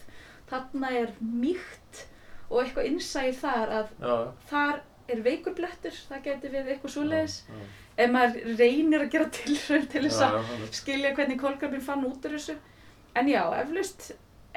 Þarna 0.50 0.90
er 1.02 1.10
mýkt 1.22 2.06
og 2.50 2.62
eitthvað 2.64 2.86
innsæði 2.90 3.34
þar 3.42 3.74
að 3.82 3.88
já, 4.00 4.16
þar 4.50 4.80
er 5.08 5.22
veikur 5.24 5.54
blettur 5.54 5.92
það 6.08 6.22
geti 6.24 6.48
verið 6.48 6.72
eitthvað 6.74 6.94
svoleiðis. 6.96 7.36
Já, 7.48 7.54
ef 7.98 8.10
maður 8.14 8.56
reynir 8.60 9.02
að 9.04 9.10
gera 9.16 9.28
tilraun 9.34 9.86
til 9.90 10.02
þess 10.06 10.20
að 10.22 10.38
skilja 10.78 11.14
hvernig 11.16 11.40
kolkrabin 11.42 11.82
fann 11.82 12.04
út 12.06 12.24
úr 12.28 12.36
þessu. 12.38 12.54
En 13.18 13.28
já, 13.30 13.42
eflaust 13.62 14.12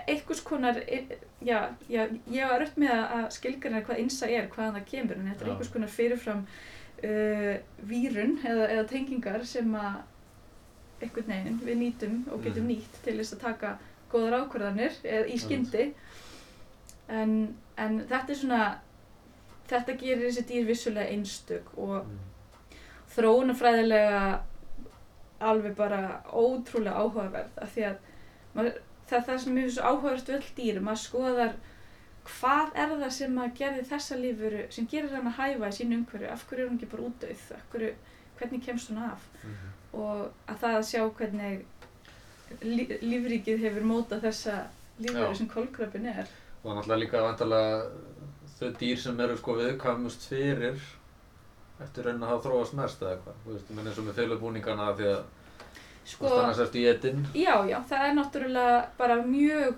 einhvers 0.08 0.42
konar 0.46 0.78
já, 1.46 1.58
já, 1.90 2.04
ég 2.34 2.48
var 2.50 2.64
upp 2.66 2.78
með 2.82 2.94
að 3.00 3.26
skilgjörna 3.36 3.82
hvað 3.86 4.00
innsæði 4.04 4.38
er, 4.40 4.48
hvaðan 4.54 4.78
það 4.80 4.88
kemur 4.92 5.18
en 5.20 5.28
þetta 5.32 5.46
er 5.46 5.52
einhvers 5.52 5.72
konar 5.74 5.92
fyrirfram 5.94 6.46
uh, 6.46 7.56
vírun 7.90 8.38
eða, 8.46 8.68
eða 8.76 8.86
tengingar 8.90 9.46
sem 9.46 9.74
að 9.78 10.00
einhvern 11.02 11.30
veginn 11.34 11.60
við 11.66 11.78
nýtum 11.82 12.18
og 12.34 12.44
getum 12.46 12.66
Mhm. 12.66 12.72
nýtt 12.76 13.02
til 13.06 13.18
þess 13.20 13.34
að 13.38 13.44
taka 13.48 13.74
góðar 14.12 14.40
ákvarðanir 14.44 14.98
eða 15.04 15.28
í 15.34 15.38
skyndi. 15.42 15.86
En, 17.10 17.56
en 17.78 18.02
þetta 18.10 18.30
er 18.34 18.38
svona 18.42 18.64
þetta 19.72 19.96
gerir 20.02 20.28
þessi 20.28 20.44
dýr 20.50 20.68
vissulega 20.68 21.10
einstök 21.16 21.72
og 21.78 22.04
Mm. 22.06 22.20
Þróunafræðilega 23.16 24.22
alveg 25.42 25.76
bara 25.76 26.00
ótrúlega 26.38 27.02
áhugaverð 27.02 27.58
af 27.66 27.72
því 27.76 27.86
að 27.90 27.98
maður, 28.56 28.76
það, 29.10 29.26
það 29.28 29.40
sem 29.44 29.60
svo 29.74 29.84
áhugavert 29.90 30.30
við 30.30 30.38
öll 30.38 30.52
dýr 30.60 30.80
maður 30.86 31.02
skoðar 31.06 31.54
hvað 32.32 32.76
er 32.84 32.92
það 33.02 33.14
sem 33.18 33.40
að 33.42 33.56
gerði 33.58 33.86
þessa 33.90 34.18
lífuru 34.22 34.62
sem 34.76 34.88
gerir 34.92 35.16
hann 35.16 35.32
að 35.32 35.40
hæfa 35.40 35.72
í 35.72 35.78
sínu 35.80 35.98
umhverju 36.02 36.30
af 36.30 36.44
hverju 36.50 36.66
er 36.66 36.70
hún 36.70 36.78
ekki 36.78 36.92
bara 36.92 37.08
útdauð 37.10 37.46
af 37.58 37.64
hverju, 37.74 37.94
hvernig 38.40 38.66
kemst 38.68 38.92
hún 38.92 39.02
af 39.08 39.26
Mhm. 39.42 39.72
og 39.94 40.32
að 40.48 40.60
það 40.62 40.76
að 40.78 40.86
sjá 40.92 41.02
hvernig 41.18 41.66
lí, 42.62 42.86
lífríkið 43.02 43.60
hefur 43.66 43.84
mótað 43.90 44.22
þessa 44.28 44.56
lífveru 45.02 45.32
Já. 45.34 45.38
sem 45.38 45.48
kolkrabin 45.50 46.06
er 46.06 46.28
Og 46.64 46.76
náttúrulega 46.78 47.00
líka 47.02 47.22
vantarlega 47.26 47.90
þau 48.60 48.70
dýr 48.78 48.98
sem 49.02 49.20
eru 49.20 49.38
sko 49.38 49.56
viðkvæmust 49.58 50.28
fyrir 50.30 50.78
eftir 51.84 52.04
raun 52.06 52.24
að 52.24 52.30
hafa 52.34 52.50
þróast 52.50 52.74
mest 52.80 53.02
eða 53.02 53.12
eitthvað. 53.16 53.38
Þú 53.46 53.54
veist, 53.54 53.70
ég 53.72 53.76
menn 53.78 53.88
eins 53.92 54.00
og 54.02 54.06
með 54.10 54.20
fylgubúningana 54.22 54.90
því 54.98 55.08
að 55.12 55.24
sko, 56.04 56.26
þú 56.26 56.30
veist 56.30 56.44
annars 56.44 56.60
eftir 56.66 56.82
í 56.82 56.90
etinn. 56.96 57.24
Já, 57.36 57.56
já, 57.70 57.78
það 57.90 58.06
er 58.10 58.14
náttúrulega 58.20 58.86
bara 58.98 59.16
mjög 59.26 59.76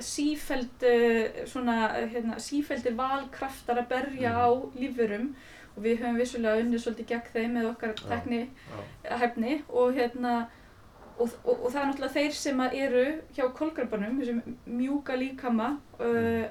sífæld, 0.00 0.84
uh, 0.86 1.46
svona, 1.50 1.76
hérna, 2.12 2.36
sífældir 2.38 2.94
valkraftar 2.98 3.78
að 3.82 3.88
berja 3.88 4.30
Mhm. 4.30 4.38
á 4.38 4.48
lífurum 4.78 5.34
og 5.76 5.82
við 5.84 5.98
höfum 6.00 6.16
vissulega 6.18 6.60
unnið 6.62 6.80
svolítið 6.84 7.06
gegn 7.06 7.32
þeim 7.34 7.52
með 7.56 7.70
okkar 7.70 7.94
tekni 7.94 8.48
hefni 9.04 9.62
og 9.68 9.94
hérna 9.94 10.48
og, 11.18 11.28
og, 11.44 11.64
og 11.64 11.70
það 11.72 11.80
er 11.82 11.86
náttúrulega 11.90 12.12
þeir 12.14 12.32
sem 12.32 12.60
eru 12.60 13.04
hjá 13.34 13.52
kolkrabanum, 13.54 14.20
þessum 14.20 14.56
mjúka 14.66 15.16
líkama 15.16 15.78
uh, 16.00 16.06
Mhm. 16.06 16.50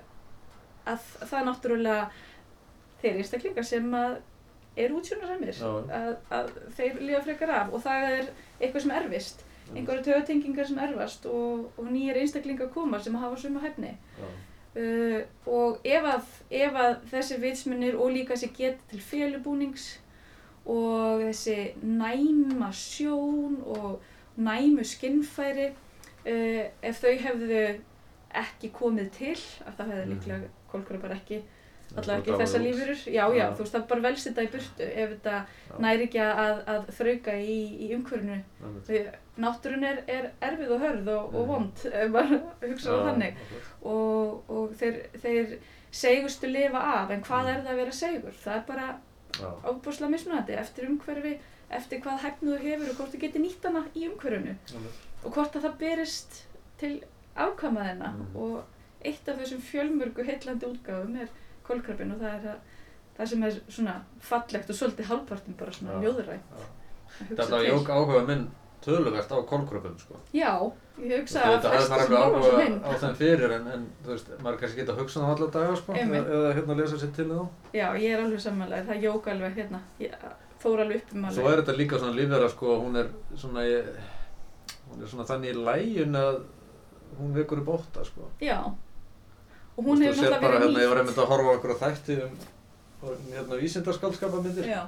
að 0.85 0.99
það 1.21 1.39
er 1.39 1.45
náttúrulega 1.45 2.09
þeir 3.01 3.17
einstaklingar 3.17 3.63
sem 3.65 3.91
að 3.93 4.17
eru 4.85 4.99
útsjónarsamir 4.99 5.53
Já. 5.59 5.69
að, 5.99 6.09
að 6.39 6.49
þeir 6.77 6.99
lifa 7.07 7.21
frekar 7.27 7.53
af 7.57 7.73
og 7.73 7.81
það 7.85 8.05
er 8.17 8.27
eitthvað 8.59 8.83
sem 8.85 8.95
erfist 8.99 9.45
einhverju 9.69 10.03
tögatengingar 10.07 10.65
sem 10.65 10.79
erfast 10.81 11.25
og, 11.29 11.67
og 11.77 11.89
nýjir 11.93 12.17
einstaklingar 12.23 12.71
koma 12.73 12.99
sem 13.05 13.15
hafa 13.21 13.37
suma 13.37 13.59
hæfni 13.61 13.91
uh, 14.23 15.19
og 15.45 15.79
ef 15.85 16.07
að, 16.13 16.31
ef 16.61 16.79
að 16.85 16.95
þessi 17.11 17.37
vitsmunir 17.43 17.97
og 17.99 18.11
líka 18.15 18.33
þessi 18.37 18.49
geta 18.57 18.89
til 18.91 19.01
félubúnings 19.11 19.89
og 20.69 21.21
þessi 21.27 21.57
næma 21.83 22.71
sjón 22.75 23.59
og 23.75 24.01
næmu 24.39 24.83
skinnfæri 24.85 25.69
uh, 25.69 26.65
ef 26.85 26.99
þau 27.03 27.13
hefðu 27.27 27.61
ekki 28.39 28.69
komið 28.77 29.07
til 29.17 29.35
að 29.65 29.77
það 29.79 29.87
hefði 29.93 30.03
Mhm. 30.05 30.11
líklega 30.13 30.49
kolkura 30.71 30.99
bara 31.01 31.15
ekki 31.17 31.39
Er 31.97 32.03
ekki 32.19 32.35
þessa 32.37 32.59
lífurur 32.61 32.99
já, 33.09 33.23
já, 33.33 33.45
þú 33.55 33.63
veist 33.63 33.73
það 33.75 33.87
bara 33.89 34.01
velst 34.01 34.27
þetta 34.27 34.43
í 34.45 34.49
burtu 34.53 34.83
ef 35.03 35.09
þetta 35.09 35.79
næri 35.79 36.03
ekki 36.05 36.19
að, 36.21 36.59
að 36.67 36.85
þrauka 36.99 37.33
í, 37.41 37.57
í. 37.89 38.43
Því 38.85 38.99
náttúrun 39.39 39.83
er, 39.87 40.03
er 40.07 40.27
erfið 40.41 40.71
og 40.75 40.81
hörð 40.85 41.07
og, 41.15 41.33
og 41.33 41.41
Mhm. 41.41 41.47
vond 41.47 41.85
ef 41.93 42.09
maður 42.11 42.41
hugsa 42.61 42.89
það 42.91 42.99
Já, 42.99 43.05
þannig 43.09 43.35
og, 43.81 44.43
og 44.49 44.73
þeir, 44.79 44.99
þeir 45.23 45.57
segustu 45.91 46.47
lifa 46.47 46.77
af 47.01 47.11
en 47.11 47.23
hvað 47.23 47.43
Mhm. 47.43 47.49
er 47.55 47.61
það 47.65 47.71
að 47.73 47.75
vera 47.81 47.91
segur? 47.91 48.33
Það 48.43 48.55
er 48.55 48.63
bara 48.67 48.87
Já, 49.39 49.49
ábúrslega 49.65 50.09
mismunandi 50.11 50.53
eftir 50.57 50.89
umhverfi 50.89 51.37
eftir 51.71 52.01
hvað 52.01 52.19
hæfnu 52.19 52.57
þú 52.57 52.61
hefur 52.63 52.89
og 52.89 52.95
hvort 52.97 53.11
þú 53.13 53.19
getur 53.19 53.41
nýtt 53.41 53.63
hana 53.63 53.83
í 53.95 54.07
umhverfinu 54.09 54.55
einmitt. 54.55 54.99
og 55.25 55.31
hvort 55.33 55.55
að 55.55 55.61
það 55.65 55.77
berist 55.79 56.43
til 56.77 57.03
afkamaðina 57.37 58.13
Mhm. 58.13 58.35
og 58.35 58.63
eitt 59.05 59.27
af 59.29 59.37
þessum 59.39 59.61
fjölmörgu 59.61 60.25
heillandi 60.25 60.65
útgáfum 60.65 61.21
er 61.21 61.27
kolkrabin 61.69 62.13
og 62.15 62.21
það 62.23 62.33
er 62.35 62.43
það, 62.47 62.59
það 63.19 63.31
sem 63.33 63.43
er 63.49 63.59
svona 63.77 63.95
fallegt 64.31 64.69
og 64.73 64.79
svolítið 64.81 65.09
hálfpartin 65.13 65.57
bara 65.59 65.71
svona 65.79 65.97
Já. 65.97 66.01
ljóðrænt 66.07 66.55
Já. 66.55 66.63
að 66.63 66.75
Þetta 67.19 67.43
hugsa 67.43 67.51
var 67.55 67.63
til. 67.65 67.69
jók 67.73 67.89
áhuga 67.97 68.25
minn 68.29 68.47
töluvert 68.79 69.31
á 69.35 69.37
kolkröpum 69.49 69.95
sko. 69.99 70.15
Já, 70.31 70.51
ég 71.03 71.19
hugsa 71.19 71.41
að 71.43 71.49
horfa 71.51 71.69
á 71.69 71.79
þessu 71.99 72.19
áhuga 72.19 72.67
á 72.79 72.91
þeim 73.01 73.15
fyrir 73.19 73.51
en, 73.57 73.65
en 73.75 73.81
þú 74.05 74.13
veist, 74.13 74.29
maður 74.39 74.53
er 74.55 74.59
kannski 74.61 74.79
geta 74.79 74.93
að 74.93 75.01
hugsa 75.01 75.19
það 75.23 75.33
alla 75.33 75.49
daga 75.55 75.73
sko, 75.81 75.95
eða, 75.99 76.21
eða 76.37 76.53
hérna 76.55 76.77
lesa 76.79 76.99
sér 77.01 77.11
til 77.17 77.25
þá. 77.33 77.41
Já, 77.75 77.87
ég 77.99 78.13
er 78.15 78.23
alveg 78.23 78.43
samanlega, 78.45 78.85
það 78.87 79.03
jók 79.09 79.27
alveg 79.33 79.59
hérna, 79.59 79.81
ég 79.99 80.15
fór 80.63 80.83
alveg 80.85 81.01
upp 81.03 81.11
um 81.17 81.25
alveg. 81.27 81.41
Svo 81.41 81.51
er 81.51 81.59
þetta 81.63 81.75
líka 81.81 81.99
svona 81.99 82.15
lífverða 82.21 82.49
sko, 82.55 82.77
hún 82.85 82.95
er 83.03 83.11
svona, 83.43 83.65
ég, 83.67 83.91
hún 84.93 85.03
er 85.03 85.11
svona 85.11 85.27
þannig 85.33 85.51
í 85.57 85.65
lægin 85.67 86.15
að 86.21 86.39
hún 87.19 87.35
vekur 87.35 87.63
upp 87.65 87.73
ótta 87.75 88.05
sko. 88.07 88.29
Já, 88.39 88.61
og 89.79 89.87
hún 89.87 90.03
hefur 90.03 90.19
náttúrulega 90.19 90.41
verið 90.43 90.65
hérna, 90.65 90.83
Ég 90.83 90.89
var 90.91 90.97
nýtt. 90.97 91.03
einmitt 91.03 91.21
að 91.23 91.29
horfa 91.31 91.49
á 91.49 91.55
okkur 91.55 91.73
þætti 91.79 92.17
um 92.25 92.35
um, 93.07 93.23
hérna 93.31 93.59
vísindarskaldskapamyndir 93.61 94.67
Já, 94.67 94.81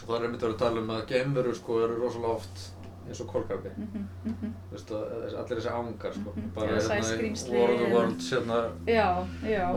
og 0.00 0.08
það 0.08 0.16
er 0.16 0.26
einmitt 0.26 0.42
að 0.42 0.48
vera 0.48 0.56
að 0.56 0.62
tala 0.64 0.82
um 0.82 0.92
að 0.96 1.06
geimveru 1.12 1.54
sko 1.54 1.78
eru 1.84 1.98
rosalega 2.00 2.34
oft 2.40 2.66
eins 3.10 3.22
og 3.22 3.30
kolkarbi 3.30 3.70
mhm, 3.76 4.02
mhm. 4.24 4.50
Þú 4.70 4.76
veist, 4.76 4.90
að, 4.94 5.14
allir 5.42 5.60
þessi 5.60 5.70
ángar 5.76 6.18
sko. 6.18 6.34
Mhm. 6.34 6.50
bara 6.54 6.76
Eða 6.80 6.98
hérna 6.98 7.54
War 7.54 7.70
of 7.70 7.80
the 7.80 7.94
Worlds 7.94 8.32
hérna 8.34 8.58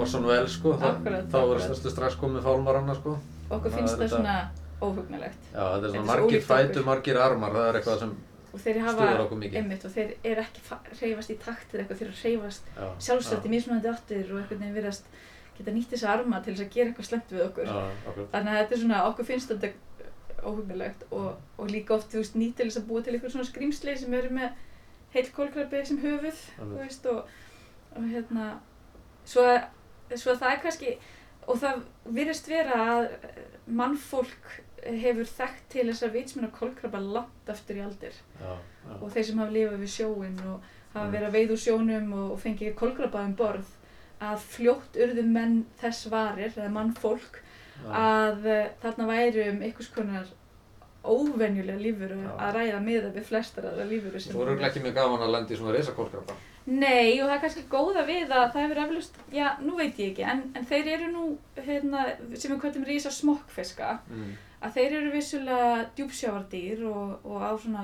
Orson 0.01 0.27
Welles 0.29 0.57
sko, 0.57 0.73
Akkurat, 0.73 1.29
þá 1.29 1.37
er 1.37 1.45
akkurat. 1.45 1.63
stærstu 1.69 1.93
strax 1.93 2.19
komið 2.21 2.45
fálmaranna 2.49 2.97
sko. 2.99 3.17
okkur 3.49 3.71
finnst 3.77 3.97
það 3.97 4.13
svona 4.17 4.37
óhugnalegt. 4.83 5.49
Já, 5.53 5.63
þetta 5.63 5.87
er 5.87 5.91
svona 5.93 6.03
svo 6.03 6.11
margir 6.11 6.41
fætur, 6.43 6.85
margir 6.85 7.19
armar, 7.21 7.51
það 7.55 7.67
er 7.69 7.79
eitthvað 7.79 7.99
sem 7.99 8.15
Og 8.53 8.59
þeir 8.61 8.77
hafa, 8.85 9.05
einmitt, 9.57 9.85
og 9.85 9.91
þeir 9.95 10.11
eru 10.23 10.41
ekki 10.43 10.61
fa- 10.61 10.81
hreyfast 10.99 11.31
í 11.33 11.37
takt 11.41 11.71
eða 11.73 11.83
eitthvað, 11.83 11.97
þeir 12.03 12.09
að 12.11 12.19
hreyfast 12.23 12.67
Já, 12.77 12.83
sjálfsagt 13.07 13.45
í 13.47 13.49
mismunandi 13.49 13.89
áttir 13.89 14.27
og 14.29 14.37
einhvern 14.43 14.59
veginn 14.61 14.75
virðast 14.77 15.07
geta 15.57 15.71
nýtt 15.73 15.89
þessa 15.93 16.11
arma 16.13 16.39
til 16.45 16.53
þess 16.53 16.65
að 16.67 16.73
gera 16.75 16.91
eitthvað 16.91 17.07
slemt 17.09 17.33
við 17.33 17.41
okkur. 17.47 17.65
Já. 17.65 17.81
Þannig 18.33 18.51
að 18.53 18.59
þetta 18.59 18.75
er 18.77 18.81
svona, 18.83 18.99
okkur 19.09 19.25
finnst 19.31 19.53
þetta 19.53 19.71
óhugnalegt 20.43 21.03
og, 21.11 21.27
og 21.57 21.69
líka 21.71 21.95
oft, 21.95 22.11
þú 22.13 22.21
veist, 22.21 22.35
nýtt 22.37 22.55
til 22.59 22.67
þess 22.69 22.79
að 22.81 22.87
búa 22.91 23.01
til 23.05 23.13
eitthvað 23.15 23.31
svona 23.35 23.49
skrýmsli 23.49 23.97
sem 23.97 24.13
eru 24.17 24.29
með 24.37 24.61
heill 25.13 25.29
kólkrabbi 25.33 25.81
sem 25.85 25.99
höfuð, 26.03 26.39
þú 26.59 26.69
veist, 26.81 27.05
og, 27.05 27.33
og 27.95 28.07
hérna, 28.11 28.47
svo, 29.25 29.45
að- 29.45 30.17
svo 30.17 30.33
að 30.33 30.41
það 30.43 30.51
er 30.55 30.61
kannski, 30.65 30.93
og 31.47 31.57
það 31.61 31.81
virðist 32.17 32.49
vera 32.53 32.79
að 32.97 33.07
mannfólk 33.81 34.59
hefur 35.03 35.29
þekkt 35.29 35.65
til 35.69 35.86
þess 35.89 36.03
að 36.07 36.15
vitsmuna 36.17 36.49
kolkrabba 36.59 36.99
langt 36.99 37.49
aftur 37.49 37.79
í 37.79 37.84
aldir 37.86 38.13
já, 38.41 38.51
já. 38.51 38.93
og 39.01 39.07
þeir 39.13 39.25
sem 39.29 39.39
hafa 39.43 39.51
lifað 39.55 39.79
við 39.86 39.93
sjóin 39.97 40.39
og 40.47 40.59
hafa 40.93 41.05
Mm. 41.07 41.11
verið 41.15 41.27
að 41.27 41.34
veið 41.38 41.51
úr 41.55 41.61
sjónum 41.63 42.11
og, 42.13 42.31
og 42.36 42.39
fengið 42.43 42.75
kolkrabba 42.77 43.23
um 43.25 43.31
borð 43.36 43.69
að 44.21 44.43
fljótt 44.53 44.97
urðu 45.05 45.23
menn 45.25 45.55
þess 45.81 46.05
varir 46.13 46.51
eða 46.53 46.69
mannfólk 46.69 47.39
já. 47.39 47.89
að 47.89 48.45
uh, 48.45 48.67
þarna 48.84 49.07
væri 49.09 49.47
um 49.49 49.61
einhvers 49.65 49.89
konar 49.95 50.27
óvenjulega 51.03 51.79
lífuru 51.81 52.19
að 52.38 52.53
ræða 52.55 52.79
miða 52.86 53.09
við 53.15 53.25
flestar 53.27 53.65
aðra 53.71 53.86
lífuru 53.89 54.19
sem 54.21 54.31
Svo 54.36 54.45
eru 54.45 54.55
ekki 54.63 54.84
mjög 54.86 54.93
gaman 54.95 55.25
að 55.25 55.34
lenda 55.36 55.53
í 55.53 55.57
svona 55.59 55.73
reysakólkrabba. 55.75 56.36
Nei 56.66 57.20
og 57.22 57.28
það 57.28 57.34
er 57.36 57.41
kannski 57.43 57.64
góða 57.72 58.05
við 58.07 58.30
að 58.32 58.45
það 58.53 58.61
hefur 58.64 58.82
eflust, 58.86 59.18
já 59.36 59.47
nú 59.61 59.76
veit 59.76 59.97
ég 59.99 60.14
ekki 60.14 60.24
en, 60.32 60.43
en 60.55 60.66
þeir 60.70 60.88
eru 60.93 61.09
nú 61.11 61.24
hérna, 61.66 62.05
sem 62.39 62.53
við 62.53 62.61
kvöldum 62.61 62.86
rísa 62.88 63.11
smokkfiska 63.11 63.99
Mm. 64.09 64.30
að 64.64 64.74
þeir 64.78 64.93
eru 65.01 65.11
vissulega 65.11 65.86
djúpsjávardýr 65.97 66.86
og, 66.88 67.26
og 67.26 67.41
á 67.43 67.51
svona 67.59 67.84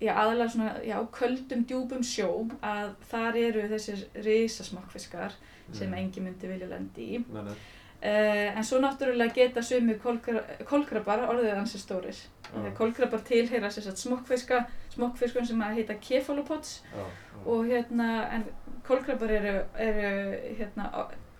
já, 0.00 0.12
aðalega 0.12 0.50
svona, 0.52 0.74
já, 0.84 0.96
köldum 1.16 1.64
djúpum 1.64 2.04
sjó 2.04 2.28
að 2.62 2.90
þar 3.10 3.36
eru 3.46 3.64
þessir 3.72 4.04
risasmokkfiskar 4.28 5.32
sem 5.72 5.88
Mm. 5.88 5.94
engi 6.02 6.20
myndi 6.20 6.48
vilja 6.50 6.66
lendi 6.68 7.04
í 7.16 7.24
Nei, 7.32 7.42
nei. 7.48 7.54
Uh, 8.02 8.56
en 8.56 8.64
svo 8.64 8.80
náttúrulega 8.82 9.34
geta 9.34 9.62
sumir 9.62 9.98
kolkra, 10.02 10.42
kolkrabar 10.68 11.26
orðið 11.28 11.58
ansi 11.58 11.78
stórir 11.78 12.16
Já. 12.50 12.70
kolkrabar 12.78 13.20
tilheyra 13.22 13.68
sér 13.70 13.84
satt 13.86 13.98
smokkfiska 14.02 14.64
smokkfiskun 14.94 15.46
sem 15.46 15.60
að 15.62 15.76
heita 15.78 15.94
kefalopods 16.02 16.80
Já, 16.82 16.98
já. 16.98 17.44
og 17.46 17.68
hérna, 17.70 18.08
en 18.34 18.44
kolkrabar 18.88 19.30
eru, 19.30 19.52
eru 19.78 20.10
hérna 20.58 20.88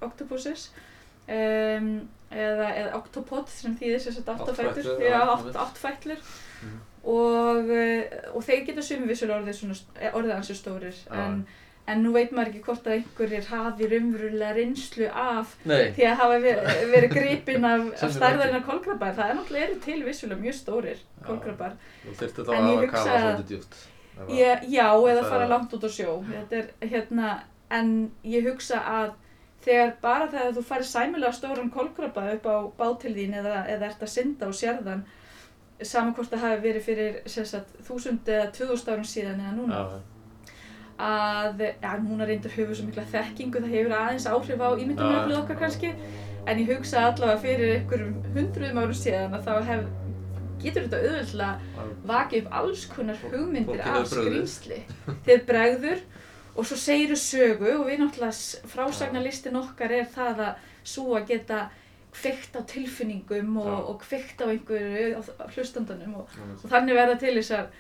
octopuses 0.06 0.68
um, 1.26 1.88
eða, 2.30 2.68
eða 2.76 2.92
octopod 3.00 3.48
sem 3.50 3.74
þýðir 3.80 4.04
sér 4.04 4.14
satt 4.20 4.30
áttafætlur 4.36 4.86
átt, 5.11 5.40
einmitt. 5.40 5.56
áttfætlur 5.64 6.22
Mhm. 6.61 6.78
og, 7.08 7.70
uh, 7.72 8.36
og 8.36 8.42
þeir 8.44 8.66
geta 8.66 8.82
sumir 8.84 9.08
vissulega 9.08 9.40
orðið, 9.40 9.82
orðið 10.12 10.34
ansi 10.36 10.54
stórir 10.54 10.96
en, 11.11 11.42
en 11.93 12.03
nú 12.05 12.12
veit 12.14 12.32
maður 12.36 12.51
ekki 12.53 12.62
hvort 12.66 12.86
að 12.88 12.97
einhverjir 12.97 13.47
hafi 13.51 13.88
raunverulega 13.93 14.55
reynslu 14.57 15.09
af 15.24 15.55
Nei, 15.64 15.91
því 15.97 16.07
að 16.11 16.18
hafa 16.22 16.41
verið, 16.45 16.82
verið 16.95 17.14
gripin 17.14 17.64
af, 17.70 17.86
af 18.03 18.12
stærðarinn 18.16 18.59
af 18.61 18.66
kolkrabbar 18.68 19.14
það 19.20 19.30
er 19.32 19.38
náttúrulega 19.41 19.68
eru 19.68 19.78
til 19.86 20.03
vissulega 20.09 20.41
mjög 20.45 20.59
stórir 20.61 20.99
Já. 21.01 21.24
kolkrabbar 21.30 21.78
þú 22.05 22.16
þurfti 22.20 22.45
þá 22.47 22.53
að 22.57 22.68
hafa 22.68 22.91
kafa 22.97 23.22
svolítið 23.24 23.64
að- 24.20 24.34
ég, 24.36 24.68
já, 24.68 24.86
eða 24.93 25.22
Það- 25.22 25.30
fara 25.30 25.49
langt 25.49 25.72
út 25.78 25.84
á 25.86 25.91
sjó. 25.91 26.14
Þetta 26.28 26.57
er 26.61 26.88
hérna 26.91 27.28
en 27.70 28.11
ég 28.24 28.45
hugsa 28.51 28.80
að 28.84 29.12
þegar 29.64 29.93
bara 30.03 30.26
þegar 30.32 30.53
þú 30.57 30.62
farir 30.64 30.88
sæmilega 30.88 31.32
stóran 31.36 31.70
kolkrabba 31.70 32.26
upp 32.34 32.47
á 32.49 32.57
bátil 32.78 33.14
þín 33.16 33.34
eða, 33.41 33.66
eða 33.68 33.86
ert 33.91 34.03
að 34.03 34.09
synda 34.12 34.47
og 34.49 34.55
sérðan 34.57 35.03
saman 35.82 36.12
hvort 36.14 36.28
það 36.32 36.43
hafi 36.45 36.61
verið 36.66 36.82
fyrir 36.84 37.14
sagt, 37.28 37.70
þúsund 37.86 38.28
eða 38.28 38.51
tvöðúst 38.57 38.88
árum 38.93 39.05
síðan 39.09 39.41
eða 39.41 39.53
núna 39.57 39.78
Já, 39.80 40.01
að, 41.01 41.64
já, 41.82 41.90
núna 42.03 42.28
reyndur 42.28 42.53
höfum 42.55 42.76
svo 42.76 42.86
mikla 42.88 43.07
þekkingu, 43.12 43.62
það 43.64 43.74
hefur 43.76 43.96
aðeins 43.96 44.28
áhrif 44.30 44.62
á 44.62 44.68
ímyndunaröflið 44.74 45.40
okkar 45.40 45.61
kannski. 45.64 45.94
En 46.48 46.61
ég 46.61 46.70
hugsa 46.72 47.07
allavega 47.09 47.40
fyrir 47.42 47.74
einhverjum 47.78 48.14
hundruðum 48.36 48.80
árum 48.80 48.96
síðan 48.96 49.36
að 49.36 49.48
þá 49.48 49.68
hef, 49.70 49.82
getur 50.61 50.86
þetta 50.86 51.01
já. 51.40 51.51
vakið 52.09 52.46
upp 52.46 52.57
alls 52.61 52.86
konar 52.92 53.20
hugmyndir 53.26 53.82
af 53.84 54.09
skrýmsli 54.12 54.80
þeir 55.26 55.44
bregður. 55.48 56.07
Og 56.59 56.66
svo 56.66 56.76
segir 56.76 57.14
sögu 57.16 57.76
og 57.78 57.84
við 57.86 58.01
náttúrulega 58.03 58.70
frásagnarlistin 58.72 59.61
okkar 59.61 59.92
er 59.94 60.09
það 60.11 60.42
að 60.48 60.64
svo 60.82 61.14
að 61.16 61.28
geta 61.30 61.61
kveikt 62.11 62.57
á 62.59 62.62
tilfinningum 62.66 63.57
og, 63.62 63.76
og 63.92 64.01
kveikt 64.03 64.42
á 64.42 64.51
einhverju 64.51 65.20
á, 65.20 65.46
hlustandanum 65.55 66.16
og, 66.22 66.34
og 66.57 66.66
þannig 66.72 66.98
verða 66.98 67.16
til 67.22 67.36
þessar, 67.38 67.70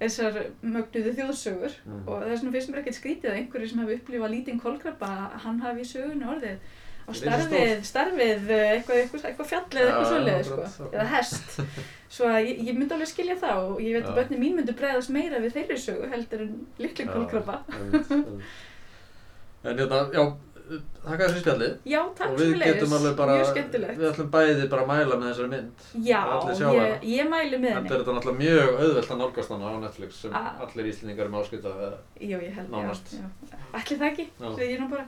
þessar 0.00 0.36
mögnuðu 0.64 1.14
þjóðsögur 1.18 1.74
Mm. 1.86 2.02
og 2.08 2.22
það 2.22 2.30
er 2.32 2.38
svona 2.42 2.52
fyrst 2.56 2.70
mér 2.72 2.80
ekkert 2.82 2.98
skrítið 3.00 3.30
að 3.32 3.38
einhverju 3.40 3.68
sem 3.72 3.82
hafi 3.84 3.96
upplifað 4.00 4.30
lítinn 4.34 4.60
kolkrabba 4.62 5.10
hann 5.44 5.60
hafi 5.60 5.84
í 5.84 5.90
sögunni 5.90 6.28
orðið 6.34 6.58
á 7.04 7.10
starfið, 7.16 7.80
starfið 7.84 8.50
eh, 8.54 8.66
eitthvað, 8.76 8.98
eitthvað, 9.02 9.24
eitthvað 9.30 9.48
fjallið 9.50 9.86
eitthvað 9.86 10.04
Já, 10.04 10.10
svoleiðið 10.10 10.40
akkurat, 10.40 10.70
sko, 10.74 10.84
akkurat. 10.84 10.94
eða 10.94 11.06
hest 11.14 11.60
svo 12.10 12.28
að 12.30 12.40
ég, 12.48 12.60
ég 12.68 12.78
myndi 12.78 12.94
alveg 12.96 13.10
skilja 13.10 13.36
það 13.42 13.62
og 13.70 13.80
ég 13.82 13.96
veit 13.98 14.08
að 14.10 14.18
börnin 14.20 14.40
mín 14.44 14.56
myndi 14.60 14.74
bregðast 14.78 15.10
meira 15.14 15.40
við 15.42 15.56
þeirri 15.58 15.78
sögu 15.84 16.10
heldur 16.12 16.44
en 16.46 16.54
litli 16.78 17.06
Já, 17.06 17.12
kolkrabba. 17.12 17.60
En 19.62 19.76
hérna, 19.76 19.98
já, 20.14 20.22
þakka 21.04 21.26
þessu 21.26 21.40
spjallið. 21.42 21.72
Já, 21.92 22.00
takk 22.18 22.30
og 22.34 22.40
við 22.40 22.52
getum 22.64 22.92
alveg 22.98 23.16
bara, 23.18 23.38
við 23.40 24.04
ætlum 24.10 24.28
bæði 24.34 24.68
bara 24.72 24.84
að 24.84 24.90
mæla 24.92 25.18
með 25.20 25.26
þessari 25.30 25.50
mynd. 25.54 25.86
Já, 26.06 26.20
allir 26.36 26.76
ég, 26.76 27.06
ég 27.14 27.30
mæli 27.30 27.58
með 27.62 27.70
Þetta 27.70 27.80
henni 27.80 27.94
er 27.94 28.04
þetta 28.04 28.16
náttúrulega 28.18 28.42
mjög 28.44 28.82
auðvelt 28.84 29.14
að 29.14 29.22
nálgast 29.24 29.54
hana 29.56 29.72
á 29.72 29.74
Netflix 29.86 30.20
sem 30.24 30.36
Ah. 30.36 30.52
allir 30.66 30.90
íslendingar 30.92 31.26
er 31.26 31.32
með 31.34 31.40
ég 32.46 32.54
held, 32.54 32.70
Nánast. 32.70 33.16
Ætli 33.74 33.98
það 33.98 34.08
ekki, 34.12 34.28
segi 34.38 34.72
ég 34.74 34.80
nú 34.84 34.90
bara 34.94 35.06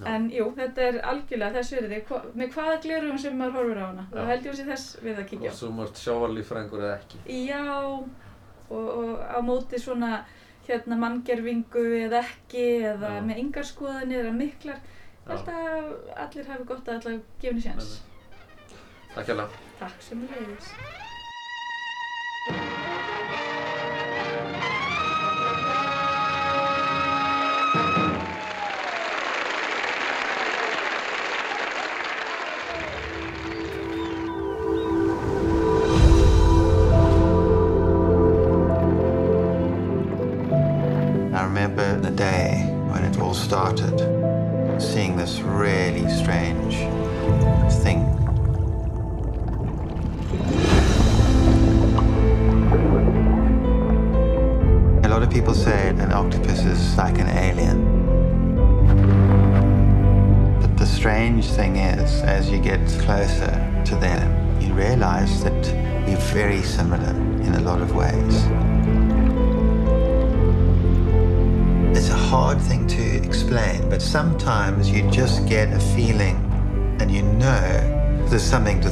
Já. 0.00 0.06
En 0.14 0.30
jú, 0.32 0.46
þetta 0.56 0.84
er 0.86 0.98
algjörlega 1.04 1.58
þess 1.60 1.74
verði 1.76 1.96
Hva, 2.08 2.20
með 2.38 2.52
hvaða 2.54 2.76
glerugum 2.80 3.18
sem 3.20 3.34
maður 3.36 3.56
horfur 3.58 3.80
á 3.80 3.86
hana 3.90 4.04
þá 4.14 4.20
held 4.30 4.46
ég 4.46 4.52
að 4.54 4.70
þess 4.70 4.96
við 5.04 5.18
að 5.18 5.26
kíkja 5.28 5.40
hvort 5.50 5.60
þú 5.60 5.70
mást 5.76 6.00
sjávarlífrængur 6.00 6.84
eða 6.86 6.94
ekki. 6.96 7.18
Já, 7.44 7.64
og, 8.70 8.86
og 8.86 9.18
á 9.20 9.38
móti 9.44 9.80
svona 9.82 10.12
hérna 10.70 10.96
manngerfingu 11.02 11.84
eða 12.06 12.22
ekki 12.24 12.64
eða 12.94 13.10
Já. 13.18 13.20
með 13.28 13.42
yngar 13.42 13.68
skoðanir 13.68 14.22
eða 14.24 14.32
miklar 14.38 14.80
held 15.30 15.50
að 15.54 15.90
allir 16.26 16.48
hafi 16.52 16.68
gott 16.72 16.88
að 16.88 16.98
allar 17.00 17.20
henni 17.42 17.66
sjans 17.66 17.92
Takk 19.14 19.30
hjá 19.30 19.36
Takk 19.80 20.02
sem 20.04 20.26
leiðis 20.30 20.72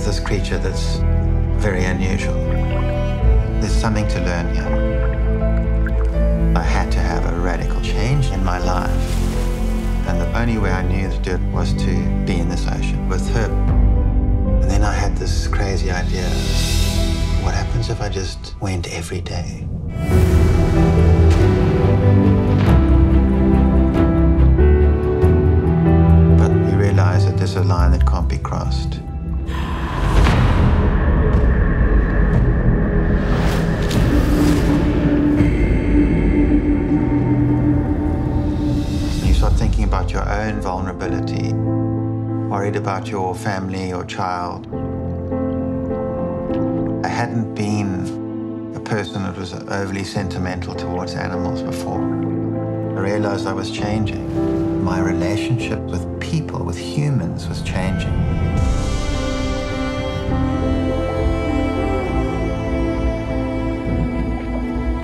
this 0.08 0.20
creature 0.20 0.56
that's 0.56 0.96
very 1.60 1.84
unusual. 1.84 2.32
There's 3.60 3.74
something 3.74 4.08
to 4.08 4.20
learn 4.20 4.54
here. 4.54 4.72
I 6.56 6.62
had 6.62 6.90
to 6.92 6.98
have 6.98 7.30
a 7.30 7.38
radical 7.38 7.78
change 7.82 8.30
in 8.30 8.42
my 8.42 8.58
life. 8.58 9.06
And 10.08 10.18
the 10.18 10.40
only 10.40 10.56
way 10.56 10.70
I 10.70 10.82
knew 10.82 11.10
to 11.10 11.18
do 11.18 11.32
it 11.32 11.52
was 11.52 11.74
to 11.84 12.24
be 12.24 12.38
in 12.38 12.48
this 12.48 12.66
ocean 12.66 13.06
with 13.10 13.28
her. 13.34 13.50
And 14.62 14.70
then 14.70 14.82
I 14.82 14.94
had 14.94 15.14
this 15.14 15.46
crazy 15.46 15.90
idea. 15.90 16.30
What 17.44 17.52
happens 17.52 17.90
if 17.90 18.00
I 18.00 18.08
just 18.08 18.54
went 18.62 18.90
every 18.90 19.20
day? 19.20 19.68
about 42.88 43.06
your 43.06 43.34
family, 43.34 43.86
your 43.90 44.02
child. 44.06 44.66
I 47.04 47.08
hadn't 47.08 47.54
been 47.54 48.72
a 48.74 48.80
person 48.80 49.24
that 49.24 49.36
was 49.36 49.52
overly 49.52 50.04
sentimental 50.04 50.74
towards 50.74 51.12
animals 51.12 51.60
before. 51.60 52.00
I 52.00 53.00
realized 53.00 53.46
I 53.46 53.52
was 53.52 53.70
changing. 53.70 54.82
My 54.82 55.00
relationship 55.00 55.80
with 55.80 56.18
people, 56.18 56.64
with 56.64 56.78
humans, 56.78 57.46
was 57.46 57.60
changing. 57.60 58.08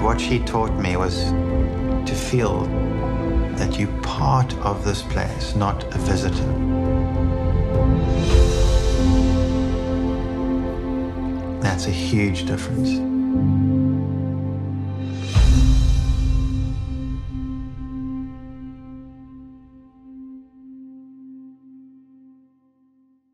What 0.03 0.19
she 0.19 0.39
taught 0.39 0.73
me 0.81 0.97
was 0.97 1.17
to 2.09 2.15
feel 2.15 2.63
that 3.59 3.79
you're 3.79 4.01
part 4.01 4.57
of 4.61 4.87
this 4.87 5.03
place, 5.03 5.55
not 5.55 5.85
a 5.95 5.99
visitor. 5.99 6.64
That's 11.75 11.89
a 11.89 11.91
huge 11.91 12.47
difference. 12.47 13.64